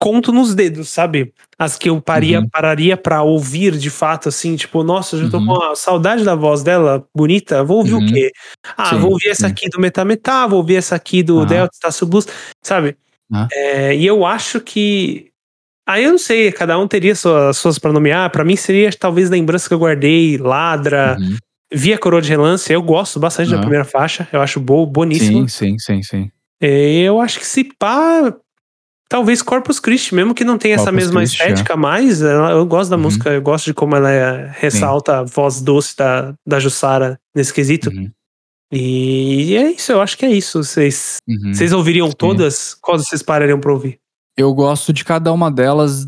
conto 0.00 0.32
nos 0.32 0.54
dedos, 0.54 0.88
sabe? 0.88 1.32
As 1.58 1.78
que 1.78 1.88
eu 1.88 2.00
paria, 2.00 2.40
Uhum. 2.40 2.48
pararia 2.48 2.96
pra 2.96 3.22
ouvir 3.22 3.76
de 3.78 3.88
fato, 3.90 4.28
assim, 4.28 4.56
tipo, 4.56 4.82
nossa, 4.82 5.16
já 5.16 5.28
tô 5.30 5.38
Uhum. 5.38 5.46
com 5.46 5.62
a 5.62 5.76
saudade 5.76 6.24
da 6.24 6.34
voz 6.34 6.62
dela, 6.62 7.06
bonita, 7.14 7.62
vou 7.62 7.78
ouvir 7.78 7.94
Uhum. 7.94 8.04
o 8.04 8.12
quê? 8.12 8.32
Ah, 8.76 8.86
Sim, 8.90 8.98
vou 8.98 9.12
ouvir 9.12 9.28
essa 9.28 9.46
sim. 9.46 9.52
aqui 9.52 9.68
do 9.68 9.78
Metá 9.80 10.04
Metá, 10.04 10.46
vou 10.46 10.58
ouvir 10.58 10.76
essa 10.76 10.94
aqui 10.96 11.22
do 11.22 11.40
Ah. 11.40 11.44
Delta 11.44 11.74
Estácio 11.74 12.06
Blues, 12.06 12.26
sabe? 12.62 12.96
Ah. 13.32 13.46
É, 13.52 13.94
e 13.94 14.04
eu 14.06 14.26
acho 14.26 14.60
que. 14.60 15.30
Aí 15.86 16.04
eu 16.04 16.12
não 16.12 16.18
sei, 16.18 16.52
cada 16.52 16.78
um 16.78 16.86
teria 16.86 17.14
suas, 17.14 17.56
suas 17.56 17.78
pra 17.78 17.92
nomear. 17.92 18.30
Pra 18.30 18.44
mim 18.44 18.54
seria 18.56 18.90
talvez 18.92 19.28
lembrança 19.28 19.66
que 19.68 19.74
eu 19.74 19.78
guardei, 19.78 20.36
Ladra, 20.38 21.16
Uhum. 21.18 21.36
Via 21.74 21.96
Coroa 21.98 22.20
de 22.20 22.28
Relance. 22.28 22.70
Eu 22.72 22.82
gosto 22.82 23.18
bastante 23.18 23.50
da 23.50 23.56
Ah. 23.56 23.60
primeira 23.60 23.84
faixa, 23.84 24.28
eu 24.32 24.40
acho 24.42 24.60
boa, 24.60 24.86
boníssima. 24.86 25.48
Sim, 25.48 25.76
sim, 25.76 25.78
sim, 25.78 26.02
sim. 26.02 26.30
É, 26.60 27.00
eu 27.00 27.20
acho 27.20 27.38
que 27.40 27.46
se 27.46 27.64
pá. 27.78 28.34
Talvez 29.08 29.42
Corpus 29.42 29.78
Christi, 29.80 30.14
mesmo 30.14 30.34
que 30.34 30.44
não 30.44 30.56
tenha 30.56 30.74
essa 30.76 30.84
Corpus 30.84 31.04
mesma 31.04 31.20
Christi, 31.20 31.36
estética 31.40 31.76
mais, 31.76 32.22
ela- 32.22 32.52
eu 32.52 32.64
gosto 32.64 32.88
da 32.90 32.96
Uhum. 32.96 33.02
música, 33.02 33.30
eu 33.30 33.42
gosto 33.42 33.66
de 33.66 33.74
como 33.74 33.94
ela 33.96 34.10
é- 34.10 34.50
ressalta 34.58 35.18
a 35.18 35.22
voz 35.24 35.60
doce 35.60 35.94
da, 35.96 36.32
da 36.46 36.58
Jussara 36.60 37.18
nesse 37.34 37.52
quesito. 37.52 37.90
Uhum. 37.90 38.10
E 38.72 39.54
é 39.56 39.70
isso, 39.72 39.92
eu 39.92 40.00
acho 40.00 40.16
que 40.16 40.24
é 40.24 40.30
isso. 40.30 40.62
Vocês 40.64 41.16
Uhum. 41.28 41.52
vocês 41.52 41.72
ouviriam 41.72 42.10
todas? 42.10 42.74
Quais 42.80 43.02
vocês 43.06 43.22
parariam 43.22 43.60
pra 43.60 43.72
ouvir? 43.72 43.98
Eu 44.36 44.52
gosto 44.54 44.92
de 44.92 45.04
cada 45.04 45.32
uma 45.32 45.50
delas 45.50 46.06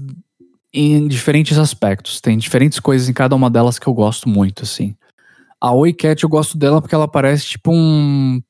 em 0.72 1.06
diferentes 1.06 1.58
aspectos. 1.58 2.20
Tem 2.20 2.36
diferentes 2.36 2.80
coisas 2.80 3.08
em 3.08 3.12
cada 3.12 3.36
uma 3.36 3.48
delas 3.48 3.78
que 3.78 3.86
eu 3.86 3.94
gosto 3.94 4.28
muito, 4.28 4.64
assim. 4.64 4.94
A 5.60 5.72
Oi 5.72 5.92
Cat 5.92 6.22
eu 6.22 6.28
gosto 6.28 6.58
dela 6.58 6.80
porque 6.80 6.94
ela 6.94 7.08
parece 7.08 7.46
tipo 7.46 7.72
um, 7.72 8.42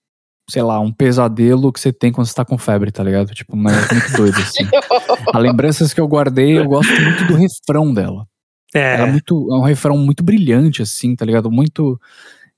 sei 0.49 0.63
lá, 0.63 0.81
um 0.81 0.93
pesadelo 0.93 1.73
que 1.73 1.81
você 1.81 1.93
tem 1.93 2.11
quando 2.11 2.27
você 2.27 2.35
tá 2.35 2.45
com 2.45 2.59
febre, 2.59 2.91
tá 2.91 3.03
ligado? 3.03 3.33
Tipo, 3.35 3.57
um 3.57 3.63
negócio 3.63 3.95
muito 3.95 4.13
doido, 4.17 4.39
assim. 4.39 4.65
A 5.33 5.39
lembranças 5.39 5.93
que 5.93 6.01
eu 6.01 6.09
guardei, 6.09 6.59
eu 6.59 6.67
gosto 6.67 6.93
muito 7.01 7.25
do 7.27 7.35
refrão 7.35 7.93
dela. 7.93 8.27
É, 8.75 8.95
Ela 8.97 9.09
é, 9.09 9.11
muito, 9.11 9.49
é 9.53 9.57
um 9.57 9.63
refrão 9.63 9.97
muito 9.97 10.25
brilhante, 10.25 10.83
assim, 10.83 11.15
tá 11.15 11.25
ligado? 11.25 11.51
Muito, 11.51 12.01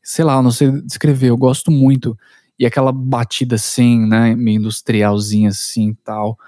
sei 0.03 0.25
lá, 0.25 0.41
não 0.41 0.51
sei 0.51 0.71
descrever, 0.83 1.29
eu 1.29 1.37
gosto 1.37 1.71
muito. 1.71 2.17
E 2.59 2.65
aquela 2.65 2.91
batida 2.91 3.57
assim, 3.57 4.07
né, 4.07 4.35
meio 4.35 4.59
industrialzinha 4.59 5.51
assim 5.51 5.95
tal, 6.03 6.39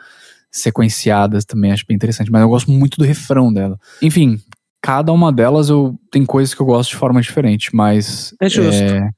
sequenciadas 0.61 1.45
também, 1.45 1.73
acho 1.73 1.85
bem 1.87 1.95
interessante. 1.95 2.31
Mas 2.31 2.43
eu 2.43 2.49
gosto 2.49 2.71
muito 2.71 2.97
do 2.99 3.05
refrão 3.05 3.53
dela. 3.53 3.79
Enfim, 4.03 4.39
cada 4.83 5.13
uma 5.13 5.33
delas 5.33 5.69
eu 5.69 5.95
tem 6.11 6.25
coisas 6.25 6.55
que 6.55 6.61
eu 6.61 6.67
gosto 6.67 6.91
de 6.91 6.97
forma 6.97 7.21
diferente, 7.21 7.75
mas. 7.75 8.35
É 8.41 8.49
justo. 8.49 8.83
É, 8.83 9.09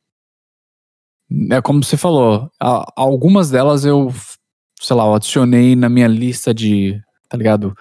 é 1.52 1.60
como 1.62 1.82
você 1.82 1.96
falou, 1.96 2.48
a- 2.60 2.84
algumas 2.96 3.50
delas 3.50 3.84
eu, 3.84 4.12
sei 4.80 4.96
lá, 4.96 5.04
eu 5.04 5.14
adicionei 5.14 5.76
na 5.76 5.88
minha 5.88 6.08
lista 6.08 6.52
de, 6.52 7.00
tá 7.28 7.36
ligado? 7.36 7.72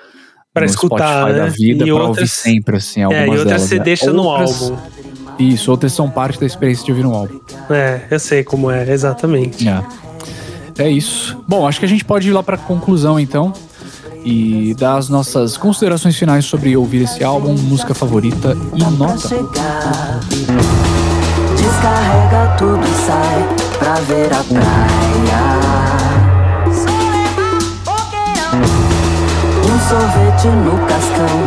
Pra 0.54 0.62
no 0.66 0.70
escutar, 0.70 1.22
Spotify 1.22 1.32
né? 1.34 1.38
da 1.40 1.46
vida, 1.48 1.84
E 1.84 1.88
pra 1.88 1.96
outras- 2.04 2.18
ouvir 2.18 2.28
sempre, 2.28 2.78
assim, 2.78 3.02
é, 3.02 3.04
algumas 3.04 3.26
e 3.26 3.30
outras 3.30 3.46
delas. 3.48 3.62
você 3.64 3.78
né? 3.78 3.84
deixa 3.84 4.14
no 4.14 4.24
Outras- 4.24 4.62
álbum. 4.64 4.78
Isso, 5.40 5.72
outras 5.72 5.94
são 5.94 6.12
parte 6.12 6.38
da 6.38 6.46
experiência 6.46 6.84
de 6.84 6.92
ouvir 6.92 7.06
um 7.06 7.14
álbum. 7.14 7.40
É, 7.70 8.06
eu 8.12 8.20
sei 8.20 8.44
como 8.44 8.70
é, 8.70 8.90
exatamente. 8.92 9.68
É. 9.70 9.82
É 10.80 10.90
isso. 10.90 11.38
Bom, 11.46 11.68
acho 11.68 11.78
que 11.78 11.86
a 11.86 11.90
gente 11.90 12.06
pode 12.06 12.30
ir 12.30 12.32
lá 12.32 12.42
pra 12.42 12.58
conclusão 12.58 13.20
então. 13.20 13.54
E 14.24 14.74
dar 14.76 14.98
as 14.98 15.10
nossas 15.10 15.58
considerações 15.58 16.16
finais 16.16 16.46
sobre 16.46 16.76
ouvir 16.76 17.04
esse 17.04 17.24
álbum, 17.24 17.54
música 17.54 17.94
favorita 17.94 18.56
e 18.74 18.84
nota. 18.98 19.30
Descarrega 21.58 22.56
tudo 22.58 22.82
e 22.86 22.94
sai 23.06 23.48
pra 23.78 23.94
ver 23.96 24.34
a 24.34 24.44
praia. 24.44 25.60
Um 29.66 29.80
sorvete 29.88 30.48
no 30.48 30.78
cascão, 30.86 31.40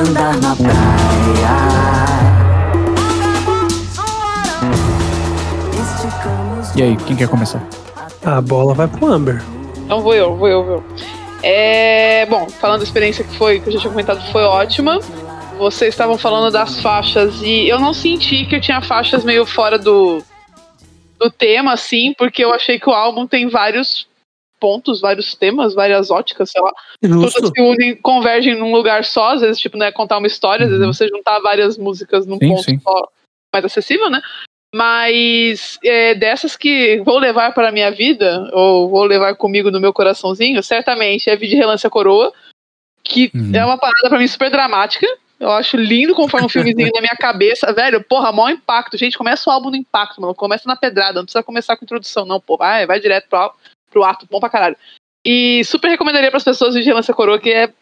andar 0.00 0.36
na 0.38 0.56
praia. 0.56 0.74
E 6.74 6.82
aí, 6.82 6.96
quem 6.96 7.14
quer 7.14 7.28
começar? 7.28 7.62
A 8.24 8.40
bola 8.40 8.74
vai 8.74 8.88
pro 8.88 9.06
Amber. 9.06 9.42
Então 9.84 10.00
vou 10.00 10.14
eu, 10.14 10.34
vou 10.34 10.48
eu, 10.48 10.64
vou 10.64 10.74
eu. 10.76 10.84
É, 11.42 12.24
bom, 12.26 12.48
falando 12.48 12.78
da 12.78 12.84
experiência 12.84 13.22
que 13.22 13.36
foi, 13.36 13.60
que 13.60 13.68
eu 13.68 13.72
já 13.74 13.80
tinha 13.80 13.90
comentado, 13.90 14.20
foi 14.32 14.42
ótima. 14.42 14.98
Vocês 15.58 15.92
estavam 15.92 16.16
falando 16.16 16.50
das 16.50 16.80
faixas 16.80 17.42
e 17.42 17.68
eu 17.68 17.78
não 17.78 17.92
senti 17.92 18.46
que 18.46 18.56
eu 18.56 18.60
tinha 18.60 18.80
faixas 18.80 19.24
meio 19.24 19.44
fora 19.44 19.78
do, 19.78 20.22
do 21.18 21.30
tema, 21.30 21.74
assim, 21.74 22.14
porque 22.16 22.42
eu 22.42 22.52
achei 22.52 22.78
que 22.78 22.88
o 22.88 22.94
álbum 22.94 23.26
tem 23.26 23.46
vários 23.48 24.08
pontos, 24.58 25.02
vários 25.02 25.34
temas, 25.34 25.74
várias 25.74 26.10
óticas, 26.10 26.50
sei 26.50 26.62
lá. 26.62 26.72
Justo. 27.02 27.42
Todas 27.42 27.50
se 27.54 27.62
unem, 27.62 27.96
convergem 27.96 28.58
num 28.58 28.72
lugar 28.72 29.04
só, 29.04 29.34
às 29.34 29.42
vezes, 29.42 29.58
tipo, 29.60 29.76
né, 29.76 29.92
contar 29.92 30.16
uma 30.16 30.26
história, 30.26 30.64
às 30.64 30.70
vezes 30.70 30.82
é 30.82 30.86
Uhum. 30.86 30.92
você 30.94 31.08
juntar 31.08 31.38
várias 31.40 31.76
músicas 31.76 32.26
num 32.26 32.38
Sim, 32.38 32.48
ponto 32.48 32.62
sim. 32.62 32.80
só 32.80 33.08
mais 33.52 33.64
acessível, 33.66 34.08
né? 34.08 34.22
Mas 34.74 35.78
é, 35.84 36.16
dessas 36.16 36.56
que 36.56 37.00
vou 37.04 37.16
levar 37.16 37.54
para 37.54 37.68
a 37.68 37.72
minha 37.72 37.92
vida, 37.92 38.50
ou 38.52 38.88
vou 38.88 39.04
levar 39.04 39.36
comigo 39.36 39.70
no 39.70 39.80
meu 39.80 39.92
coraçãozinho, 39.92 40.60
certamente 40.64 41.30
é 41.30 41.36
Vídeo 41.36 41.56
Relance 41.56 41.86
a 41.86 41.90
Coroa, 41.90 42.32
que 43.04 43.30
Uhum. 43.32 43.52
é 43.54 43.64
uma 43.64 43.78
parada 43.78 44.08
para 44.08 44.18
mim 44.18 44.26
super 44.26 44.50
dramática. 44.50 45.06
Eu 45.38 45.52
acho 45.52 45.76
lindo 45.76 46.12
conforme 46.12 46.46
um 46.46 46.48
filmezinho 46.48 46.90
na 46.92 47.00
minha 47.00 47.14
cabeça. 47.14 47.72
Velho, 47.72 48.02
porra, 48.02 48.32
maior 48.32 48.50
impacto. 48.50 48.98
Gente, 48.98 49.16
começa 49.16 49.48
o 49.48 49.52
álbum 49.52 49.70
no 49.70 49.76
impacto, 49.76 50.20
mano. 50.20 50.34
Começa 50.34 50.66
na 50.66 50.74
pedrada, 50.74 51.20
não 51.20 51.24
precisa 51.24 51.44
começar 51.44 51.76
com 51.76 51.84
introdução, 51.84 52.26
não, 52.26 52.40
pô. 52.40 52.56
Vai, 52.56 52.84
vai 52.84 52.98
direto 52.98 53.28
pro, 53.28 53.54
pro 53.92 54.02
ato, 54.02 54.26
bom 54.28 54.40
pra 54.40 54.50
caralho. 54.50 54.76
E 55.24 55.62
super 55.64 55.88
recomendaria 55.88 56.30
pras 56.32 56.42
pessoas 56.42 56.74
Vigilância 56.74 57.14
Coroa, 57.14 57.38
que 57.38 57.50
é 57.50 57.72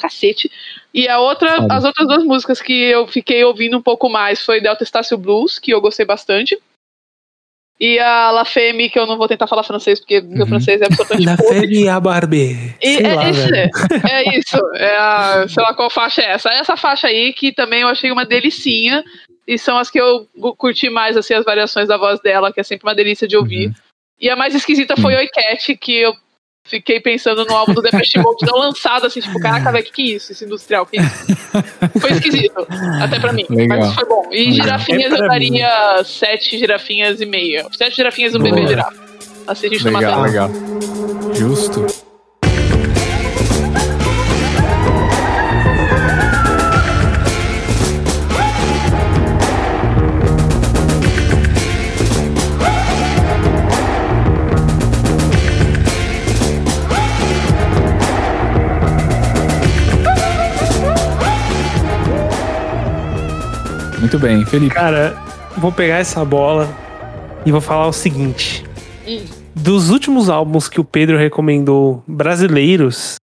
cacete. 0.00 0.50
E 0.92 1.08
a 1.08 1.18
outra, 1.20 1.66
as 1.70 1.84
outras 1.84 2.06
duas 2.08 2.24
músicas 2.24 2.60
que 2.60 2.72
eu 2.72 3.06
fiquei 3.06 3.44
ouvindo 3.44 3.78
um 3.78 3.82
pouco 3.82 4.08
mais 4.08 4.42
foi 4.44 4.60
Delta 4.60 4.82
Estácio 4.82 5.16
Blues, 5.16 5.58
que 5.58 5.72
eu 5.72 5.80
gostei 5.80 6.04
bastante. 6.04 6.58
E 7.78 7.98
a 7.98 8.30
La 8.30 8.44
Femme, 8.44 8.90
que 8.90 8.98
eu 8.98 9.06
não 9.06 9.16
vou 9.16 9.26
tentar 9.26 9.46
falar 9.46 9.62
francês, 9.62 9.98
porque 9.98 10.20
meu 10.20 10.42
Uhum. 10.42 10.48
francês 10.48 10.82
é 10.82 10.84
absolutamente 10.86 11.26
La. 11.26 11.36
Femme 11.38 11.88
a 11.88 11.98
Barbie. 11.98 12.76
E 12.82 12.96
Sei 12.96 13.06
é, 13.06 13.14
lá, 13.14 13.30
velho. 13.30 13.70
é 14.10 14.38
isso. 14.38 14.58
É 14.74 14.96
a, 14.98 15.48
sei 15.48 15.62
lá 15.62 15.72
qual 15.74 15.88
faixa 15.88 16.20
é 16.20 16.32
essa. 16.32 16.50
Essa 16.50 16.76
faixa 16.76 17.06
aí 17.06 17.32
que 17.32 17.52
também 17.52 17.80
eu 17.80 17.88
achei 17.88 18.10
uma 18.10 18.26
delicinha. 18.26 19.02
E 19.46 19.58
são 19.58 19.78
as 19.78 19.90
que 19.90 19.98
eu 19.98 20.28
curti 20.58 20.90
mais, 20.90 21.16
assim, 21.16 21.32
as 21.34 21.44
variações 21.44 21.88
da 21.88 21.96
voz 21.96 22.20
dela, 22.20 22.52
que 22.52 22.60
é 22.60 22.62
sempre 22.62 22.86
uma 22.86 22.94
delícia 22.94 23.26
de 23.26 23.36
ouvir. 23.36 23.68
Uhum. 23.68 23.74
E 24.20 24.28
a 24.28 24.36
mais 24.36 24.54
esquisita 24.54 24.94
foi 24.98 25.16
Oi 25.16 25.28
Cat, 25.28 25.74
que 25.76 25.96
eu 26.02 26.14
fiquei 26.70 27.00
pensando 27.00 27.44
no 27.44 27.54
álbum 27.54 27.74
do 27.74 27.82
Depeche 27.82 28.18
Mode 28.22 28.46
não 28.46 28.58
lançado, 28.58 29.06
assim, 29.06 29.20
tipo, 29.20 29.38
caraca, 29.40 29.72
velho, 29.72 29.84
que 29.84 29.92
que 29.92 30.02
é 30.02 30.16
isso? 30.16 30.32
Esse 30.32 30.44
industrial, 30.44 30.86
que 30.86 30.98
é 30.98 31.02
isso? 31.02 32.00
Foi 32.00 32.12
esquisito, 32.12 32.66
até 33.02 33.18
pra 33.18 33.32
mim, 33.32 33.44
Legal. 33.50 33.78
mas 33.78 33.94
foi 33.94 34.04
bom. 34.06 34.28
E 34.30 34.50
Legal. 34.50 34.52
girafinhas 34.52 35.12
É 35.12 35.16
eu 35.16 35.28
daria 35.28 36.04
sete 36.04 36.56
girafinhas 36.56 37.20
e 37.20 37.26
meia. 37.26 37.66
Sete 37.76 37.96
girafinhas 37.96 38.34
e 38.34 38.36
um 38.36 38.40
Boa. 38.40 38.54
bebê 38.54 38.68
girafa. 38.68 39.10
Assim 39.46 39.66
a 39.66 39.70
gente 39.70 39.84
não 39.84 39.98
Legal, 39.98 40.22
legal. 40.22 40.50
Justo. 41.34 42.09
Muito 64.10 64.26
bem, 64.26 64.44
Felipe. 64.44 64.74
Cara, 64.74 65.16
vou 65.56 65.70
pegar 65.70 65.98
essa 65.98 66.24
bola 66.24 66.68
e 67.46 67.52
vou 67.52 67.60
falar 67.60 67.86
o 67.86 67.92
seguinte. 67.92 68.64
Dos 69.54 69.88
últimos 69.88 70.28
álbuns 70.28 70.68
que 70.68 70.80
o 70.80 70.84
Pedro 70.84 71.16
recomendou 71.16 72.02
brasileiros, 72.08 73.18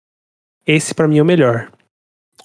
esse 0.64 0.94
pra 0.94 1.08
mim 1.08 1.18
é 1.18 1.22
o 1.22 1.26
melhor. 1.26 1.72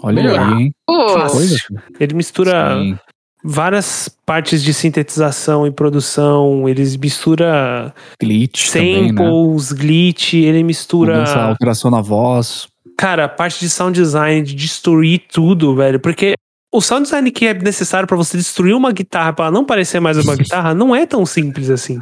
Olha 0.01 0.23
Boa. 0.23 0.55
aí, 0.55 0.63
hein? 0.63 0.71
Coisa. 0.87 1.55
Ele 1.99 2.15
mistura 2.15 2.73
Sim. 2.73 2.97
várias 3.43 4.09
partes 4.25 4.63
de 4.63 4.73
sintetização 4.73 5.67
e 5.67 5.71
produção, 5.71 6.67
ele 6.67 6.81
mistura 6.97 7.93
Glitch 8.19 8.71
também, 8.71 9.13
né? 9.13 9.23
samples, 9.23 9.71
glitch, 9.71 10.33
ele 10.33 10.63
mistura. 10.63 11.19
Mudança, 11.19 11.43
alteração 11.43 11.91
na 11.91 12.01
voz. 12.01 12.67
Cara, 12.97 13.25
a 13.25 13.29
parte 13.29 13.59
de 13.59 13.69
sound 13.69 13.99
design, 13.99 14.41
de 14.41 14.55
destruir 14.55 15.25
tudo, 15.31 15.75
velho. 15.75 15.99
Porque 15.99 16.33
o 16.73 16.79
sound 16.81 17.03
design 17.03 17.29
que 17.31 17.45
é 17.45 17.53
necessário 17.53 18.07
pra 18.07 18.15
você 18.15 18.37
destruir 18.37 18.73
uma 18.73 18.91
guitarra 18.93 19.33
pra 19.33 19.45
ela 19.45 19.53
não 19.53 19.65
parecer 19.65 19.99
mais 19.99 20.17
uma 20.17 20.35
guitarra 20.37 20.73
não 20.73 20.95
é 20.95 21.05
tão 21.05 21.25
simples 21.25 21.69
assim. 21.69 21.99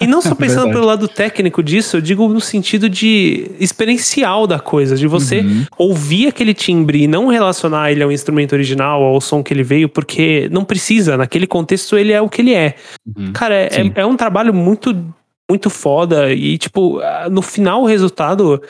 E 0.00 0.06
não 0.06 0.20
só 0.20 0.34
pensando 0.34 0.64
Verdade. 0.64 0.72
pelo 0.74 0.86
lado 0.86 1.06
técnico 1.08 1.62
disso, 1.62 1.96
eu 1.98 2.00
digo 2.00 2.26
no 2.28 2.40
sentido 2.40 2.88
de 2.88 3.50
experiencial 3.60 4.46
da 4.46 4.58
coisa, 4.58 4.96
de 4.96 5.06
você 5.06 5.40
Uhum. 5.40 5.64
ouvir 5.78 6.26
aquele 6.28 6.52
timbre 6.54 7.02
e 7.02 7.06
não 7.06 7.28
relacionar 7.28 7.90
ele 7.92 8.02
ao 8.02 8.10
instrumento 8.12 8.52
original, 8.54 9.02
ao 9.02 9.20
som 9.20 9.42
que 9.42 9.54
ele 9.54 9.62
veio, 9.62 9.88
porque 9.88 10.48
não 10.50 10.64
precisa. 10.64 11.16
Naquele 11.16 11.46
contexto, 11.46 11.96
ele 11.96 12.12
é 12.12 12.20
o 12.20 12.28
que 12.28 12.42
ele 12.42 12.54
é. 12.54 12.74
Uhum. 13.16 13.32
Cara, 13.32 13.54
é, 13.54 13.70
Sim. 13.70 13.92
é 13.94 14.04
um 14.04 14.16
trabalho 14.16 14.52
muito, 14.52 14.94
muito 15.48 15.70
foda. 15.70 16.32
E, 16.32 16.58
tipo, 16.58 17.00
no 17.30 17.40
final 17.42 17.82
o 17.82 17.86
resultado 17.86 18.60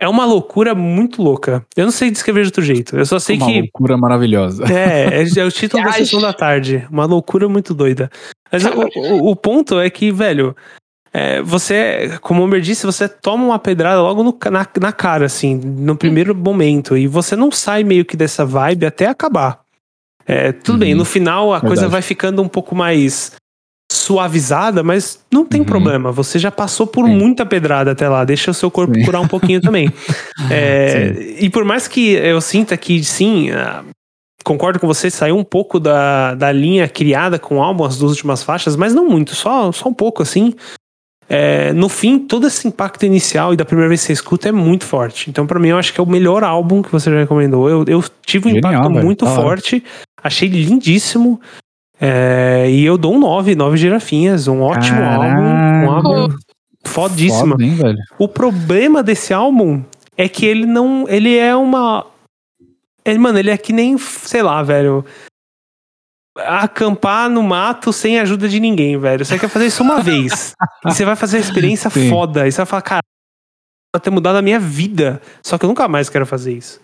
é 0.00 0.08
uma 0.08 0.24
loucura 0.24 0.74
muito 0.74 1.22
louca. 1.22 1.64
Eu 1.76 1.84
não 1.84 1.92
sei 1.92 2.10
descrever 2.10 2.40
de 2.42 2.48
outro 2.48 2.62
jeito. 2.62 2.96
Eu 2.96 3.04
só 3.04 3.18
sei 3.18 3.36
Uma 3.36 3.46
que. 3.46 3.60
loucura 3.60 3.96
maravilhosa. 3.98 4.64
É, 4.72 5.22
é, 5.22 5.40
é 5.40 5.44
o 5.44 5.50
título 5.52 5.84
da 5.84 5.92
sessão 5.92 6.20
da 6.20 6.32
tarde. 6.32 6.86
Uma 6.90 7.04
loucura 7.04 7.48
muito 7.48 7.74
doida. 7.74 8.10
Mas 8.50 8.64
o, 8.64 9.28
o, 9.30 9.36
ponto 9.36 9.78
é 9.78 9.88
que, 9.90 10.10
velho. 10.10 10.56
é, 11.12 11.42
você, 11.42 12.18
como 12.22 12.40
o 12.40 12.44
Homer 12.44 12.60
disse, 12.60 12.86
você 12.86 13.08
toma 13.08 13.44
uma 13.44 13.58
pedrada 13.58 14.00
logo 14.00 14.22
no 14.24 14.36
na, 14.50 14.66
na 14.80 14.92
cara, 14.92 15.26
assim, 15.26 15.54
no 15.56 15.94
primeiro 15.94 16.34
momento. 16.34 16.96
E 16.96 17.06
você 17.06 17.36
não 17.36 17.52
sai 17.52 17.84
meio 17.84 18.04
que 18.04 18.16
dessa 18.16 18.44
vibe 18.44 18.86
até 18.86 19.06
acabar. 19.06 19.60
É, 20.26 20.52
tudo 20.52 20.74
Uhum. 20.74 20.80
bem, 20.80 20.94
no 20.94 21.04
final 21.04 21.52
a 21.52 21.60
coisa 21.60 21.74
Verdade. 21.82 21.92
vai 21.92 22.02
ficando 22.02 22.40
um 22.40 22.48
pouco 22.48 22.74
mais 22.74 23.32
suavizada, 23.92 24.82
mas 24.84 25.18
não 25.32 25.44
tem 25.44 25.60
Uhum. 25.62 25.66
problema. 25.66 26.12
Você 26.12 26.38
já 26.38 26.50
passou 26.50 26.86
por 26.86 27.06
Sim. 27.06 27.16
muita 27.16 27.44
pedrada 27.44 27.90
até 27.90 28.08
lá. 28.08 28.24
Deixa 28.24 28.52
o 28.52 28.54
seu 28.54 28.70
corpo 28.70 28.94
Sim. 28.94 29.04
curar 29.04 29.20
um 29.20 29.26
pouquinho 29.28 29.60
também. 29.60 29.88
É, 30.50 31.36
e 31.38 31.50
por 31.50 31.64
mais 31.64 31.86
que 31.88 32.12
eu 32.12 32.40
sinta 32.40 32.76
que, 32.76 33.02
sim, 33.04 33.50
ah, 33.50 33.84
concordo 34.44 34.78
com 34.80 34.86
você, 34.86 35.10
saiu 35.10 35.36
um 35.36 35.44
pouco 35.44 35.78
da, 35.78 36.34
da 36.34 36.50
linha 36.50 36.88
criada 36.88 37.38
com 37.38 37.58
o 37.58 37.62
álbum, 37.62 37.84
as 37.84 37.98
duas 37.98 38.12
últimas 38.12 38.42
faixas, 38.42 38.74
mas 38.76 38.94
não 38.94 39.06
muito, 39.08 39.34
só, 39.34 39.70
só 39.72 39.88
um 39.88 39.94
pouco 39.94 40.22
assim. 40.22 40.54
É, 41.28 41.72
no 41.72 41.88
fim, 41.88 42.18
todo 42.18 42.46
esse 42.48 42.66
impacto 42.66 43.04
inicial 43.06 43.52
e 43.52 43.56
da 43.56 43.64
primeira 43.64 43.88
vez 43.88 44.00
que 44.00 44.06
você 44.08 44.12
escuta 44.14 44.48
é 44.48 44.52
muito 44.52 44.84
forte. 44.84 45.30
Então, 45.30 45.46
pra 45.46 45.60
mim, 45.60 45.68
eu 45.68 45.78
acho 45.78 45.92
que 45.92 46.00
é 46.00 46.02
o 46.02 46.06
melhor 46.06 46.42
álbum 46.42 46.82
que 46.82 46.90
você 46.90 47.08
já 47.10 47.18
recomendou. 47.18 47.68
Eu, 47.68 47.84
eu 47.86 48.04
tive 48.26 48.48
um 48.48 48.52
Genial, 48.54 48.72
impacto 48.72 48.92
velho. 48.92 49.04
muito 49.04 49.24
hora. 49.26 49.34
forte, 49.42 49.84
achei 50.24 50.48
lindíssimo. 50.48 51.40
É, 52.00 52.70
e 52.70 52.84
eu 52.84 52.96
dou 52.96 53.14
um 53.14 53.20
9, 53.20 53.54
9 53.54 53.76
girafinhas, 53.76 54.48
um 54.48 54.62
ótimo 54.62 54.98
Caralho. 54.98 55.38
álbum, 55.38 55.44
um 55.44 55.90
álbum 55.90 56.36
fodíssimo. 56.86 57.52
Foda, 57.52 57.62
hein, 57.62 57.74
velho? 57.74 57.98
O 58.18 58.26
problema 58.26 59.02
desse 59.02 59.34
álbum 59.34 59.84
é 60.16 60.26
que 60.26 60.46
ele 60.46 60.64
não. 60.64 61.06
Ele 61.08 61.36
é 61.36 61.54
uma. 61.54 62.06
Ele, 63.04 63.18
mano, 63.18 63.38
ele 63.38 63.50
é 63.50 63.56
que 63.58 63.72
nem, 63.72 63.98
sei 63.98 64.42
lá, 64.42 64.62
velho. 64.62 65.04
Acampar 66.38 67.28
no 67.28 67.42
mato 67.42 67.92
sem 67.92 68.18
a 68.18 68.22
ajuda 68.22 68.48
de 68.48 68.60
ninguém, 68.60 68.96
velho. 68.98 69.24
Você 69.24 69.38
quer 69.38 69.48
fazer 69.48 69.66
isso 69.66 69.82
uma 69.82 70.00
vez. 70.00 70.54
e 70.86 70.92
você 70.92 71.04
vai 71.04 71.16
fazer 71.16 71.36
a 71.36 71.40
experiência 71.40 71.90
Sim. 71.90 72.08
foda. 72.08 72.46
E 72.46 72.52
você 72.52 72.58
vai 72.58 72.66
falar, 72.66 72.82
cara, 72.82 73.02
vai 73.94 74.00
ter 74.00 74.10
mudado 74.10 74.36
a 74.36 74.42
minha 74.42 74.58
vida. 74.58 75.20
Só 75.42 75.58
que 75.58 75.66
eu 75.66 75.68
nunca 75.68 75.86
mais 75.86 76.08
quero 76.08 76.24
fazer 76.24 76.54
isso. 76.54 76.80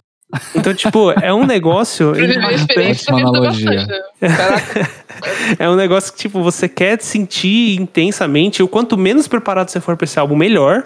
Então, 0.54 0.74
tipo, 0.74 1.12
é 1.12 1.32
um 1.32 1.46
negócio. 1.46 2.12
a 2.12 2.52
experiência 2.52 3.14
analogia. 3.14 3.70
bastante. 3.70 3.86
né? 4.20 4.36
Caraca, 4.36 4.90
É 5.58 5.68
um 5.68 5.76
negócio 5.76 6.12
que, 6.12 6.18
tipo, 6.18 6.42
você 6.42 6.68
quer 6.68 7.00
sentir 7.00 7.80
intensamente. 7.80 8.62
O 8.62 8.68
quanto 8.68 8.96
menos 8.96 9.28
preparado 9.28 9.68
você 9.68 9.80
for 9.80 9.96
pra 9.96 10.04
esse 10.04 10.18
álbum, 10.18 10.36
melhor. 10.36 10.84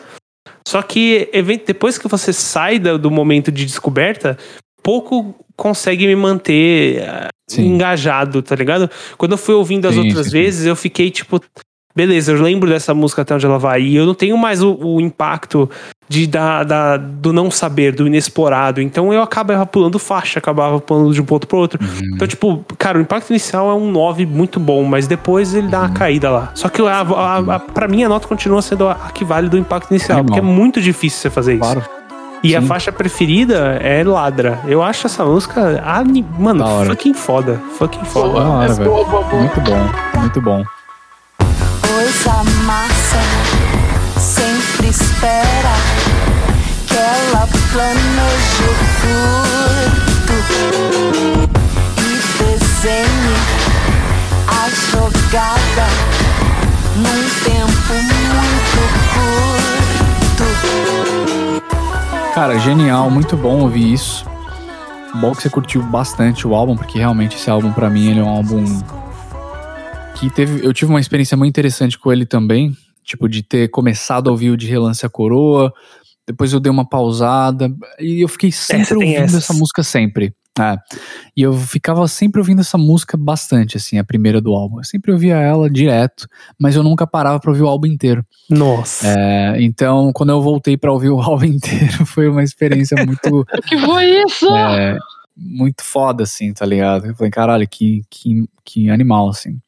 Só 0.66 0.83
que 0.83 1.28
depois 1.66 1.99
que 1.99 2.09
você 2.09 2.33
sai 2.33 2.78
do 2.78 3.11
momento 3.11 3.51
de 3.51 3.64
descoberta, 3.64 4.39
pouco 4.83 5.35
consegue 5.57 6.07
me 6.07 6.16
manter 6.16 7.03
ah, 7.03 7.28
Sim. 7.49 7.74
engajado, 7.74 8.43
tá 8.43 8.55
ligado? 8.55 8.91
Quando 9.18 9.33
eu 9.33 9.39
fui 9.39 9.55
ouvindo 9.55 9.87
as 9.87 9.95
Sim, 9.95 10.07
outras 10.07 10.26
sim. 10.26 10.33
vezes, 10.33 10.66
eu 10.66 10.76
fiquei 10.76 11.11
tipo. 11.11 11.41
Beleza, 12.01 12.32
eu 12.32 12.40
lembro 12.40 12.66
dessa 12.70 12.94
música 12.94 13.20
até 13.20 13.34
onde 13.34 13.44
ela 13.44 13.59
vai. 13.59 13.82
E 13.82 13.94
eu 13.94 14.07
não 14.07 14.14
tenho 14.14 14.38
mais 14.38 14.62
o, 14.62 14.74
o 14.80 15.01
impacto 15.03 15.68
de, 16.09 16.26
da, 16.26 16.64
da- 16.64 16.96
do 16.96 17.30
não 17.30 17.51
saber, 17.51 17.92
do 17.94 18.07
inexplorado. 18.07 18.80
Então 18.80 19.12
eu 19.12 19.20
acabava 19.22 19.66
pulando 19.66 19.98
faixa, 19.98 20.38
acabava 20.38 20.80
pulando 20.80 21.12
de 21.12 21.20
um 21.20 21.24
ponto 21.26 21.46
pro 21.46 21.59
outro. 21.59 21.78
Uhum. 21.82 22.14
Então, 22.14 22.26
tipo, 22.26 22.64
cara, 22.78 22.96
o 22.96 23.03
impacto 23.03 23.28
inicial 23.30 23.70
é 23.70 23.74
um 23.74 23.90
9 23.90 24.24
muito 24.24 24.59
bom, 24.59 24.82
mas 24.82 25.07
depois 25.07 25.53
ele 25.55 25.68
dá 25.68 25.80
Uhum. 25.80 25.84
uma 25.88 25.92
caída 25.94 26.30
lá. 26.30 26.51
Só 26.55 26.70
que 26.70 26.80
a, 26.80 27.01
a, 27.03 27.36
a, 27.57 27.59
pra 27.59 27.86
mim 27.86 28.03
a 28.03 28.09
nota 28.09 28.26
continua 28.26 28.62
sendo 28.62 28.88
a, 28.88 28.92
a 28.92 29.11
que 29.11 29.24
vale 29.26 29.51
do 29.51 29.59
impacto 29.59 29.90
inicial, 29.90 30.20
Animal. 30.20 30.26
porque 30.26 30.38
é 30.38 30.42
muito 30.55 30.80
difícil 30.80 31.20
você 31.20 31.28
fazer 31.28 31.53
isso. 31.57 31.61
Claro. 31.62 31.82
E 32.42 32.57
a 32.57 32.62
Sim. 32.62 32.66
faixa 32.66 32.90
preferida 32.90 33.78
é 33.82 34.03
Ladra. 34.03 34.61
Eu 34.66 34.82
acho 34.82 35.07
essa 35.07 35.22
música, 35.22 35.82
mano, 36.38 36.64
fucking 36.86 37.12
foda. 37.12 37.61
Fucking 37.76 38.05
foda. 38.07 38.40
Hora, 38.40 38.72
é 38.72 38.74
velho. 38.74 38.90
boa, 38.90 39.05
boa, 39.05 39.22
boa. 39.24 39.42
Muito 39.42 39.61
bom, 39.61 40.18
muito 40.20 40.40
bom. 40.40 40.64
Espera 44.91 45.74
que 46.86 46.97
ela 46.97 47.49
planeje 47.72 48.64
o 48.64 48.74
furto 48.99 50.36
e 51.99 52.03
desenhe 52.43 53.36
a 54.49 54.68
jogada 54.91 55.86
num 56.97 57.22
tempo 57.45 57.93
muito 58.03 58.80
curto. 59.14 60.47
Cara, 62.34 62.59
genial, 62.59 63.09
muito 63.11 63.36
bom 63.36 63.61
ouvir 63.61 63.93
isso. 63.93 64.24
Bom 65.14 65.32
que 65.32 65.43
você 65.43 65.51
curtiu 65.51 65.82
bastante 65.82 66.49
o 66.49 66.55
álbum, 66.55 66.76
porque 66.76 66.99
realmente 66.99 67.36
esse 67.36 67.49
álbum 67.49 67.72
pra 67.72 67.88
mim 67.88 68.11
ele 68.11 68.18
é 68.20 68.24
um 68.24 68.28
álbum 68.28 68.64
que 70.16 70.28
teve, 70.30 70.66
eu 70.66 70.72
tive 70.72 70.91
uma 70.91 71.01
experiência 71.01 71.36
muito 71.36 71.51
interessante 71.51 71.99
com 71.99 72.12
ele 72.12 72.26
também, 72.26 72.76
tipo 73.05 73.28
de 73.28 73.42
ter 73.42 73.68
começado 73.68 74.28
a 74.28 74.30
ouvir 74.30 74.51
o 74.51 74.57
de 74.57 74.66
relance 74.66 75.05
a 75.05 75.09
coroa, 75.09 75.72
depois 76.26 76.53
eu 76.53 76.61
dei 76.61 76.70
uma 76.70 76.88
pausada 76.88 77.72
e 77.98 78.22
eu 78.22 78.28
fiquei 78.28 78.53
sempre 78.53 78.86
você 78.86 78.94
tem 78.96 79.09
ouvindo 79.09 79.24
essas. 79.24 79.44
essa 79.44 79.55
música 79.55 79.82
sempre. 79.82 80.34
É. 80.59 80.76
E 81.36 81.42
eu 81.42 81.53
ficava 81.55 82.07
sempre 82.09 82.40
ouvindo 82.40 82.61
essa 82.61 82.76
música 82.76 83.16
bastante, 83.16 83.76
assim, 83.76 83.98
a 83.98 84.05
primeira 84.05 84.40
do 84.40 84.53
álbum. 84.53 84.78
Eu 84.78 84.84
sempre 84.84 85.12
ouvia 85.12 85.36
ela 85.36 85.70
direto, 85.70 86.28
mas 86.59 86.76
eu 86.76 86.82
nunca 86.82 87.07
parava 87.07 87.40
pra 87.40 87.51
ouvir 87.51 87.62
o 87.62 87.68
álbum 87.68 87.86
inteiro. 87.86 88.24
Nossa. 88.48 89.07
É, 89.09 89.62
então, 89.62 90.12
quando 90.12 90.30
eu 90.30 90.42
voltei 90.42 90.76
pra 90.76 90.92
ouvir 90.92 91.09
o 91.09 91.20
álbum 91.22 91.44
inteiro, 91.44 92.05
foi 92.05 92.28
uma 92.28 92.42
experiência 92.42 92.96
muito, 93.05 93.40
O 93.57 93.62
que 93.62 93.78
foi 93.78 94.22
isso? 94.24 94.55
é, 94.55 94.98
muito 95.36 95.82
foda, 95.82 96.24
assim, 96.24 96.53
tá 96.53 96.66
ligado? 96.66 97.07
Eu 97.07 97.14
falei, 97.14 97.30
caralho, 97.30 97.68
que, 97.68 98.03
que, 98.11 98.44
que 98.64 98.90
animal, 98.90 99.28
assim. 99.30 99.59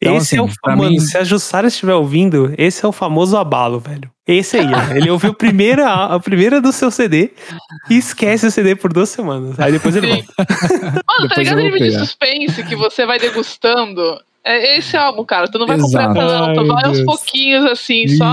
Então, 0.00 0.16
esse 0.16 0.34
assim, 0.34 0.36
é 0.38 0.42
o 0.42 0.48
pra 0.62 0.76
mano, 0.76 0.90
mim- 0.90 1.00
se 1.00 1.16
a 1.16 1.24
Jussara 1.24 1.68
estiver 1.68 1.94
ouvindo, 1.94 2.52
esse 2.58 2.84
é 2.84 2.88
o 2.88 2.92
famoso 2.92 3.36
abalo, 3.36 3.80
velho. 3.80 4.10
Esse 4.26 4.56
aí, 4.56 4.66
ó. 4.72 4.94
Ele 4.96 5.08
ouviu 5.10 5.30
a 5.30 5.34
primeira, 5.34 5.88
a 5.88 6.18
primeira 6.20 6.60
do 6.60 6.72
seu 6.72 6.90
CD 6.90 7.30
e 7.88 7.96
esquece 7.96 8.46
o 8.46 8.50
CD 8.50 8.74
por 8.74 8.92
duas 8.92 9.08
semanas. 9.08 9.58
Aí 9.60 9.70
depois 9.72 9.94
ele 9.96 10.06
Sim. 10.08 10.22
volta. 10.22 10.34
Mano, 10.92 11.28
tá 11.28 11.36
Depois 11.36 11.38
ligado 11.38 11.58
eu 11.60 11.62
o 11.62 11.64
nível 11.64 11.78
vou 11.78 11.86
de 11.88 11.92
pegar. 11.94 11.98
suspense 12.00 12.62
que 12.64 12.76
você 12.76 13.06
vai 13.06 13.18
degustando? 13.18 14.20
É 14.48 14.78
esse 14.78 14.96
álbum, 14.96 15.24
cara. 15.24 15.48
Tu 15.48 15.58
não 15.58 15.66
vai 15.66 15.76
Exato. 15.76 16.06
completar, 16.06 16.40
não. 16.40 16.54
Tu 16.54 16.60
Ai, 16.60 16.66
vai 16.68 16.84
aos 16.84 16.98
Deus. 16.98 17.04
pouquinhos, 17.04 17.64
assim, 17.64 18.06
só. 18.06 18.24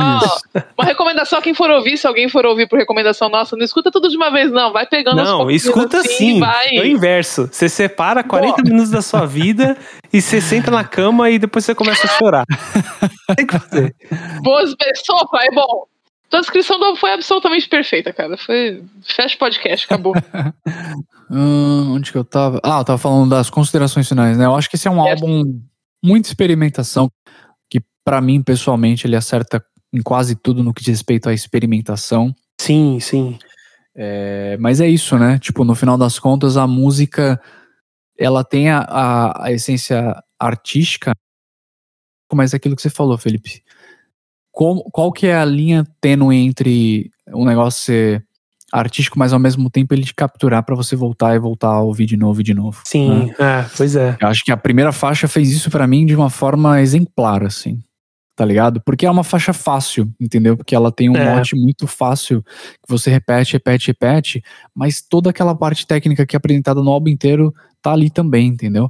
Uma 0.78 0.86
recomendação 0.86 1.39
a 1.39 1.41
quem 1.41 1.55
for 1.55 1.72
ouvir, 1.72 1.97
se 1.97 2.05
alguém 2.05 2.30
for 2.30 2.45
ouvir 2.45 2.70
por 2.70 2.78
recomendação 2.78 3.30
nossa, 3.30 3.55
não 3.55 3.66
escuta 3.66 3.89
tudo 3.89 4.07
de 4.09 4.16
uma 4.16 4.30
vez, 4.30 4.51
não. 4.51 4.72
Vai 4.72 4.86
pegando 4.86 5.20
aos 5.22 5.28
Não, 5.28 5.49
escuta 5.49 5.97
assim, 5.97 6.36
sim. 6.36 6.39
Vai. 6.39 6.76
É 6.76 6.82
o 6.82 6.86
inverso. 6.86 7.49
Você 7.51 7.68
separa 7.68 8.24
40 8.24 8.61
minutos 8.61 8.91
da 8.91 9.01
sua 9.01 9.26
vida 9.26 9.76
e 10.14 10.22
você 10.22 10.39
senta 10.39 10.70
na 10.70 10.84
cama 10.84 11.32
e 11.32 11.39
depois 11.39 11.66
você 11.66 11.74
começa 11.74 12.05
a 12.05 12.09
chorar. 12.11 12.45
Tem 13.36 13.47
que 13.47 13.57
fazer. 13.57 13.95
Boas 14.43 14.76
pessoas, 14.76 15.24
é 15.41 15.51
bom. 15.51 15.86
Tua 16.30 16.41
descrição 16.41 16.78
do 16.78 16.86
álbum 16.86 16.97
foi 16.99 17.11
absolutamente 17.11 17.68
perfeita, 17.68 18.14
cara. 18.14 18.38
Foi. 18.38 18.84
Fecha 19.03 19.36
o 19.36 19.39
podcast, 19.39 19.86
acabou. 19.88 20.14
Hum, 21.36 21.93
onde 21.95 22.11
que 22.11 22.18
eu 22.18 22.24
tava? 22.24 22.59
Ah, 22.64 22.80
eu 22.80 22.84
tava 22.84 22.97
falando 22.99 23.30
das 23.32 23.49
considerações 23.49 24.07
finais, 24.07 24.38
né? 24.38 24.45
Eu 24.45 24.55
acho 24.55 24.70
que 24.70 24.76
esse 24.76 24.88
é 24.88 24.91
um 24.91 25.03
É. 25.07 25.11
álbum 25.11 25.59
muito 26.04 26.26
experimentação, 26.26 27.10
que 27.70 27.82
pra 28.04 28.20
mim, 28.20 28.41
pessoalmente, 28.41 29.08
ele 29.08 29.16
acerta 29.16 29.64
em 29.93 30.01
quase 30.01 30.36
tudo 30.36 30.64
no 30.64 30.74
que 30.74 30.84
diz 30.84 30.89
respeito 30.97 31.30
à 31.30 31.34
experimentação. 31.34 32.36
Sim, 32.60 32.99
sim. 32.99 33.38
É, 33.95 34.58
mas 34.58 34.82
é 34.82 34.88
isso, 34.88 35.18
né? 35.18 35.39
Tipo, 35.39 35.64
no 35.64 35.76
final 35.76 35.97
das 35.97 36.20
contas, 36.20 36.58
a 36.58 36.68
música 36.68 37.39
ela 38.18 38.43
tem 38.43 38.70
a, 38.70 38.80
a, 38.80 39.45
a 39.45 39.51
essência 39.51 40.16
artística, 40.39 41.14
mas 42.34 42.54
é 42.54 42.58
aquilo 42.58 42.76
que 42.76 42.82
você 42.82 42.89
falou, 42.89 43.18
Felipe. 43.18 43.64
Como, 44.51 44.84
qual 44.91 45.12
que 45.12 45.28
é 45.28 45.36
a 45.36 45.45
linha 45.45 45.86
tênue 46.01 46.36
entre 46.36 47.12
um 47.28 47.45
negócio 47.45 47.82
ser 47.84 48.28
artístico, 48.74 49.20
mas 49.20 49.32
ao 49.32 49.40
mesmo 49.40 49.70
tempo 49.70 49.94
ele 49.94 50.04
te 50.04 50.14
capturar 50.16 50.64
pra 50.64 50.76
você 50.76 50.96
voltar 50.96 51.36
e 51.36 51.40
voltar 51.40 51.68
a 51.70 51.82
ouvir 51.82 52.08
de 52.08 52.18
novo 52.18 52.42
e 52.42 52.44
de 52.44 52.54
novo. 52.56 52.78
né? 52.78 52.84
Sim, 52.86 53.32
é, 53.38 53.66
pois 53.78 53.96
é. 53.96 54.18
Eu 54.20 54.28
acho 54.28 54.44
que 54.44 54.52
a 54.52 54.58
primeira 54.58 54.92
faixa 54.92 55.28
fez 55.28 55.52
isso 55.52 55.70
pra 55.70 55.86
mim 55.86 56.06
de 56.06 56.16
uma 56.16 56.30
forma 56.30 56.82
exemplar, 56.82 57.44
assim. 57.44 57.80
Tá 58.36 58.44
ligado? 58.44 58.82
Porque 58.84 59.06
é 59.06 59.12
uma 59.12 59.24
faixa 59.24 59.54
fácil, 59.54 60.12
entendeu? 60.20 60.58
Porque 60.58 60.74
ela 60.74 60.92
tem 60.92 61.08
um 61.08 61.16
É. 61.16 61.36
mote 61.36 61.56
muito 61.56 61.86
fácil 61.86 62.42
que 62.42 62.90
você 62.90 63.12
repete, 63.12 63.54
repete, 63.54 63.88
repete, 63.90 64.44
mas 64.74 65.04
toda 65.08 65.30
aquela 65.30 65.54
parte 65.54 65.86
técnica 65.86 66.26
que 66.26 66.36
é 66.36 66.38
apresentada 66.38 66.82
no 66.82 66.90
álbum 66.90 67.10
inteiro 67.10 67.54
tá 67.80 67.92
ali 67.94 68.10
também, 68.10 68.48
entendeu? 68.48 68.90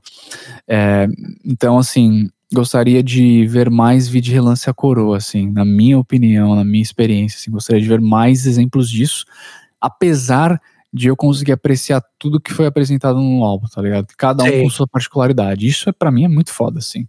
É, 0.66 1.08
então, 1.44 1.78
assim, 1.78 2.30
gostaria 2.54 3.04
de 3.04 3.46
ver 3.48 3.70
mais 3.70 4.08
vídeo 4.08 4.28
de 4.30 4.34
relance 4.34 4.70
a 4.70 4.74
coroa, 4.74 5.18
assim, 5.18 5.52
na 5.52 5.66
minha 5.66 6.00
opinião, 6.00 6.56
na 6.56 6.64
minha 6.64 6.82
experiência, 6.82 7.36
assim, 7.38 7.52
gostaria 7.52 7.82
de 7.82 7.88
ver 7.90 8.00
mais 8.00 8.46
exemplos 8.46 8.90
disso, 8.90 9.26
apesar 9.84 10.62
de 10.94 11.08
eu 11.08 11.16
conseguir 11.16 11.52
apreciar 11.52 12.02
tudo 12.18 12.40
que 12.40 12.54
foi 12.54 12.66
apresentado 12.66 13.20
no 13.20 13.44
álbum, 13.44 13.68
tá 13.68 13.82
ligado? 13.82 14.08
Cada 14.16 14.44
um 14.44 14.48
Sim. 14.48 14.62
com 14.62 14.70
sua 14.70 14.88
particularidade. 14.88 15.68
Isso 15.68 15.90
é 15.90 15.92
para 15.92 16.10
mim 16.10 16.24
é 16.24 16.28
muito 16.30 16.54
foda, 16.54 16.80
assim. 16.80 17.06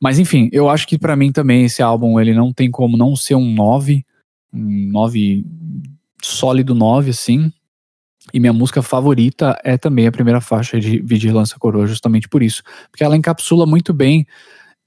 Mas 0.00 0.18
enfim, 0.18 0.48
eu 0.50 0.70
acho 0.70 0.88
que 0.88 0.96
pra 0.96 1.14
mim 1.14 1.30
também 1.30 1.64
esse 1.64 1.82
álbum 1.82 2.18
ele 2.18 2.32
não 2.32 2.52
tem 2.52 2.70
como 2.70 2.96
não 2.96 3.14
ser 3.14 3.34
um 3.34 3.52
9, 3.52 4.02
um 4.50 4.90
9 4.90 5.44
sólido 6.22 6.74
9 6.74 7.10
assim. 7.10 7.52
E 8.32 8.40
minha 8.40 8.52
música 8.52 8.80
favorita 8.80 9.58
é 9.62 9.76
também 9.76 10.06
a 10.06 10.12
primeira 10.12 10.40
faixa 10.40 10.80
de 10.80 11.00
Vigilância 11.00 11.58
Coroa, 11.58 11.86
justamente 11.86 12.28
por 12.28 12.42
isso, 12.42 12.62
porque 12.90 13.02
ela 13.02 13.16
encapsula 13.16 13.66
muito 13.66 13.92
bem 13.92 14.26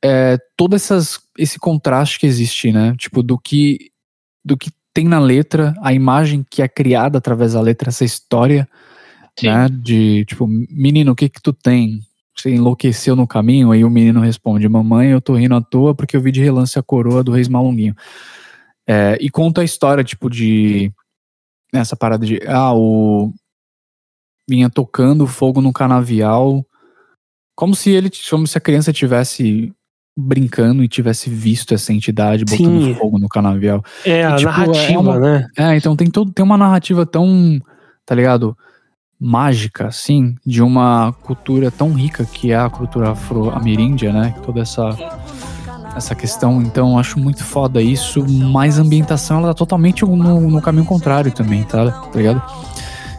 é, 0.03 0.37
todo 0.55 0.75
essas, 0.75 1.19
esse 1.37 1.59
contraste 1.59 2.19
que 2.19 2.25
existe, 2.25 2.71
né? 2.71 2.95
Tipo 2.97 3.21
do 3.21 3.37
que 3.37 3.91
do 4.43 4.57
que 4.57 4.71
tem 4.93 5.07
na 5.07 5.19
letra, 5.19 5.73
a 5.81 5.91
imagem 5.91 6.45
que 6.47 6.61
é 6.61 6.67
criada 6.67 7.17
através 7.17 7.53
da 7.53 7.61
letra, 7.61 7.89
essa 7.89 8.05
história, 8.05 8.69
Sim. 9.37 9.47
né? 9.47 9.67
De 9.69 10.23
tipo, 10.25 10.47
menino, 10.47 11.13
o 11.13 11.15
que 11.15 11.27
que 11.27 11.41
tu 11.41 11.51
tem? 11.51 11.99
Você 12.35 12.51
enlouqueceu 12.51 13.15
no 13.15 13.27
caminho? 13.27 13.71
Aí 13.71 13.83
o 13.83 13.89
menino 13.89 14.19
responde: 14.19 14.67
Mamãe, 14.69 15.09
eu 15.09 15.21
tô 15.21 15.35
rindo 15.35 15.55
à 15.55 15.61
toa 15.61 15.95
porque 15.95 16.15
eu 16.15 16.21
vi 16.21 16.31
de 16.31 16.41
relance 16.41 16.77
a 16.77 16.83
coroa 16.83 17.23
do 17.23 17.31
Reis 17.31 17.47
Malunguinho. 17.47 17.95
É, 18.87 19.17
e 19.19 19.29
conta 19.29 19.61
a 19.61 19.63
história, 19.63 20.03
tipo, 20.03 20.29
de. 20.29 20.91
Essa 21.73 21.95
parada 21.95 22.25
de. 22.25 22.39
Ah, 22.47 22.73
o. 22.73 23.33
Vinha 24.47 24.69
tocando 24.69 25.25
fogo 25.25 25.61
no 25.61 25.71
canavial. 25.71 26.65
Como 27.55 27.75
se 27.75 27.91
ele. 27.91 28.09
Como 28.29 28.45
se 28.47 28.57
a 28.57 28.61
criança 28.61 28.91
tivesse 28.91 29.73
brincando 30.15 30.83
e 30.83 30.87
tivesse 30.87 31.29
visto 31.29 31.73
essa 31.73 31.91
entidade 31.91 32.45
botando 32.45 32.83
Sim. 32.83 32.95
fogo 32.95 33.17
no 33.17 33.27
canavial. 33.27 33.83
É 34.05 34.23
a 34.25 34.35
tipo, 34.35 34.49
é 34.49 34.51
narrativa, 34.53 34.99
uma- 34.99 35.19
né? 35.19 35.47
É, 35.57 35.75
então 35.75 35.95
tem 35.95 36.09
todo 36.09 36.31
tem 36.31 36.43
uma 36.45 36.57
narrativa 36.57 37.05
tão, 37.05 37.59
tá 38.05 38.13
ligado? 38.13 38.55
Mágica, 39.19 39.87
assim, 39.87 40.35
de 40.45 40.61
uma 40.61 41.13
cultura 41.23 41.71
tão 41.71 41.93
rica 41.93 42.25
que 42.25 42.51
é 42.51 42.57
a 42.57 42.69
cultura 42.69 43.11
afro-ameríndia, 43.11 44.11
né? 44.11 44.35
Toda 44.45 44.61
essa 44.61 44.89
essa 45.95 46.15
questão, 46.15 46.59
então 46.59 46.97
acho 46.97 47.19
muito 47.19 47.43
foda 47.43 47.79
isso, 47.79 48.25
mas 48.27 48.79
a 48.79 48.81
ambientação 48.81 49.37
ela 49.37 49.49
tá 49.49 49.53
totalmente 49.53 50.03
no, 50.03 50.41
no 50.41 50.59
caminho 50.61 50.85
contrário 50.85 51.31
também, 51.31 51.63
tá? 51.63 51.91
Tá 51.91 52.17
ligado? 52.17 52.41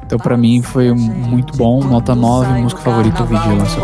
Então 0.04 0.18
pra 0.18 0.36
mim 0.36 0.60
foi 0.60 0.92
muito 0.92 1.56
bom, 1.56 1.82
nota 1.84 2.14
9, 2.16 2.60
música 2.60 2.80
favorita, 2.82 3.22
Vigilância. 3.24 3.80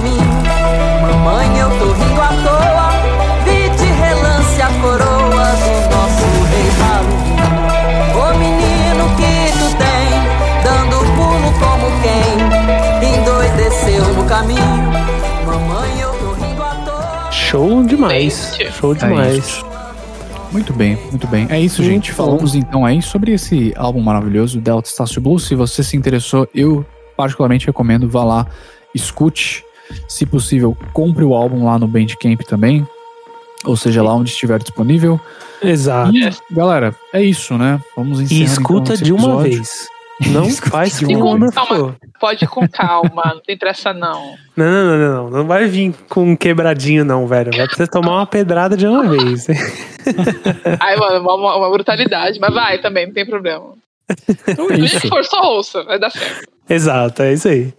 Caminho. 0.00 0.42
Mamãe, 1.02 1.58
eu 1.58 1.68
tô 1.78 1.92
rindo 1.92 2.20
à 2.20 2.28
toa, 2.28 2.90
vi 3.44 3.68
de 3.76 3.84
relance 3.92 4.62
a 4.62 4.68
coroa 4.80 5.46
do 5.56 5.70
nosso 5.94 6.26
rei 6.50 6.68
Maluquinho. 6.80 7.50
Ô 8.16 8.38
menino 8.38 9.04
que 9.16 9.32
tu 9.58 9.68
tem, 9.76 10.08
dando 10.64 10.96
pulo 11.14 11.50
como 11.60 11.86
quem 12.02 13.18
endoideceu 13.18 14.14
no 14.14 14.24
caminho. 14.24 14.60
Mamãe, 15.46 16.00
eu 16.00 16.10
tô 16.12 16.32
rindo 16.32 16.62
à 16.62 16.74
toa. 16.84 17.32
Show 17.32 17.82
demais. 17.84 18.54
Gente. 18.56 18.72
Show 18.72 18.92
É 18.92 18.98
demais. 18.98 19.64
Muito 20.52 20.72
bem, 20.72 20.98
muito 21.10 21.28
bem. 21.28 21.46
É 21.48 21.60
isso, 21.60 21.80
Muito 21.80 21.94
gente. 21.94 22.10
bom. 22.10 22.24
Falamos 22.24 22.56
então 22.56 22.84
aí 22.84 23.00
sobre 23.00 23.32
esse 23.32 23.72
álbum 23.76 24.00
maravilhoso, 24.00 24.60
Delta 24.60 24.88
Estácio 24.88 25.20
Blues. 25.20 25.44
Se 25.44 25.54
você 25.54 25.84
se 25.84 25.96
interessou, 25.96 26.48
eu 26.52 26.84
particularmente 27.16 27.66
recomendo, 27.66 28.08
vá 28.08 28.24
lá, 28.24 28.46
escute. 28.92 29.64
Se 30.08 30.26
possível, 30.26 30.76
compre 30.92 31.24
o 31.24 31.34
álbum 31.34 31.64
lá 31.64 31.78
no 31.78 31.86
Bandcamp 31.88 32.40
também. 32.42 32.86
Ou 33.64 33.76
seja, 33.76 34.02
lá 34.02 34.14
onde 34.14 34.30
estiver 34.30 34.58
disponível. 34.58 35.20
Exato. 35.62 36.12
E, 36.16 36.30
galera, 36.50 36.94
é 37.12 37.22
isso, 37.22 37.58
né? 37.58 37.78
Vamos 37.94 38.20
E 38.20 38.24
encerrar 38.24 38.44
escuta 38.44 38.94
então, 38.94 38.96
de 38.96 39.02
esse 39.02 39.12
uma 39.12 39.20
episódio. 39.42 39.52
vez. 39.52 39.88
Não 40.32 40.50
faz 40.50 41.02
Homer 41.02 41.40
vez. 41.50 41.54
falou. 41.54 41.94
Pode 42.20 42.44
ir 42.44 42.48
com 42.48 42.68
calma, 42.68 43.22
não 43.34 43.40
tem 43.40 43.56
pressa, 43.56 43.94
não. 43.94 44.34
Não, 44.54 44.66
não, 44.66 44.84
não, 44.84 44.98
não, 44.98 45.22
não. 45.24 45.30
Não 45.38 45.46
vai 45.46 45.66
vir 45.66 45.94
com 46.10 46.32
um 46.32 46.36
quebradinho, 46.36 47.06
não, 47.06 47.26
velho. 47.26 47.50
Vai 47.56 47.64
precisar 47.64 47.86
tomar 47.86 48.16
uma 48.16 48.26
pedrada 48.26 48.76
de 48.76 48.86
uma 48.86 49.08
vez. 49.08 49.46
Ai, 50.78 50.96
mano, 50.96 51.20
uma, 51.20 51.56
uma- 51.56 51.70
brutalidade. 51.70 52.38
Mas 52.38 52.52
vai 52.52 52.78
também, 52.82 53.06
não 53.06 53.14
tem 53.14 53.24
problema. 53.24 53.72
Então 54.46 54.66
é 54.70 54.76
Se 54.76 54.96
isso. 54.96 55.08
for, 55.08 55.24
só 55.24 55.54
ouça, 55.56 55.82
vai 55.84 55.98
dar 55.98 56.10
certo. 56.10 56.46
Exato, 56.68 57.22
é 57.22 57.32
isso 57.32 57.48
aí. 57.48 57.72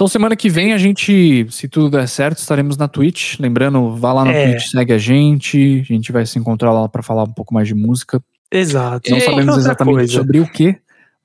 Então 0.00 0.08
semana 0.08 0.34
que 0.34 0.48
vem 0.48 0.72
a 0.72 0.78
gente, 0.78 1.46
se 1.50 1.68
tudo 1.68 1.90
der 1.90 2.08
certo, 2.08 2.38
estaremos 2.38 2.74
na 2.78 2.88
Twitch. 2.88 3.38
Lembrando, 3.38 3.94
vá 3.96 4.14
lá 4.14 4.24
na 4.24 4.32
É. 4.32 4.52
Twitch, 4.52 4.68
segue 4.70 4.94
a 4.94 4.96
gente. 4.98 5.80
A 5.82 5.92
gente 5.92 6.10
vai 6.10 6.24
se 6.24 6.38
encontrar 6.38 6.72
lá 6.72 6.88
pra 6.88 7.02
falar 7.02 7.24
um 7.24 7.32
pouco 7.34 7.52
mais 7.52 7.68
de 7.68 7.74
música. 7.74 8.18
Exato. 8.50 9.10
Não 9.10 9.18
Ei, 9.18 9.22
sabemos 9.24 9.48
outra 9.48 9.60
exatamente 9.60 9.96
coisa. 9.96 10.12
sobre 10.14 10.40
o 10.40 10.46
que, 10.50 10.74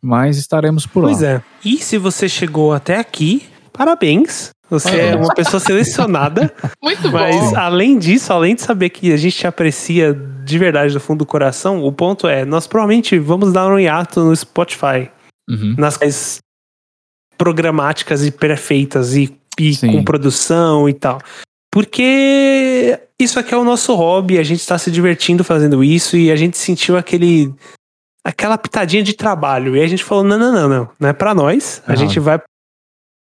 mas 0.01 0.37
estaremos 0.37 0.85
por 0.85 1.03
lá. 1.05 1.09
Pois 1.09 1.23
é. 1.23 1.41
E 1.63 1.77
se 1.77 1.97
você 1.97 2.27
chegou 2.27 2.73
até 2.73 2.99
aqui, 2.99 3.43
parabéns. 3.71 4.49
Você 4.69 4.89
é 4.89 4.91
Parabéns. 5.05 5.25
uma 5.25 5.33
pessoa 5.35 5.59
selecionada. 5.61 6.53
Muito 6.83 7.09
Mas 7.13 7.33
bom. 7.51 7.55
além 7.55 7.97
disso, 7.97 8.33
além 8.33 8.55
de 8.55 8.61
saber 8.61 8.89
que 8.89 9.13
a 9.13 9.17
gente 9.17 9.37
te 9.37 9.47
aprecia 9.47 10.13
de 10.13 10.57
verdade 10.59 10.93
do 10.93 10.99
fundo 10.99 11.19
do 11.19 11.25
coração, 11.25 11.81
o 11.81 11.93
ponto 11.93 12.27
é, 12.27 12.43
nós 12.43 12.67
provavelmente 12.67 13.17
vamos 13.19 13.53
dar 13.53 13.71
um 13.71 13.79
hiato 13.79 14.19
no 14.21 14.35
Spotify. 14.35 15.09
Uhum. 15.49 15.75
Nas 15.77 15.95
coisas 15.95 16.39
programáticas 17.37 18.25
e 18.25 18.31
perfeitas 18.31 19.15
e, 19.15 19.35
e 19.59 19.77
com 19.77 20.03
produção 20.03 20.87
e 20.87 20.93
tal. 20.93 21.19
Porque 21.71 22.99
isso 23.19 23.39
aqui 23.39 23.53
é 23.53 23.57
o 23.57 23.63
nosso 23.63 23.93
hobby, 23.95 24.37
a 24.37 24.43
gente 24.43 24.61
está 24.61 24.77
se 24.77 24.89
divertindo 24.89 25.43
fazendo 25.43 25.83
isso 25.83 26.15
e 26.15 26.31
a 26.31 26.35
gente 26.35 26.57
sentiu 26.57 26.97
aquele 26.97 27.53
aquela 28.23 28.57
pitadinha 28.57 29.03
de 29.03 29.13
trabalho. 29.13 29.75
E 29.75 29.81
a 29.81 29.87
gente 29.87 30.03
falou: 30.03 30.23
não, 30.23 30.37
não, 30.37 30.51
não, 30.51 30.69
não, 30.69 30.89
não 30.99 31.09
é 31.09 31.13
pra 31.13 31.35
nós. 31.35 31.81
A 31.85 31.95
gente 31.95 32.19
vai 32.19 32.39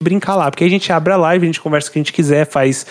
brincar 0.03 0.37
lá, 0.37 0.51
porque 0.51 0.65
a 0.65 0.69
gente 0.69 0.93
abre 0.93 1.13
a 1.13 1.17
live, 1.17 1.45
a 1.45 1.47
gente 1.47 1.61
conversa 1.61 1.89
o 1.89 1.93
que 1.93 1.99
a 1.99 2.03
gente 2.03 2.13
quiser, 2.13 2.47
faz 2.47 2.87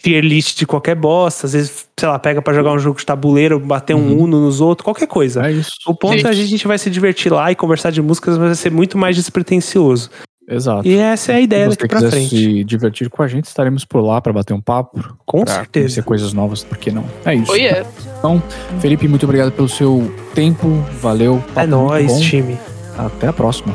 tier 0.00 0.22
list 0.22 0.58
de 0.58 0.66
qualquer 0.66 0.94
bosta, 0.94 1.46
às 1.46 1.52
vezes, 1.52 1.86
sei 1.98 2.08
lá, 2.08 2.18
pega 2.18 2.40
pra 2.42 2.54
jogar 2.54 2.72
um 2.72 2.78
jogo 2.78 2.98
de 2.98 3.06
tabuleiro, 3.06 3.58
bater 3.58 3.94
um 3.94 4.06
Uhum. 4.06 4.22
Uno 4.22 4.40
nos 4.40 4.60
outros, 4.60 4.84
qualquer 4.84 5.06
coisa. 5.06 5.46
É 5.46 5.52
isso. 5.52 5.72
O 5.86 5.94
ponto 5.94 6.20
Sim. 6.20 6.26
é 6.26 6.30
a 6.30 6.32
gente 6.32 6.66
vai 6.66 6.78
se 6.78 6.90
divertir 6.90 7.32
lá 7.32 7.50
e 7.50 7.56
conversar 7.56 7.90
de 7.90 8.00
músicas, 8.00 8.38
mas 8.38 8.46
vai 8.46 8.54
ser 8.54 8.70
muito 8.70 8.96
mais 8.96 9.16
despretensioso. 9.16 10.10
Exato. 10.48 10.86
E 10.86 10.96
essa 10.96 11.32
é 11.32 11.36
a 11.36 11.40
ideia 11.40 11.68
daqui 11.68 11.88
quiser 11.88 12.10
frente. 12.10 12.28
se 12.28 12.64
divertir 12.64 13.10
com 13.10 13.22
a 13.22 13.26
gente, 13.28 13.46
estaremos 13.46 13.84
por 13.84 14.00
lá 14.00 14.20
para 14.20 14.32
bater 14.32 14.54
um 14.54 14.60
papo. 14.60 15.16
Com 15.26 15.44
pra 15.44 15.54
certeza. 15.54 15.86
Conhecer 15.86 16.02
coisas 16.04 16.32
novas, 16.32 16.62
por 16.62 16.78
que 16.78 16.90
não? 16.90 17.04
É 17.24 17.34
isso. 17.34 17.50
Oh, 17.50 17.56
yeah. 17.56 17.88
Então, 18.18 18.42
Felipe, 18.80 19.08
muito 19.08 19.24
obrigado 19.24 19.50
pelo 19.52 19.68
seu 19.68 20.14
tempo. 20.34 20.68
Valeu. 21.00 21.42
É 21.56 21.66
nóis, 21.66 22.12
bom. 22.12 22.20
time. 22.20 22.56
Até 22.96 23.26
a 23.28 23.32
próxima. 23.32 23.74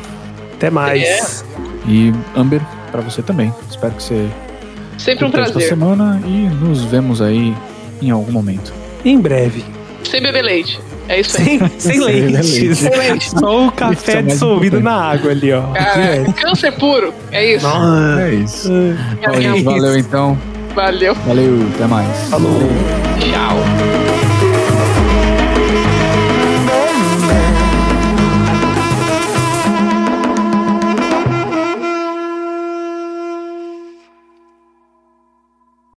Até 0.54 0.70
mais. 0.70 1.44
E 1.86 2.12
Amber, 2.34 2.62
pra 2.90 3.00
você 3.02 3.20
também. 3.22 3.52
Espero 3.68 3.92
que 3.94 4.02
você 4.02 4.28
Sempre 4.96 5.24
um 5.24 5.30
curta 5.30 5.40
esta 5.42 5.52
prazer. 5.52 5.68
semana 5.68 6.20
e 6.24 6.48
nos 6.48 6.84
vemos 6.84 7.20
aí 7.20 7.54
em 8.00 8.10
algum 8.10 8.32
momento. 8.32 8.72
Em 9.04 9.18
breve. 9.20 9.64
Sem 10.04 10.22
beber 10.22 10.42
leite. 10.42 10.80
É 11.12 11.20
isso 11.20 11.36
aí. 11.36 11.44
Sem, 11.44 11.58
sem 11.78 11.78
Sem 11.78 12.00
leite. 12.00 12.74
Sem 12.74 12.90
leite. 12.96 13.30
Só 13.30 13.60
o 13.60 13.64
Isso 13.66 13.72
café 13.74 14.18
é 14.18 14.22
dissolvido 14.22 14.80
na 14.80 14.94
água 14.94 15.30
ali, 15.30 15.52
ó. 15.52 15.60
Cara, 15.72 16.24
câncer 16.32 16.72
puro. 16.72 17.12
É 17.30 17.54
isso. 17.54 17.66
Nossa. 17.66 18.22
É 18.22 18.34
isso. 18.34 18.72
Bom, 19.26 19.40
gente, 19.40 19.62
valeu 19.62 19.98
então. 19.98 20.38
Valeu. 20.74 21.14
Valeu, 21.14 21.66
até 21.74 21.86
mais. 21.86 22.28
Falou. 22.30 22.58
Tchau. 23.20 24.01